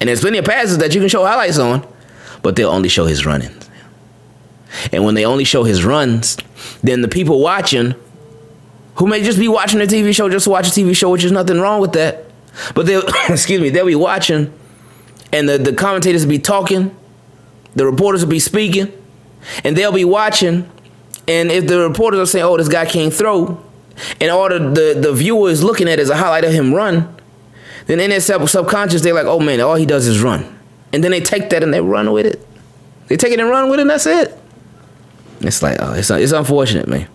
And 0.00 0.08
there's 0.08 0.20
plenty 0.20 0.38
of 0.38 0.44
passes 0.44 0.78
that 0.78 0.94
you 0.94 1.00
can 1.00 1.08
show 1.08 1.24
highlights 1.24 1.58
on, 1.58 1.86
but 2.42 2.56
they'll 2.56 2.70
only 2.70 2.88
show 2.88 3.06
his 3.06 3.24
running. 3.24 3.54
And 4.90 5.04
when 5.04 5.14
they 5.14 5.24
only 5.24 5.44
show 5.44 5.64
his 5.64 5.84
runs, 5.84 6.38
then 6.82 7.02
the 7.02 7.08
people 7.08 7.40
watching, 7.40 7.94
who 8.96 9.06
may 9.06 9.22
just 9.22 9.38
be 9.38 9.48
watching 9.48 9.80
a 9.80 9.84
TV 9.84 10.14
show 10.14 10.28
just 10.28 10.44
to 10.44 10.50
watch 10.50 10.68
a 10.68 10.70
TV 10.70 10.96
show, 10.96 11.10
which 11.10 11.24
is 11.24 11.32
nothing 11.32 11.60
wrong 11.60 11.80
with 11.80 11.92
that, 11.92 12.26
but 12.74 12.86
they'll 12.86 13.02
excuse 13.28 13.60
me, 13.60 13.70
they'll 13.70 13.86
be 13.86 13.94
watching, 13.94 14.52
and 15.32 15.48
the, 15.48 15.58
the 15.58 15.72
commentators 15.72 16.24
will 16.24 16.30
be 16.30 16.38
talking, 16.38 16.94
the 17.74 17.86
reporters 17.86 18.24
will 18.24 18.30
be 18.30 18.38
speaking, 18.38 18.92
and 19.64 19.76
they'll 19.76 19.92
be 19.92 20.04
watching, 20.04 20.70
and 21.26 21.50
if 21.50 21.66
the 21.66 21.80
reporters 21.80 22.20
are 22.20 22.26
saying, 22.26 22.44
"Oh, 22.44 22.56
this 22.56 22.68
guy 22.68 22.84
can't 22.84 23.12
throw," 23.12 23.62
and 24.20 24.30
all 24.30 24.48
the, 24.48 24.58
the, 24.58 25.00
the 25.00 25.12
viewer 25.12 25.50
is 25.50 25.62
looking 25.62 25.88
at 25.88 25.98
is 25.98 26.10
a 26.10 26.16
highlight 26.16 26.44
of 26.44 26.52
him 26.52 26.74
run, 26.74 27.14
then 27.86 28.00
in 28.00 28.10
their 28.10 28.20
subconscious, 28.20 29.02
they're 29.02 29.14
like, 29.14 29.26
oh 29.26 29.40
man, 29.40 29.60
all 29.60 29.74
he 29.74 29.86
does 29.86 30.06
is 30.06 30.22
run. 30.22 30.58
And 30.92 31.02
then 31.02 31.10
they 31.10 31.20
take 31.20 31.50
that 31.50 31.62
and 31.62 31.72
they 31.72 31.80
run 31.80 32.12
with 32.12 32.26
it. 32.26 32.46
They 33.08 33.16
take 33.16 33.32
it 33.32 33.40
and 33.40 33.48
run 33.48 33.70
with 33.70 33.78
it 33.78 33.82
and 33.82 33.90
that's 33.90 34.06
it. 34.06 34.38
It's 35.40 35.62
like, 35.62 35.78
oh, 35.80 35.94
it's, 35.94 36.10
it's 36.10 36.32
unfortunate, 36.32 36.86
man. 36.88 37.08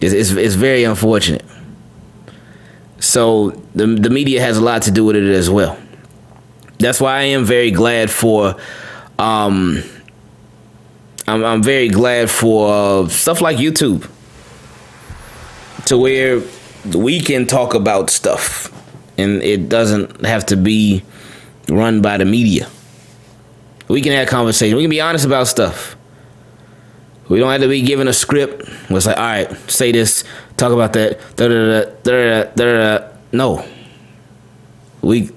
It's, 0.00 0.12
it's, 0.12 0.30
it's 0.30 0.54
very 0.54 0.84
unfortunate. 0.84 1.44
So 2.98 3.50
the, 3.74 3.86
the 3.86 4.10
media 4.10 4.40
has 4.40 4.58
a 4.58 4.60
lot 4.60 4.82
to 4.82 4.90
do 4.90 5.04
with 5.04 5.16
it 5.16 5.24
as 5.24 5.48
well. 5.48 5.78
That's 6.78 7.00
why 7.00 7.18
I 7.18 7.22
am 7.22 7.44
very 7.44 7.70
glad 7.70 8.10
for, 8.10 8.56
um, 9.18 9.82
I'm, 11.26 11.44
I'm 11.44 11.62
very 11.62 11.88
glad 11.88 12.30
for 12.30 13.04
uh, 13.04 13.08
stuff 13.08 13.40
like 13.40 13.56
YouTube 13.56 14.10
to 15.86 15.96
where 15.96 16.42
we 16.94 17.20
can 17.20 17.46
talk 17.46 17.74
about 17.74 18.10
stuff 18.10 18.72
and 19.18 19.42
it 19.42 19.68
doesn't 19.68 20.24
have 20.24 20.46
to 20.46 20.56
be 20.56 21.02
run 21.68 22.02
by 22.02 22.18
the 22.18 22.24
media. 22.24 22.68
We 23.88 24.02
can 24.02 24.12
have 24.12 24.28
conversation. 24.28 24.76
We 24.76 24.82
can 24.82 24.90
be 24.90 25.00
honest 25.00 25.24
about 25.24 25.46
stuff. 25.46 25.96
We 27.28 27.38
don't 27.38 27.50
have 27.50 27.60
to 27.60 27.68
be 27.68 27.82
given 27.82 28.08
a 28.08 28.12
script. 28.12 28.68
It's 28.88 29.06
like, 29.06 29.16
all 29.16 29.22
right, 29.22 29.70
say 29.70 29.92
this, 29.92 30.24
talk 30.56 30.72
about 30.72 30.92
that. 30.92 31.18
Da 31.36 31.48
da 31.48 31.82
da 31.82 31.90
da 32.02 32.44
da 32.54 32.98
da. 32.98 33.08
No. 33.32 33.66
We 35.02 35.30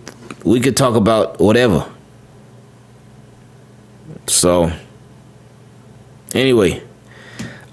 we 0.43 0.59
could 0.59 0.77
talk 0.77 0.95
about 0.95 1.39
whatever. 1.39 1.89
So 4.27 4.71
anyway, 6.33 6.83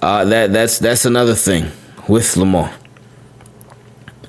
uh, 0.02 0.24
that 0.24 0.52
that's 0.52 0.78
that's 0.78 1.04
another 1.04 1.34
thing 1.34 1.70
with 2.08 2.36
Lamar. 2.36 2.72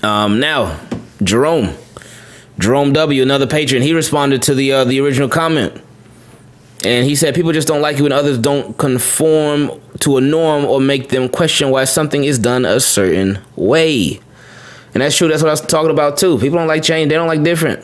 Um, 0.03 0.39
now, 0.39 0.79
Jerome, 1.23 1.75
Jerome 2.59 2.93
W, 2.93 3.21
another 3.21 3.47
patron, 3.47 3.81
he 3.81 3.93
responded 3.93 4.41
to 4.43 4.55
the 4.55 4.71
uh, 4.71 4.83
the 4.83 4.99
original 4.99 5.29
comment, 5.29 5.81
and 6.83 7.05
he 7.05 7.15
said 7.15 7.33
people 7.33 7.51
just 7.51 7.67
don't 7.67 7.81
like 7.81 7.97
you 7.97 8.03
when 8.03 8.11
others 8.11 8.37
don't 8.37 8.77
conform 8.77 9.71
to 9.99 10.17
a 10.17 10.21
norm 10.21 10.63
or 10.65 10.79
make 10.79 11.09
them 11.09 11.27
question 11.27 11.71
why 11.71 11.85
something 11.85 12.23
is 12.23 12.37
done 12.37 12.65
a 12.65 12.79
certain 12.79 13.39
way. 13.55 14.19
And 14.93 15.01
that's 15.01 15.17
true. 15.17 15.27
That's 15.27 15.41
what 15.41 15.49
I 15.49 15.53
was 15.53 15.61
talking 15.61 15.89
about 15.89 16.17
too. 16.17 16.37
People 16.37 16.59
don't 16.59 16.67
like 16.67 16.83
change. 16.83 17.09
They 17.09 17.15
don't 17.15 17.27
like 17.27 17.43
different. 17.43 17.83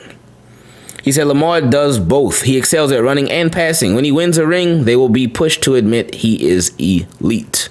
He 1.04 1.12
said 1.12 1.28
Lamar 1.28 1.62
does 1.62 2.00
both. 2.00 2.44
He 2.44 2.58
excels 2.58 2.92
at 2.92 3.04
running 3.04 3.30
and 3.30 3.52
passing. 3.52 3.96
When 3.96 4.06
he 4.06 4.12
wins 4.12 4.38
a 4.38 4.46
ring, 4.46 4.86
they 4.86 4.96
will 4.96 5.10
be 5.10 5.28
pushed 5.28 5.64
to 5.64 5.76
admit 5.76 6.16
he 6.16 6.48
is 6.48 6.74
elite. 6.78 7.70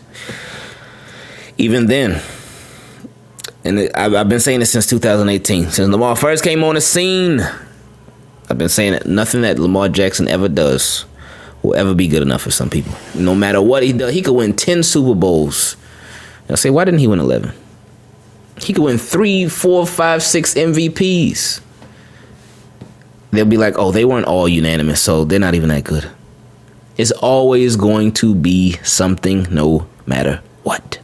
Even 1.57 1.87
then, 1.87 2.21
and 3.65 3.89
I've 3.95 4.29
been 4.29 4.41
saying 4.41 4.61
this 4.61 4.73
since 4.73 4.87
2018, 4.87 5.71
since 5.71 5.89
Lamar 5.89 6.17
first 6.17 6.43
came 6.43 6.65
on 6.65 6.75
the 6.75 6.81
scene. 6.81 7.41
I've 8.51 8.59
been 8.59 8.69
saying 8.69 8.93
that 8.93 9.07
nothing 9.07 9.43
that 9.43 9.59
Lamar 9.59 9.89
Jackson 9.89 10.29
ever 10.29 10.49
does 10.49 11.07
will 11.63 11.75
ever 11.75 11.95
be 11.95 12.09
good 12.09 12.23
enough 12.23 12.43
for 12.43 12.51
some 12.51 12.71
people. 12.71 12.95
No 13.15 13.35
matter 13.35 13.61
what 13.63 13.83
he 13.83 13.93
does, 13.93 14.13
he 14.13 14.23
could 14.23 14.35
win 14.35 14.55
10 14.55 14.83
Super 14.83 15.15
Bowls. 15.15 15.77
I 16.49 16.57
say, 16.57 16.71
why 16.71 16.85
didn't 16.85 17.01
he 17.01 17.07
win 17.07 17.19
11? 17.19 17.53
He 18.61 18.73
could 18.73 18.85
win 18.85 18.99
three, 18.99 19.49
four, 19.49 19.87
five, 19.87 20.23
six 20.23 20.55
MVPs 20.55 21.61
they'll 23.33 23.45
be 23.47 23.57
like, 23.57 23.75
oh, 23.77 23.91
they 23.91 24.05
weren't 24.05 24.27
all 24.27 24.49
unanimous, 24.49 25.03
so 25.03 25.25
they're 25.25 25.41
not 25.41 25.55
even 25.55 25.71
that 25.71 25.83
good. 25.83 26.09
It's 26.97 27.11
always 27.11 27.77
going 27.77 28.13
to 28.13 28.35
be 28.35 28.73
something 28.85 29.47
no 29.51 29.89
matter 30.07 30.43
what. 30.63 31.01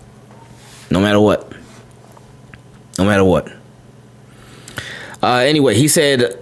No 0.91 1.01
matter 1.01 1.19
what. 1.19 1.51
No 2.99 3.05
matter 3.05 3.25
what. 3.25 3.51
Uh, 5.23 5.39
anyway, 5.39 5.75
he 5.75 5.89
said, 5.89 6.39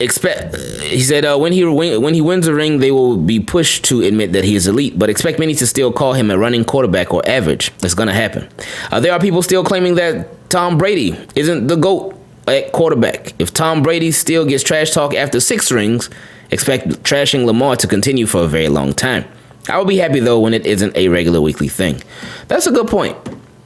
expect. 0.00 0.56
He 0.56 1.00
said 1.00 1.24
uh, 1.24 1.38
when 1.38 1.52
he 1.52 1.64
when 1.64 2.14
he 2.14 2.20
wins 2.20 2.46
a 2.46 2.54
ring, 2.54 2.78
they 2.78 2.90
will 2.90 3.16
be 3.16 3.40
pushed 3.40 3.84
to 3.84 4.02
admit 4.02 4.32
that 4.32 4.44
he 4.44 4.54
is 4.54 4.66
elite, 4.66 4.98
but 4.98 5.10
expect 5.10 5.38
many 5.38 5.54
to 5.54 5.66
still 5.66 5.92
call 5.92 6.12
him 6.14 6.30
a 6.30 6.38
running 6.38 6.64
quarterback 6.64 7.12
or 7.12 7.26
average. 7.28 7.70
It's 7.82 7.94
gonna 7.94 8.12
happen. 8.14 8.48
Uh, 8.90 9.00
there 9.00 9.12
are 9.12 9.20
people 9.20 9.42
still 9.42 9.64
claiming 9.64 9.94
that 9.96 10.50
Tom 10.50 10.78
Brady 10.78 11.16
isn't 11.34 11.66
the 11.68 11.76
goat 11.76 12.18
at 12.46 12.72
quarterback. 12.72 13.34
If 13.38 13.54
Tom 13.54 13.82
Brady 13.82 14.10
still 14.10 14.44
gets 14.44 14.62
trash 14.62 14.90
talk 14.90 15.14
after 15.14 15.40
six 15.40 15.70
rings, 15.70 16.10
expect 16.50 16.88
trashing 17.04 17.44
Lamar 17.44 17.76
to 17.76 17.86
continue 17.86 18.26
for 18.26 18.42
a 18.42 18.46
very 18.48 18.68
long 18.68 18.92
time. 18.92 19.24
I 19.68 19.78
will 19.78 19.84
be 19.84 19.96
happy 19.98 20.20
though 20.20 20.40
when 20.40 20.54
it 20.54 20.66
isn't 20.66 20.96
a 20.96 21.08
regular 21.08 21.40
weekly 21.40 21.68
thing. 21.68 22.02
That's 22.48 22.66
a 22.66 22.72
good 22.72 22.88
point. 22.88 23.16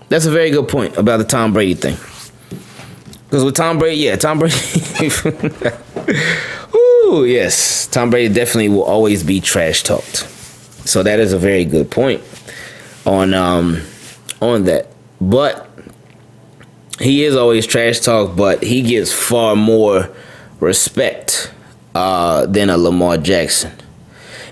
That's 0.08 0.26
a 0.26 0.30
very 0.30 0.50
good 0.50 0.68
point 0.68 0.96
about 0.96 1.16
the 1.16 1.24
Tom 1.24 1.52
Brady 1.52 1.74
thing. 1.74 1.96
Because 3.36 3.44
with 3.44 3.56
Tom 3.56 3.78
Brady, 3.78 4.00
yeah, 4.00 4.16
Tom 4.16 4.38
Brady. 4.38 4.56
Ooh, 6.74 7.26
yes. 7.26 7.86
Tom 7.86 8.08
Brady 8.08 8.32
definitely 8.32 8.70
will 8.70 8.84
always 8.84 9.22
be 9.22 9.42
trash 9.42 9.82
talked. 9.82 10.26
So 10.86 11.02
that 11.02 11.20
is 11.20 11.34
a 11.34 11.38
very 11.38 11.66
good 11.66 11.90
point 11.90 12.22
on 13.04 13.34
um 13.34 13.82
on 14.40 14.64
that. 14.64 14.86
But 15.20 15.68
he 16.98 17.24
is 17.24 17.36
always 17.36 17.66
trash 17.66 18.00
talk, 18.00 18.34
but 18.34 18.62
he 18.62 18.80
gets 18.80 19.12
far 19.12 19.54
more 19.54 20.08
respect 20.58 21.52
uh, 21.94 22.46
than 22.46 22.70
a 22.70 22.78
Lamar 22.78 23.18
Jackson. 23.18 23.70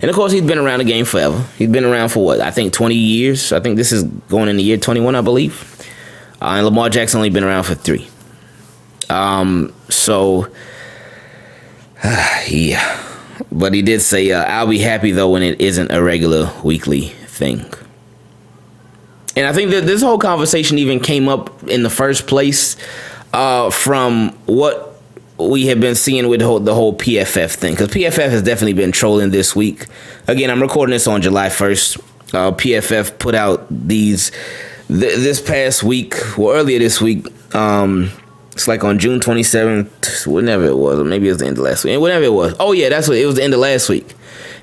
And 0.03 0.11
of 0.11 0.14
course, 0.14 0.30
he's 0.30 0.43
been 0.43 0.59
around 0.59 0.80
the 0.80 0.85
game 0.85 1.07
forever. 1.07 1.43
He's 1.57 1.70
been 1.70 1.87
around 1.87 2.11
for 2.11 2.22
what 2.22 2.41
I 2.43 2.51
think 2.51 2.74
20 2.74 2.95
years. 2.95 3.51
I 3.51 3.61
think 3.61 3.78
this 3.78 3.93
is 3.93 4.05
going 4.28 4.51
into 4.51 4.62
year 4.62 4.76
21, 4.76 5.14
I 5.14 5.22
believe. 5.22 5.70
Uh, 6.43 6.57
and 6.57 6.66
Lamar 6.66 6.91
Jackson 6.91 7.16
only 7.16 7.30
been 7.30 7.45
around 7.45 7.64
for 7.64 7.74
three. 7.74 8.11
Um, 9.14 9.72
so 9.88 10.48
yeah, 12.48 13.00
but 13.52 13.74
he 13.74 13.82
did 13.82 14.02
say, 14.02 14.32
uh, 14.32 14.44
"I'll 14.44 14.66
be 14.66 14.78
happy 14.78 15.12
though 15.12 15.30
when 15.30 15.42
it 15.42 15.60
isn't 15.60 15.90
a 15.90 16.02
regular 16.02 16.52
weekly 16.62 17.08
thing." 17.26 17.64
and 19.36 19.46
I 19.46 19.52
think 19.52 19.70
that 19.72 19.86
this 19.86 20.02
whole 20.02 20.18
conversation 20.18 20.78
even 20.78 21.00
came 21.00 21.28
up 21.28 21.62
in 21.64 21.82
the 21.82 21.90
first 21.90 22.26
place 22.26 22.76
uh, 23.32 23.70
from 23.70 24.30
what 24.46 25.00
we 25.38 25.66
have 25.66 25.80
been 25.80 25.96
seeing 25.96 26.28
with 26.28 26.40
the 26.40 26.74
whole, 26.74 26.94
PFF 26.94 27.54
thing 27.54 27.74
because 27.74 27.88
PFF 27.88 28.30
has 28.30 28.42
definitely 28.42 28.74
been 28.74 28.92
trolling 28.92 29.30
this 29.30 29.56
week. 29.56 29.86
Again, 30.28 30.50
I'm 30.50 30.62
recording 30.62 30.92
this 30.92 31.08
on 31.08 31.20
July 31.20 31.48
1st. 31.48 31.98
Uh, 32.32 32.52
PFF 32.52 33.18
put 33.18 33.34
out 33.34 33.66
these 33.68 34.30
th- 34.88 35.16
this 35.16 35.40
past 35.40 35.82
week, 35.82 36.14
well 36.38 36.54
earlier 36.54 36.78
this 36.78 37.00
week. 37.00 37.26
Um, 37.54 38.10
it's 38.55 38.66
like 38.66 38.82
on 38.82 38.98
June 38.98 39.20
27th, 39.20 40.26
whenever 40.26 40.64
it 40.64 40.76
was, 40.76 40.98
or 40.98 41.05
maybe 41.05 41.26
it 41.26 41.32
was 41.32 41.38
the 41.38 41.46
end 41.46 41.59
of 41.59 41.64
last 41.64 41.84
week, 41.84 42.00
whatever 42.00 42.24
it 42.24 42.32
was. 42.32 42.55
Oh 42.59 42.72
yeah, 42.72 42.88
that's 42.88 43.09
what 43.09 43.18
it 43.18 43.26
was. 43.26 43.36
The 43.36 43.44
end 43.44 43.55
of 43.55 43.61
last 43.61 43.88
week. 43.88 44.14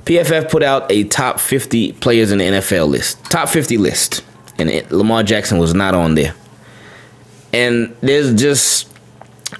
PFF 0.05 0.49
put 0.49 0.63
out 0.63 0.91
a 0.91 1.03
top 1.03 1.39
50 1.39 1.93
players 1.93 2.31
in 2.31 2.39
the 2.39 2.45
NFL 2.45 2.87
list, 2.89 3.23
top 3.25 3.49
50 3.49 3.77
list 3.77 4.23
and 4.61 4.69
it, 4.69 4.91
Lamar 4.91 5.23
Jackson 5.23 5.57
was 5.57 5.73
not 5.73 5.93
on 5.93 6.15
there. 6.15 6.33
And 7.51 7.95
there's 8.01 8.33
just 8.39 8.87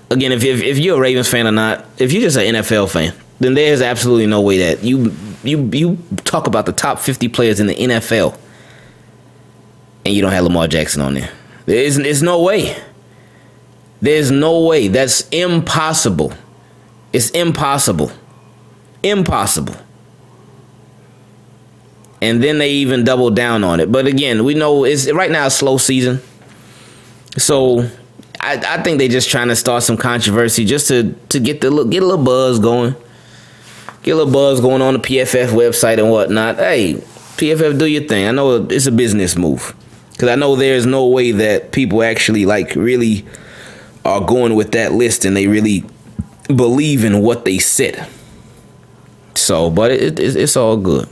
again, 0.09 0.31
if, 0.31 0.43
if 0.43 0.61
if 0.61 0.77
you're 0.77 0.97
a 0.97 1.01
Ravens 1.01 1.27
fan 1.27 1.47
or 1.47 1.51
not, 1.51 1.85
if 1.97 2.13
you're 2.13 2.21
just 2.21 2.37
an 2.37 2.55
NFL 2.55 2.89
fan, 2.89 3.13
then 3.39 3.53
there's 3.55 3.81
absolutely 3.81 4.27
no 4.27 4.39
way 4.39 4.59
that 4.59 4.83
you 4.83 5.13
you 5.43 5.69
you 5.73 5.97
talk 6.23 6.47
about 6.47 6.65
the 6.65 6.71
top 6.71 6.99
50 6.99 7.27
players 7.29 7.59
in 7.59 7.67
the 7.67 7.75
NFL 7.75 8.37
and 10.05 10.13
you 10.13 10.21
don't 10.21 10.31
have 10.31 10.43
Lamar 10.43 10.67
Jackson 10.67 11.01
on 11.01 11.15
there. 11.15 11.31
There 11.65 11.83
isn't. 11.83 12.03
There's 12.03 12.23
no 12.23 12.41
way. 12.41 12.81
There's 14.01 14.31
no 14.31 14.65
way. 14.65 14.87
That's 14.87 15.27
impossible. 15.29 16.33
It's 17.13 17.29
impossible. 17.31 18.11
Impossible 19.03 19.75
and 22.21 22.41
then 22.43 22.59
they 22.59 22.69
even 22.69 23.03
double 23.03 23.31
down 23.31 23.63
on 23.63 23.79
it. 23.79 23.91
But 23.91 24.05
again, 24.05 24.43
we 24.43 24.53
know 24.53 24.85
it's 24.85 25.11
right 25.11 25.31
now 25.31 25.47
a 25.47 25.51
slow 25.51 25.77
season, 25.77 26.21
so 27.37 27.89
I, 28.39 28.61
I 28.65 28.83
think 28.83 28.99
they're 28.99 29.07
just 29.07 29.29
trying 29.29 29.47
to 29.47 29.55
start 29.55 29.83
some 29.83 29.97
controversy 29.97 30.63
just 30.63 30.87
to 30.89 31.13
to 31.29 31.39
get 31.39 31.61
the 31.61 31.83
get 31.85 32.03
a 32.03 32.05
little 32.05 32.23
buzz 32.23 32.59
going, 32.59 32.95
get 34.03 34.11
a 34.11 34.15
little 34.15 34.31
buzz 34.31 34.61
going 34.61 34.81
on 34.81 34.93
the 34.93 34.99
PFF 34.99 35.47
website 35.47 35.97
and 35.97 36.11
whatnot. 36.11 36.57
Hey, 36.57 36.93
PFF, 37.37 37.77
do 37.79 37.87
your 37.87 38.03
thing. 38.03 38.27
I 38.27 38.31
know 38.31 38.63
it's 38.65 38.85
a 38.85 38.91
business 38.91 39.35
move 39.35 39.75
because 40.11 40.29
I 40.29 40.35
know 40.35 40.55
there's 40.55 40.85
no 40.85 41.07
way 41.07 41.31
that 41.31 41.71
people 41.71 42.03
actually 42.03 42.45
like 42.45 42.75
really 42.75 43.25
are 44.05 44.21
going 44.21 44.55
with 44.55 44.71
that 44.71 44.93
list 44.93 45.25
and 45.25 45.35
they 45.35 45.47
really 45.47 45.83
believe 46.47 47.03
in 47.03 47.21
what 47.21 47.45
they 47.45 47.59
said. 47.59 48.07
So, 49.35 49.69
but 49.69 49.91
it, 49.91 50.19
it, 50.19 50.35
it's 50.35 50.57
all 50.57 50.77
good. 50.77 51.07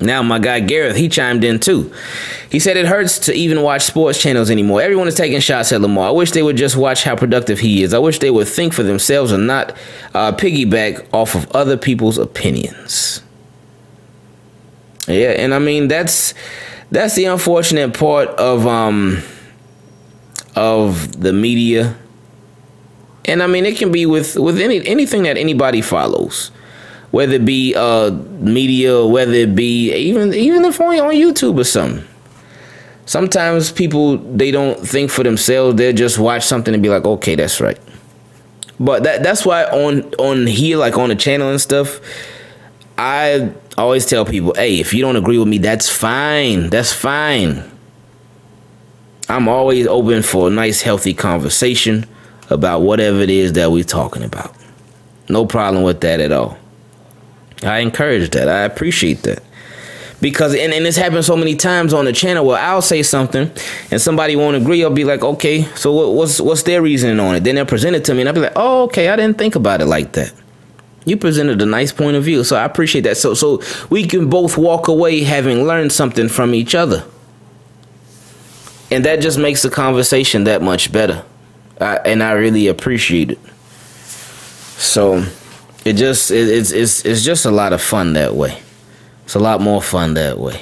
Now, 0.00 0.22
my 0.22 0.38
guy 0.38 0.60
Gareth, 0.60 0.96
he 0.96 1.08
chimed 1.08 1.44
in 1.44 1.60
too. 1.60 1.92
He 2.50 2.58
said 2.58 2.76
it 2.76 2.86
hurts 2.86 3.20
to 3.20 3.32
even 3.32 3.62
watch 3.62 3.82
sports 3.82 4.20
channels 4.20 4.50
anymore. 4.50 4.82
Everyone 4.82 5.06
is 5.06 5.14
taking 5.14 5.40
shots 5.40 5.72
at 5.72 5.80
Lamar. 5.80 6.08
I 6.08 6.10
wish 6.10 6.32
they 6.32 6.42
would 6.42 6.56
just 6.56 6.76
watch 6.76 7.04
how 7.04 7.14
productive 7.14 7.60
he 7.60 7.82
is. 7.82 7.94
I 7.94 7.98
wish 7.98 8.18
they 8.18 8.30
would 8.30 8.48
think 8.48 8.72
for 8.72 8.82
themselves 8.82 9.30
and 9.32 9.46
not 9.46 9.76
uh, 10.12 10.32
piggyback 10.32 11.06
off 11.12 11.34
of 11.34 11.50
other 11.52 11.76
people's 11.76 12.18
opinions. 12.18 13.22
Yeah, 15.08 15.30
and 15.30 15.54
I 15.54 15.58
mean 15.58 15.88
that's 15.88 16.34
that's 16.90 17.14
the 17.16 17.24
unfortunate 17.24 17.94
part 17.94 18.28
of 18.30 18.66
um 18.66 19.22
of 20.56 21.20
the 21.20 21.32
media. 21.32 21.96
And 23.24 23.42
I 23.42 23.46
mean 23.46 23.64
it 23.64 23.76
can 23.76 23.92
be 23.92 24.06
with 24.06 24.36
with 24.36 24.60
any 24.60 24.84
anything 24.86 25.22
that 25.24 25.36
anybody 25.36 25.80
follows 25.80 26.50
whether 27.12 27.34
it 27.34 27.44
be 27.44 27.74
uh, 27.76 28.10
media, 28.40 29.06
whether 29.06 29.32
it 29.32 29.54
be 29.54 29.92
even 29.94 30.34
even 30.34 30.64
if 30.64 30.80
only 30.80 30.98
on 30.98 31.12
YouTube 31.12 31.60
or 31.60 31.64
something. 31.64 32.04
Sometimes 33.04 33.70
people 33.70 34.16
they 34.16 34.50
don't 34.50 34.78
think 34.80 35.10
for 35.10 35.22
themselves; 35.22 35.76
they 35.76 35.92
just 35.92 36.18
watch 36.18 36.44
something 36.44 36.74
and 36.74 36.82
be 36.82 36.88
like, 36.88 37.04
"Okay, 37.04 37.34
that's 37.34 37.60
right." 37.60 37.78
But 38.80 39.02
that 39.04 39.22
that's 39.22 39.44
why 39.44 39.64
on 39.64 40.02
on 40.14 40.46
here, 40.46 40.78
like 40.78 40.96
on 40.96 41.10
the 41.10 41.14
channel 41.14 41.50
and 41.50 41.60
stuff, 41.60 42.00
I 42.96 43.52
always 43.76 44.06
tell 44.06 44.24
people, 44.24 44.54
"Hey, 44.54 44.80
if 44.80 44.94
you 44.94 45.02
don't 45.02 45.16
agree 45.16 45.38
with 45.38 45.48
me, 45.48 45.58
that's 45.58 45.90
fine. 45.90 46.70
That's 46.70 46.92
fine." 46.92 47.71
I'm 49.32 49.48
always 49.48 49.86
open 49.86 50.22
for 50.22 50.48
a 50.48 50.50
nice, 50.50 50.82
healthy 50.82 51.14
conversation 51.14 52.04
about 52.50 52.82
whatever 52.82 53.20
it 53.20 53.30
is 53.30 53.54
that 53.54 53.72
we're 53.72 53.82
talking 53.82 54.22
about. 54.22 54.54
No 55.30 55.46
problem 55.46 55.84
with 55.84 56.02
that 56.02 56.20
at 56.20 56.32
all. 56.32 56.58
I 57.62 57.78
encourage 57.78 58.28
that. 58.32 58.48
I 58.48 58.60
appreciate 58.64 59.22
that. 59.22 59.42
Because 60.20 60.54
and, 60.54 60.72
and 60.74 60.84
this 60.84 60.96
happens 60.96 61.26
so 61.26 61.36
many 61.36 61.56
times 61.56 61.94
on 61.94 62.04
the 62.04 62.12
channel 62.12 62.44
where 62.44 62.58
I'll 62.58 62.82
say 62.82 63.02
something 63.02 63.50
and 63.90 64.00
somebody 64.00 64.36
won't 64.36 64.56
agree. 64.56 64.84
I'll 64.84 64.90
be 64.90 65.04
like, 65.04 65.22
okay, 65.22 65.62
so 65.76 65.92
what, 65.92 66.12
what's 66.12 66.38
what's 66.38 66.64
their 66.64 66.82
reasoning 66.82 67.18
on 67.18 67.34
it? 67.34 67.42
Then 67.42 67.54
they'll 67.54 67.64
present 67.64 67.96
it 67.96 68.04
to 68.04 68.14
me 68.14 68.20
and 68.20 68.28
I'll 68.28 68.34
be 68.34 68.40
like, 68.40 68.52
oh, 68.54 68.84
okay, 68.84 69.08
I 69.08 69.16
didn't 69.16 69.38
think 69.38 69.56
about 69.56 69.80
it 69.80 69.86
like 69.86 70.12
that. 70.12 70.32
You 71.06 71.16
presented 71.16 71.60
a 71.62 71.66
nice 71.66 71.90
point 71.90 72.16
of 72.16 72.22
view, 72.22 72.44
so 72.44 72.56
I 72.56 72.64
appreciate 72.64 73.02
that. 73.02 73.16
So 73.16 73.32
so 73.32 73.62
we 73.88 74.06
can 74.06 74.28
both 74.28 74.58
walk 74.58 74.88
away 74.88 75.22
having 75.22 75.66
learned 75.66 75.90
something 75.90 76.28
from 76.28 76.54
each 76.54 76.74
other. 76.74 77.04
And 78.92 79.06
that 79.06 79.20
just 79.20 79.38
makes 79.38 79.62
the 79.62 79.70
conversation 79.70 80.44
that 80.44 80.60
much 80.60 80.92
better. 80.92 81.24
I, 81.80 81.96
and 82.04 82.22
I 82.22 82.32
really 82.32 82.66
appreciate 82.68 83.30
it. 83.30 83.38
So 84.76 85.24
it 85.86 85.94
just 85.94 86.30
it, 86.30 86.48
it's 86.48 86.72
it's 86.72 87.04
it's 87.06 87.24
just 87.24 87.46
a 87.46 87.50
lot 87.50 87.72
of 87.72 87.80
fun 87.80 88.12
that 88.12 88.34
way. 88.34 88.60
It's 89.24 89.34
a 89.34 89.38
lot 89.38 89.62
more 89.62 89.80
fun 89.80 90.12
that 90.14 90.38
way. 90.38 90.60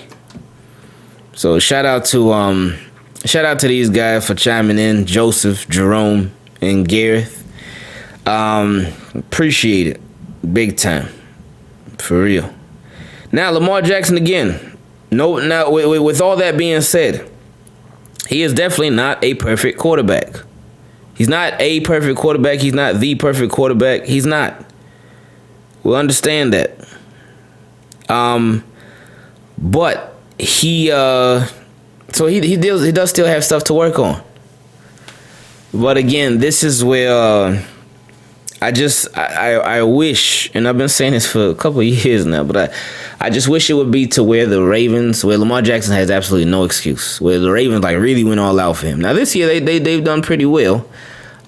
So 1.35 1.59
shout 1.59 1.85
out 1.85 2.05
to 2.07 2.33
um 2.33 2.77
shout 3.25 3.45
out 3.45 3.59
to 3.61 3.69
these 3.69 3.91
guys 3.91 4.27
for 4.29 4.37
chiming 4.37 4.79
in, 4.79 5.07
Joseph, 5.07 5.69
Jerome, 5.69 6.31
and 6.61 6.87
Gareth. 6.87 7.37
Um, 8.29 8.87
appreciate 9.15 9.89
it, 9.89 10.01
big 10.55 10.77
time, 10.77 11.09
for 11.99 12.23
real. 12.23 12.55
Now 13.33 13.51
Lamar 13.51 13.83
Jackson 13.83 14.17
again. 14.17 14.79
No, 15.11 15.39
now 15.41 15.71
with, 15.71 16.01
with 16.01 16.21
all 16.21 16.37
that 16.37 16.57
being 16.57 16.81
said, 16.83 17.29
he 18.31 18.43
is 18.43 18.55
definitely 18.55 18.91
not 18.91 19.25
a 19.25 19.35
perfect 19.35 19.77
quarterback. 19.77 20.37
He's 21.17 21.29
not 21.29 21.61
a 21.61 21.81
perfect 21.81 22.17
quarterback. 22.17 22.61
He's 22.61 22.73
not 22.73 23.01
the 23.01 23.17
perfect 23.17 23.51
quarterback. 23.51 24.05
He's 24.05 24.25
not. 24.25 24.65
We'll 25.83 25.97
understand 25.97 26.53
that. 26.53 26.79
Um, 28.09 28.63
but 29.59 30.15
he 30.39 30.93
uh, 30.93 31.45
so 32.13 32.27
he 32.27 32.41
he 32.47 32.57
deals 32.57 32.85
he 32.85 32.93
does 32.93 33.11
still 33.11 33.27
have 33.27 33.43
stuff 33.43 33.65
to 33.65 33.75
work 33.75 33.99
on. 33.99 34.23
But 35.75 35.97
again, 35.97 36.39
this 36.39 36.63
is 36.63 36.85
where 36.85 37.13
uh, 37.13 37.63
I 38.63 38.73
just 38.73 39.17
I, 39.17 39.55
I, 39.55 39.83
wish, 39.83 40.51
and 40.55 40.69
I've 40.69 40.77
been 40.77 40.91
saying 40.91 41.13
this 41.13 41.27
for 41.27 41.49
a 41.49 41.55
couple 41.55 41.83
years 41.83 42.27
now, 42.27 42.45
but 42.45 42.57
I 42.57 42.75
I 43.19 43.31
just 43.31 43.49
wish 43.49 43.71
it 43.71 43.75
would 43.75 43.91
be 43.91 44.07
to 44.09 44.23
where 44.23 44.47
the 44.47 44.63
Ravens, 44.63 45.25
where 45.25 45.39
Lamar 45.39 45.63
Jackson 45.63 45.95
has 45.95 46.11
absolutely 46.11 46.51
no 46.51 46.65
excuse, 46.65 47.21
where 47.21 47.39
the 47.39 47.51
Ravens 47.51 47.83
like 47.83 47.97
really 47.97 48.25
went 48.25 48.41
all 48.41 48.59
out 48.61 48.77
for 48.77 48.87
him. 48.87 49.01
Now 49.01 49.15
this 49.15 49.35
year 49.35 49.47
they 49.47 49.61
they 49.61 49.79
they've 49.79 50.05
done 50.05 50.21
pretty 50.21 50.47
well. 50.47 50.87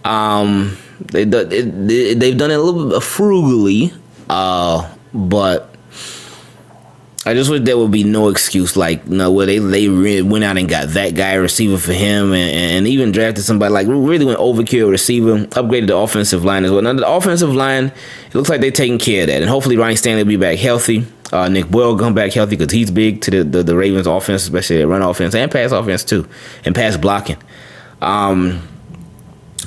Um, 0.04 0.78
they 1.12 1.24
they've 1.24 2.36
done 2.36 2.50
it 2.50 2.58
a 2.58 2.62
little 2.62 2.90
bit 2.90 3.02
frugally, 3.02 3.92
uh, 4.30 4.90
but 5.12 5.74
I 7.24 7.34
just 7.34 7.50
wish 7.50 7.62
there 7.62 7.78
would 7.78 7.92
be 7.92 8.02
no 8.02 8.28
excuse 8.28 8.76
like 8.76 9.06
no 9.06 9.30
where 9.30 9.46
they 9.46 9.58
they 9.58 10.22
went 10.22 10.42
out 10.42 10.58
and 10.58 10.68
got 10.68 10.88
that 10.88 11.14
guy 11.14 11.34
receiver 11.34 11.78
for 11.78 11.92
him 11.92 12.32
and, 12.32 12.50
and 12.50 12.88
even 12.88 13.12
drafted 13.12 13.44
somebody 13.44 13.72
like 13.72 13.86
really 13.86 14.24
went 14.24 14.40
overkill 14.40 14.90
receiver, 14.90 15.46
upgraded 15.46 15.86
the 15.86 15.96
offensive 15.96 16.44
line 16.44 16.64
as 16.64 16.72
well. 16.72 16.82
Now 16.82 16.94
the 16.94 17.08
offensive 17.08 17.54
line, 17.54 17.86
it 18.26 18.34
looks 18.34 18.48
like 18.48 18.60
they're 18.60 18.72
taking 18.72 18.98
care 18.98 19.22
of 19.22 19.28
that, 19.28 19.40
and 19.40 19.48
hopefully 19.48 19.76
Ronnie 19.76 19.94
Stanley 19.94 20.24
will 20.24 20.30
be 20.30 20.36
back 20.36 20.58
healthy. 20.58 21.06
Uh, 21.32 21.48
Nick 21.48 21.68
Boyle 21.68 21.96
come 21.96 22.12
back 22.12 22.32
healthy 22.32 22.56
because 22.56 22.72
he's 22.72 22.90
big 22.90 23.20
to 23.22 23.30
the, 23.30 23.44
the, 23.44 23.62
the 23.62 23.76
Ravens 23.76 24.06
offense, 24.08 24.42
especially 24.42 24.78
the 24.78 24.88
run 24.88 25.00
offense 25.00 25.34
and 25.34 25.50
pass 25.50 25.70
offense 25.70 26.04
too, 26.04 26.28
and 26.64 26.74
pass 26.74 26.96
blocking. 26.96 27.38
Um, 28.00 28.68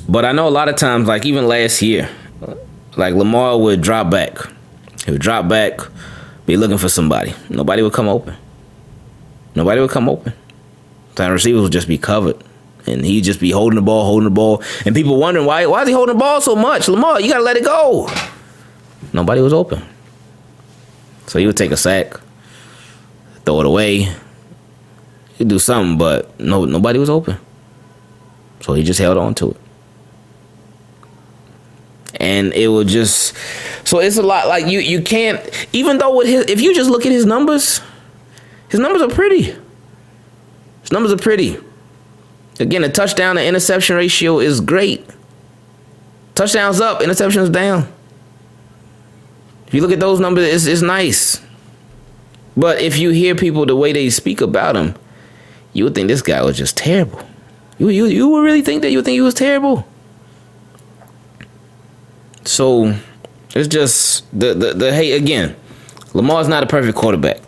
but 0.08 0.26
I 0.26 0.32
know 0.32 0.46
a 0.46 0.50
lot 0.50 0.68
of 0.68 0.76
times, 0.76 1.08
like 1.08 1.24
even 1.24 1.48
last 1.48 1.80
year, 1.80 2.08
like 2.96 3.14
Lamar 3.14 3.58
would 3.58 3.80
drop 3.80 4.10
back. 4.10 4.36
He 5.06 5.12
would 5.12 5.22
drop 5.22 5.48
back 5.48 5.80
be 6.46 6.56
looking 6.56 6.78
for 6.78 6.88
somebody. 6.88 7.34
Nobody 7.50 7.82
would 7.82 7.92
come 7.92 8.08
open. 8.08 8.36
Nobody 9.54 9.80
would 9.80 9.90
come 9.90 10.08
open. 10.08 10.32
The 11.16 11.30
receivers 11.30 11.62
would 11.62 11.72
just 11.72 11.88
be 11.88 11.98
covered. 11.98 12.36
And 12.86 13.04
he'd 13.04 13.24
just 13.24 13.40
be 13.40 13.50
holding 13.50 13.76
the 13.76 13.82
ball, 13.82 14.04
holding 14.04 14.24
the 14.24 14.30
ball. 14.30 14.62
And 14.84 14.94
people 14.94 15.18
wondering 15.18 15.46
why 15.46 15.66
why 15.66 15.82
is 15.82 15.88
he 15.88 15.94
holding 15.94 16.14
the 16.14 16.20
ball 16.20 16.40
so 16.40 16.54
much? 16.54 16.88
Lamar, 16.88 17.20
you 17.20 17.28
gotta 17.28 17.42
let 17.42 17.56
it 17.56 17.64
go. 17.64 18.08
Nobody 19.12 19.40
was 19.40 19.52
open. 19.52 19.82
So 21.26 21.40
he 21.40 21.46
would 21.46 21.56
take 21.56 21.72
a 21.72 21.76
sack, 21.76 22.14
throw 23.44 23.60
it 23.60 23.66
away. 23.66 24.12
He'd 25.34 25.48
do 25.48 25.58
something, 25.58 25.98
but 25.98 26.38
no 26.38 26.64
nobody 26.64 27.00
was 27.00 27.10
open. 27.10 27.38
So 28.60 28.74
he 28.74 28.84
just 28.84 29.00
held 29.00 29.18
on 29.18 29.34
to 29.36 29.50
it 29.50 29.65
and 32.18 32.52
it 32.54 32.68
will 32.68 32.84
just 32.84 33.34
so 33.84 33.98
it's 33.98 34.16
a 34.16 34.22
lot 34.22 34.48
like 34.48 34.66
you 34.66 34.78
you 34.80 35.00
can't 35.02 35.40
even 35.72 35.98
though 35.98 36.16
with 36.16 36.26
his 36.26 36.44
if 36.46 36.60
you 36.60 36.74
just 36.74 36.90
look 36.90 37.06
at 37.06 37.12
his 37.12 37.26
numbers 37.26 37.80
his 38.68 38.80
numbers 38.80 39.02
are 39.02 39.08
pretty. 39.08 39.54
His 40.82 40.92
numbers 40.92 41.12
are 41.12 41.18
pretty. 41.18 41.58
Again 42.58 42.82
the 42.82 42.88
touchdown 42.88 43.36
to 43.36 43.44
interception 43.44 43.96
ratio 43.96 44.38
is 44.38 44.60
great. 44.60 45.08
Touchdowns 46.34 46.80
up 46.80 47.00
interceptions 47.00 47.52
down. 47.52 47.92
If 49.66 49.74
you 49.74 49.80
look 49.80 49.92
at 49.92 50.00
those 50.00 50.20
numbers 50.20 50.46
it's, 50.46 50.66
it's 50.66 50.82
nice. 50.82 51.40
But 52.56 52.80
if 52.80 52.98
you 52.98 53.10
hear 53.10 53.34
people 53.34 53.66
the 53.66 53.76
way 53.76 53.92
they 53.92 54.10
speak 54.10 54.40
about 54.40 54.76
him 54.76 54.94
you 55.72 55.84
would 55.84 55.94
think 55.94 56.08
this 56.08 56.22
guy 56.22 56.42
was 56.42 56.56
just 56.56 56.76
terrible. 56.76 57.20
You 57.78 57.90
you, 57.90 58.06
you 58.06 58.28
would 58.28 58.40
really 58.40 58.62
think 58.62 58.82
that 58.82 58.90
you 58.90 58.98
would 58.98 59.04
think 59.04 59.14
he 59.14 59.20
was 59.20 59.34
terrible 59.34 59.86
so 62.46 62.94
it's 63.54 63.68
just 63.68 64.24
the 64.38 64.54
the, 64.54 64.74
the 64.74 64.92
hey 64.92 65.12
again, 65.12 65.56
Lamar's 66.14 66.48
not 66.48 66.62
a 66.62 66.66
perfect 66.66 66.96
quarterback. 66.96 67.40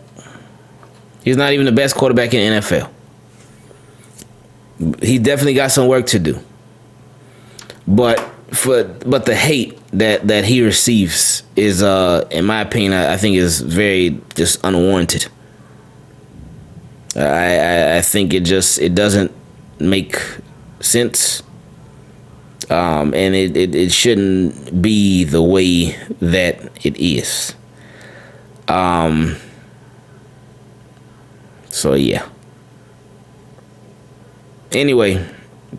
He's 1.23 1.37
not 1.37 1.53
even 1.53 1.65
the 1.65 1.71
best 1.71 1.95
quarterback 1.95 2.33
in 2.33 2.53
the 2.53 2.59
NFL. 2.59 2.89
He 5.03 5.19
definitely 5.19 5.53
got 5.53 5.71
some 5.71 5.87
work 5.87 6.05
to 6.07 6.19
do. 6.19 6.39
But 7.87 8.19
for 8.51 8.83
but 8.83 9.25
the 9.25 9.35
hate 9.35 9.77
that 9.91 10.27
that 10.27 10.45
he 10.45 10.63
receives 10.63 11.43
is 11.55 11.83
uh 11.83 12.27
in 12.31 12.45
my 12.45 12.61
opinion 12.61 12.93
I, 12.93 13.13
I 13.13 13.17
think 13.17 13.35
is 13.35 13.61
very 13.61 14.19
just 14.35 14.59
unwarranted. 14.63 15.27
I, 17.15 17.21
I 17.21 17.97
I 17.97 18.01
think 18.01 18.33
it 18.33 18.41
just 18.41 18.79
it 18.79 18.95
doesn't 18.95 19.31
make 19.79 20.17
sense 20.79 21.43
um, 22.69 23.13
and 23.13 23.35
it, 23.35 23.57
it, 23.57 23.75
it 23.75 23.91
shouldn't 23.91 24.81
be 24.81 25.23
the 25.23 25.41
way 25.41 25.95
that 26.19 26.85
it 26.85 26.97
is. 26.97 27.55
Um, 28.67 29.37
so 31.69 31.93
yeah. 31.93 32.27
Anyway, 34.71 35.25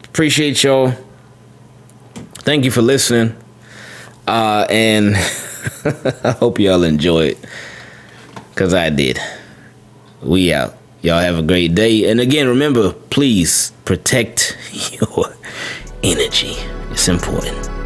appreciate 0.05 0.63
y'all. 0.65 0.93
Thank 2.39 2.65
you 2.65 2.71
for 2.71 2.83
listening. 2.83 3.37
Uh, 4.27 4.67
and 4.69 5.15
I 6.25 6.37
hope 6.39 6.59
y'all 6.59 6.83
enjoy 6.83 7.27
it. 7.27 7.39
Cause 8.57 8.75
I 8.75 8.91
did. 8.91 9.19
We 10.23 10.53
out. 10.53 10.77
Y'all 11.03 11.21
have 11.21 11.39
a 11.39 11.43
great 11.43 11.75
day. 11.75 12.11
And 12.11 12.21
again, 12.21 12.49
remember, 12.49 12.93
please 12.93 13.73
protect 13.85 14.59
your 14.93 15.35
energy. 16.03 16.57
It's 17.01 17.09
important. 17.09 17.80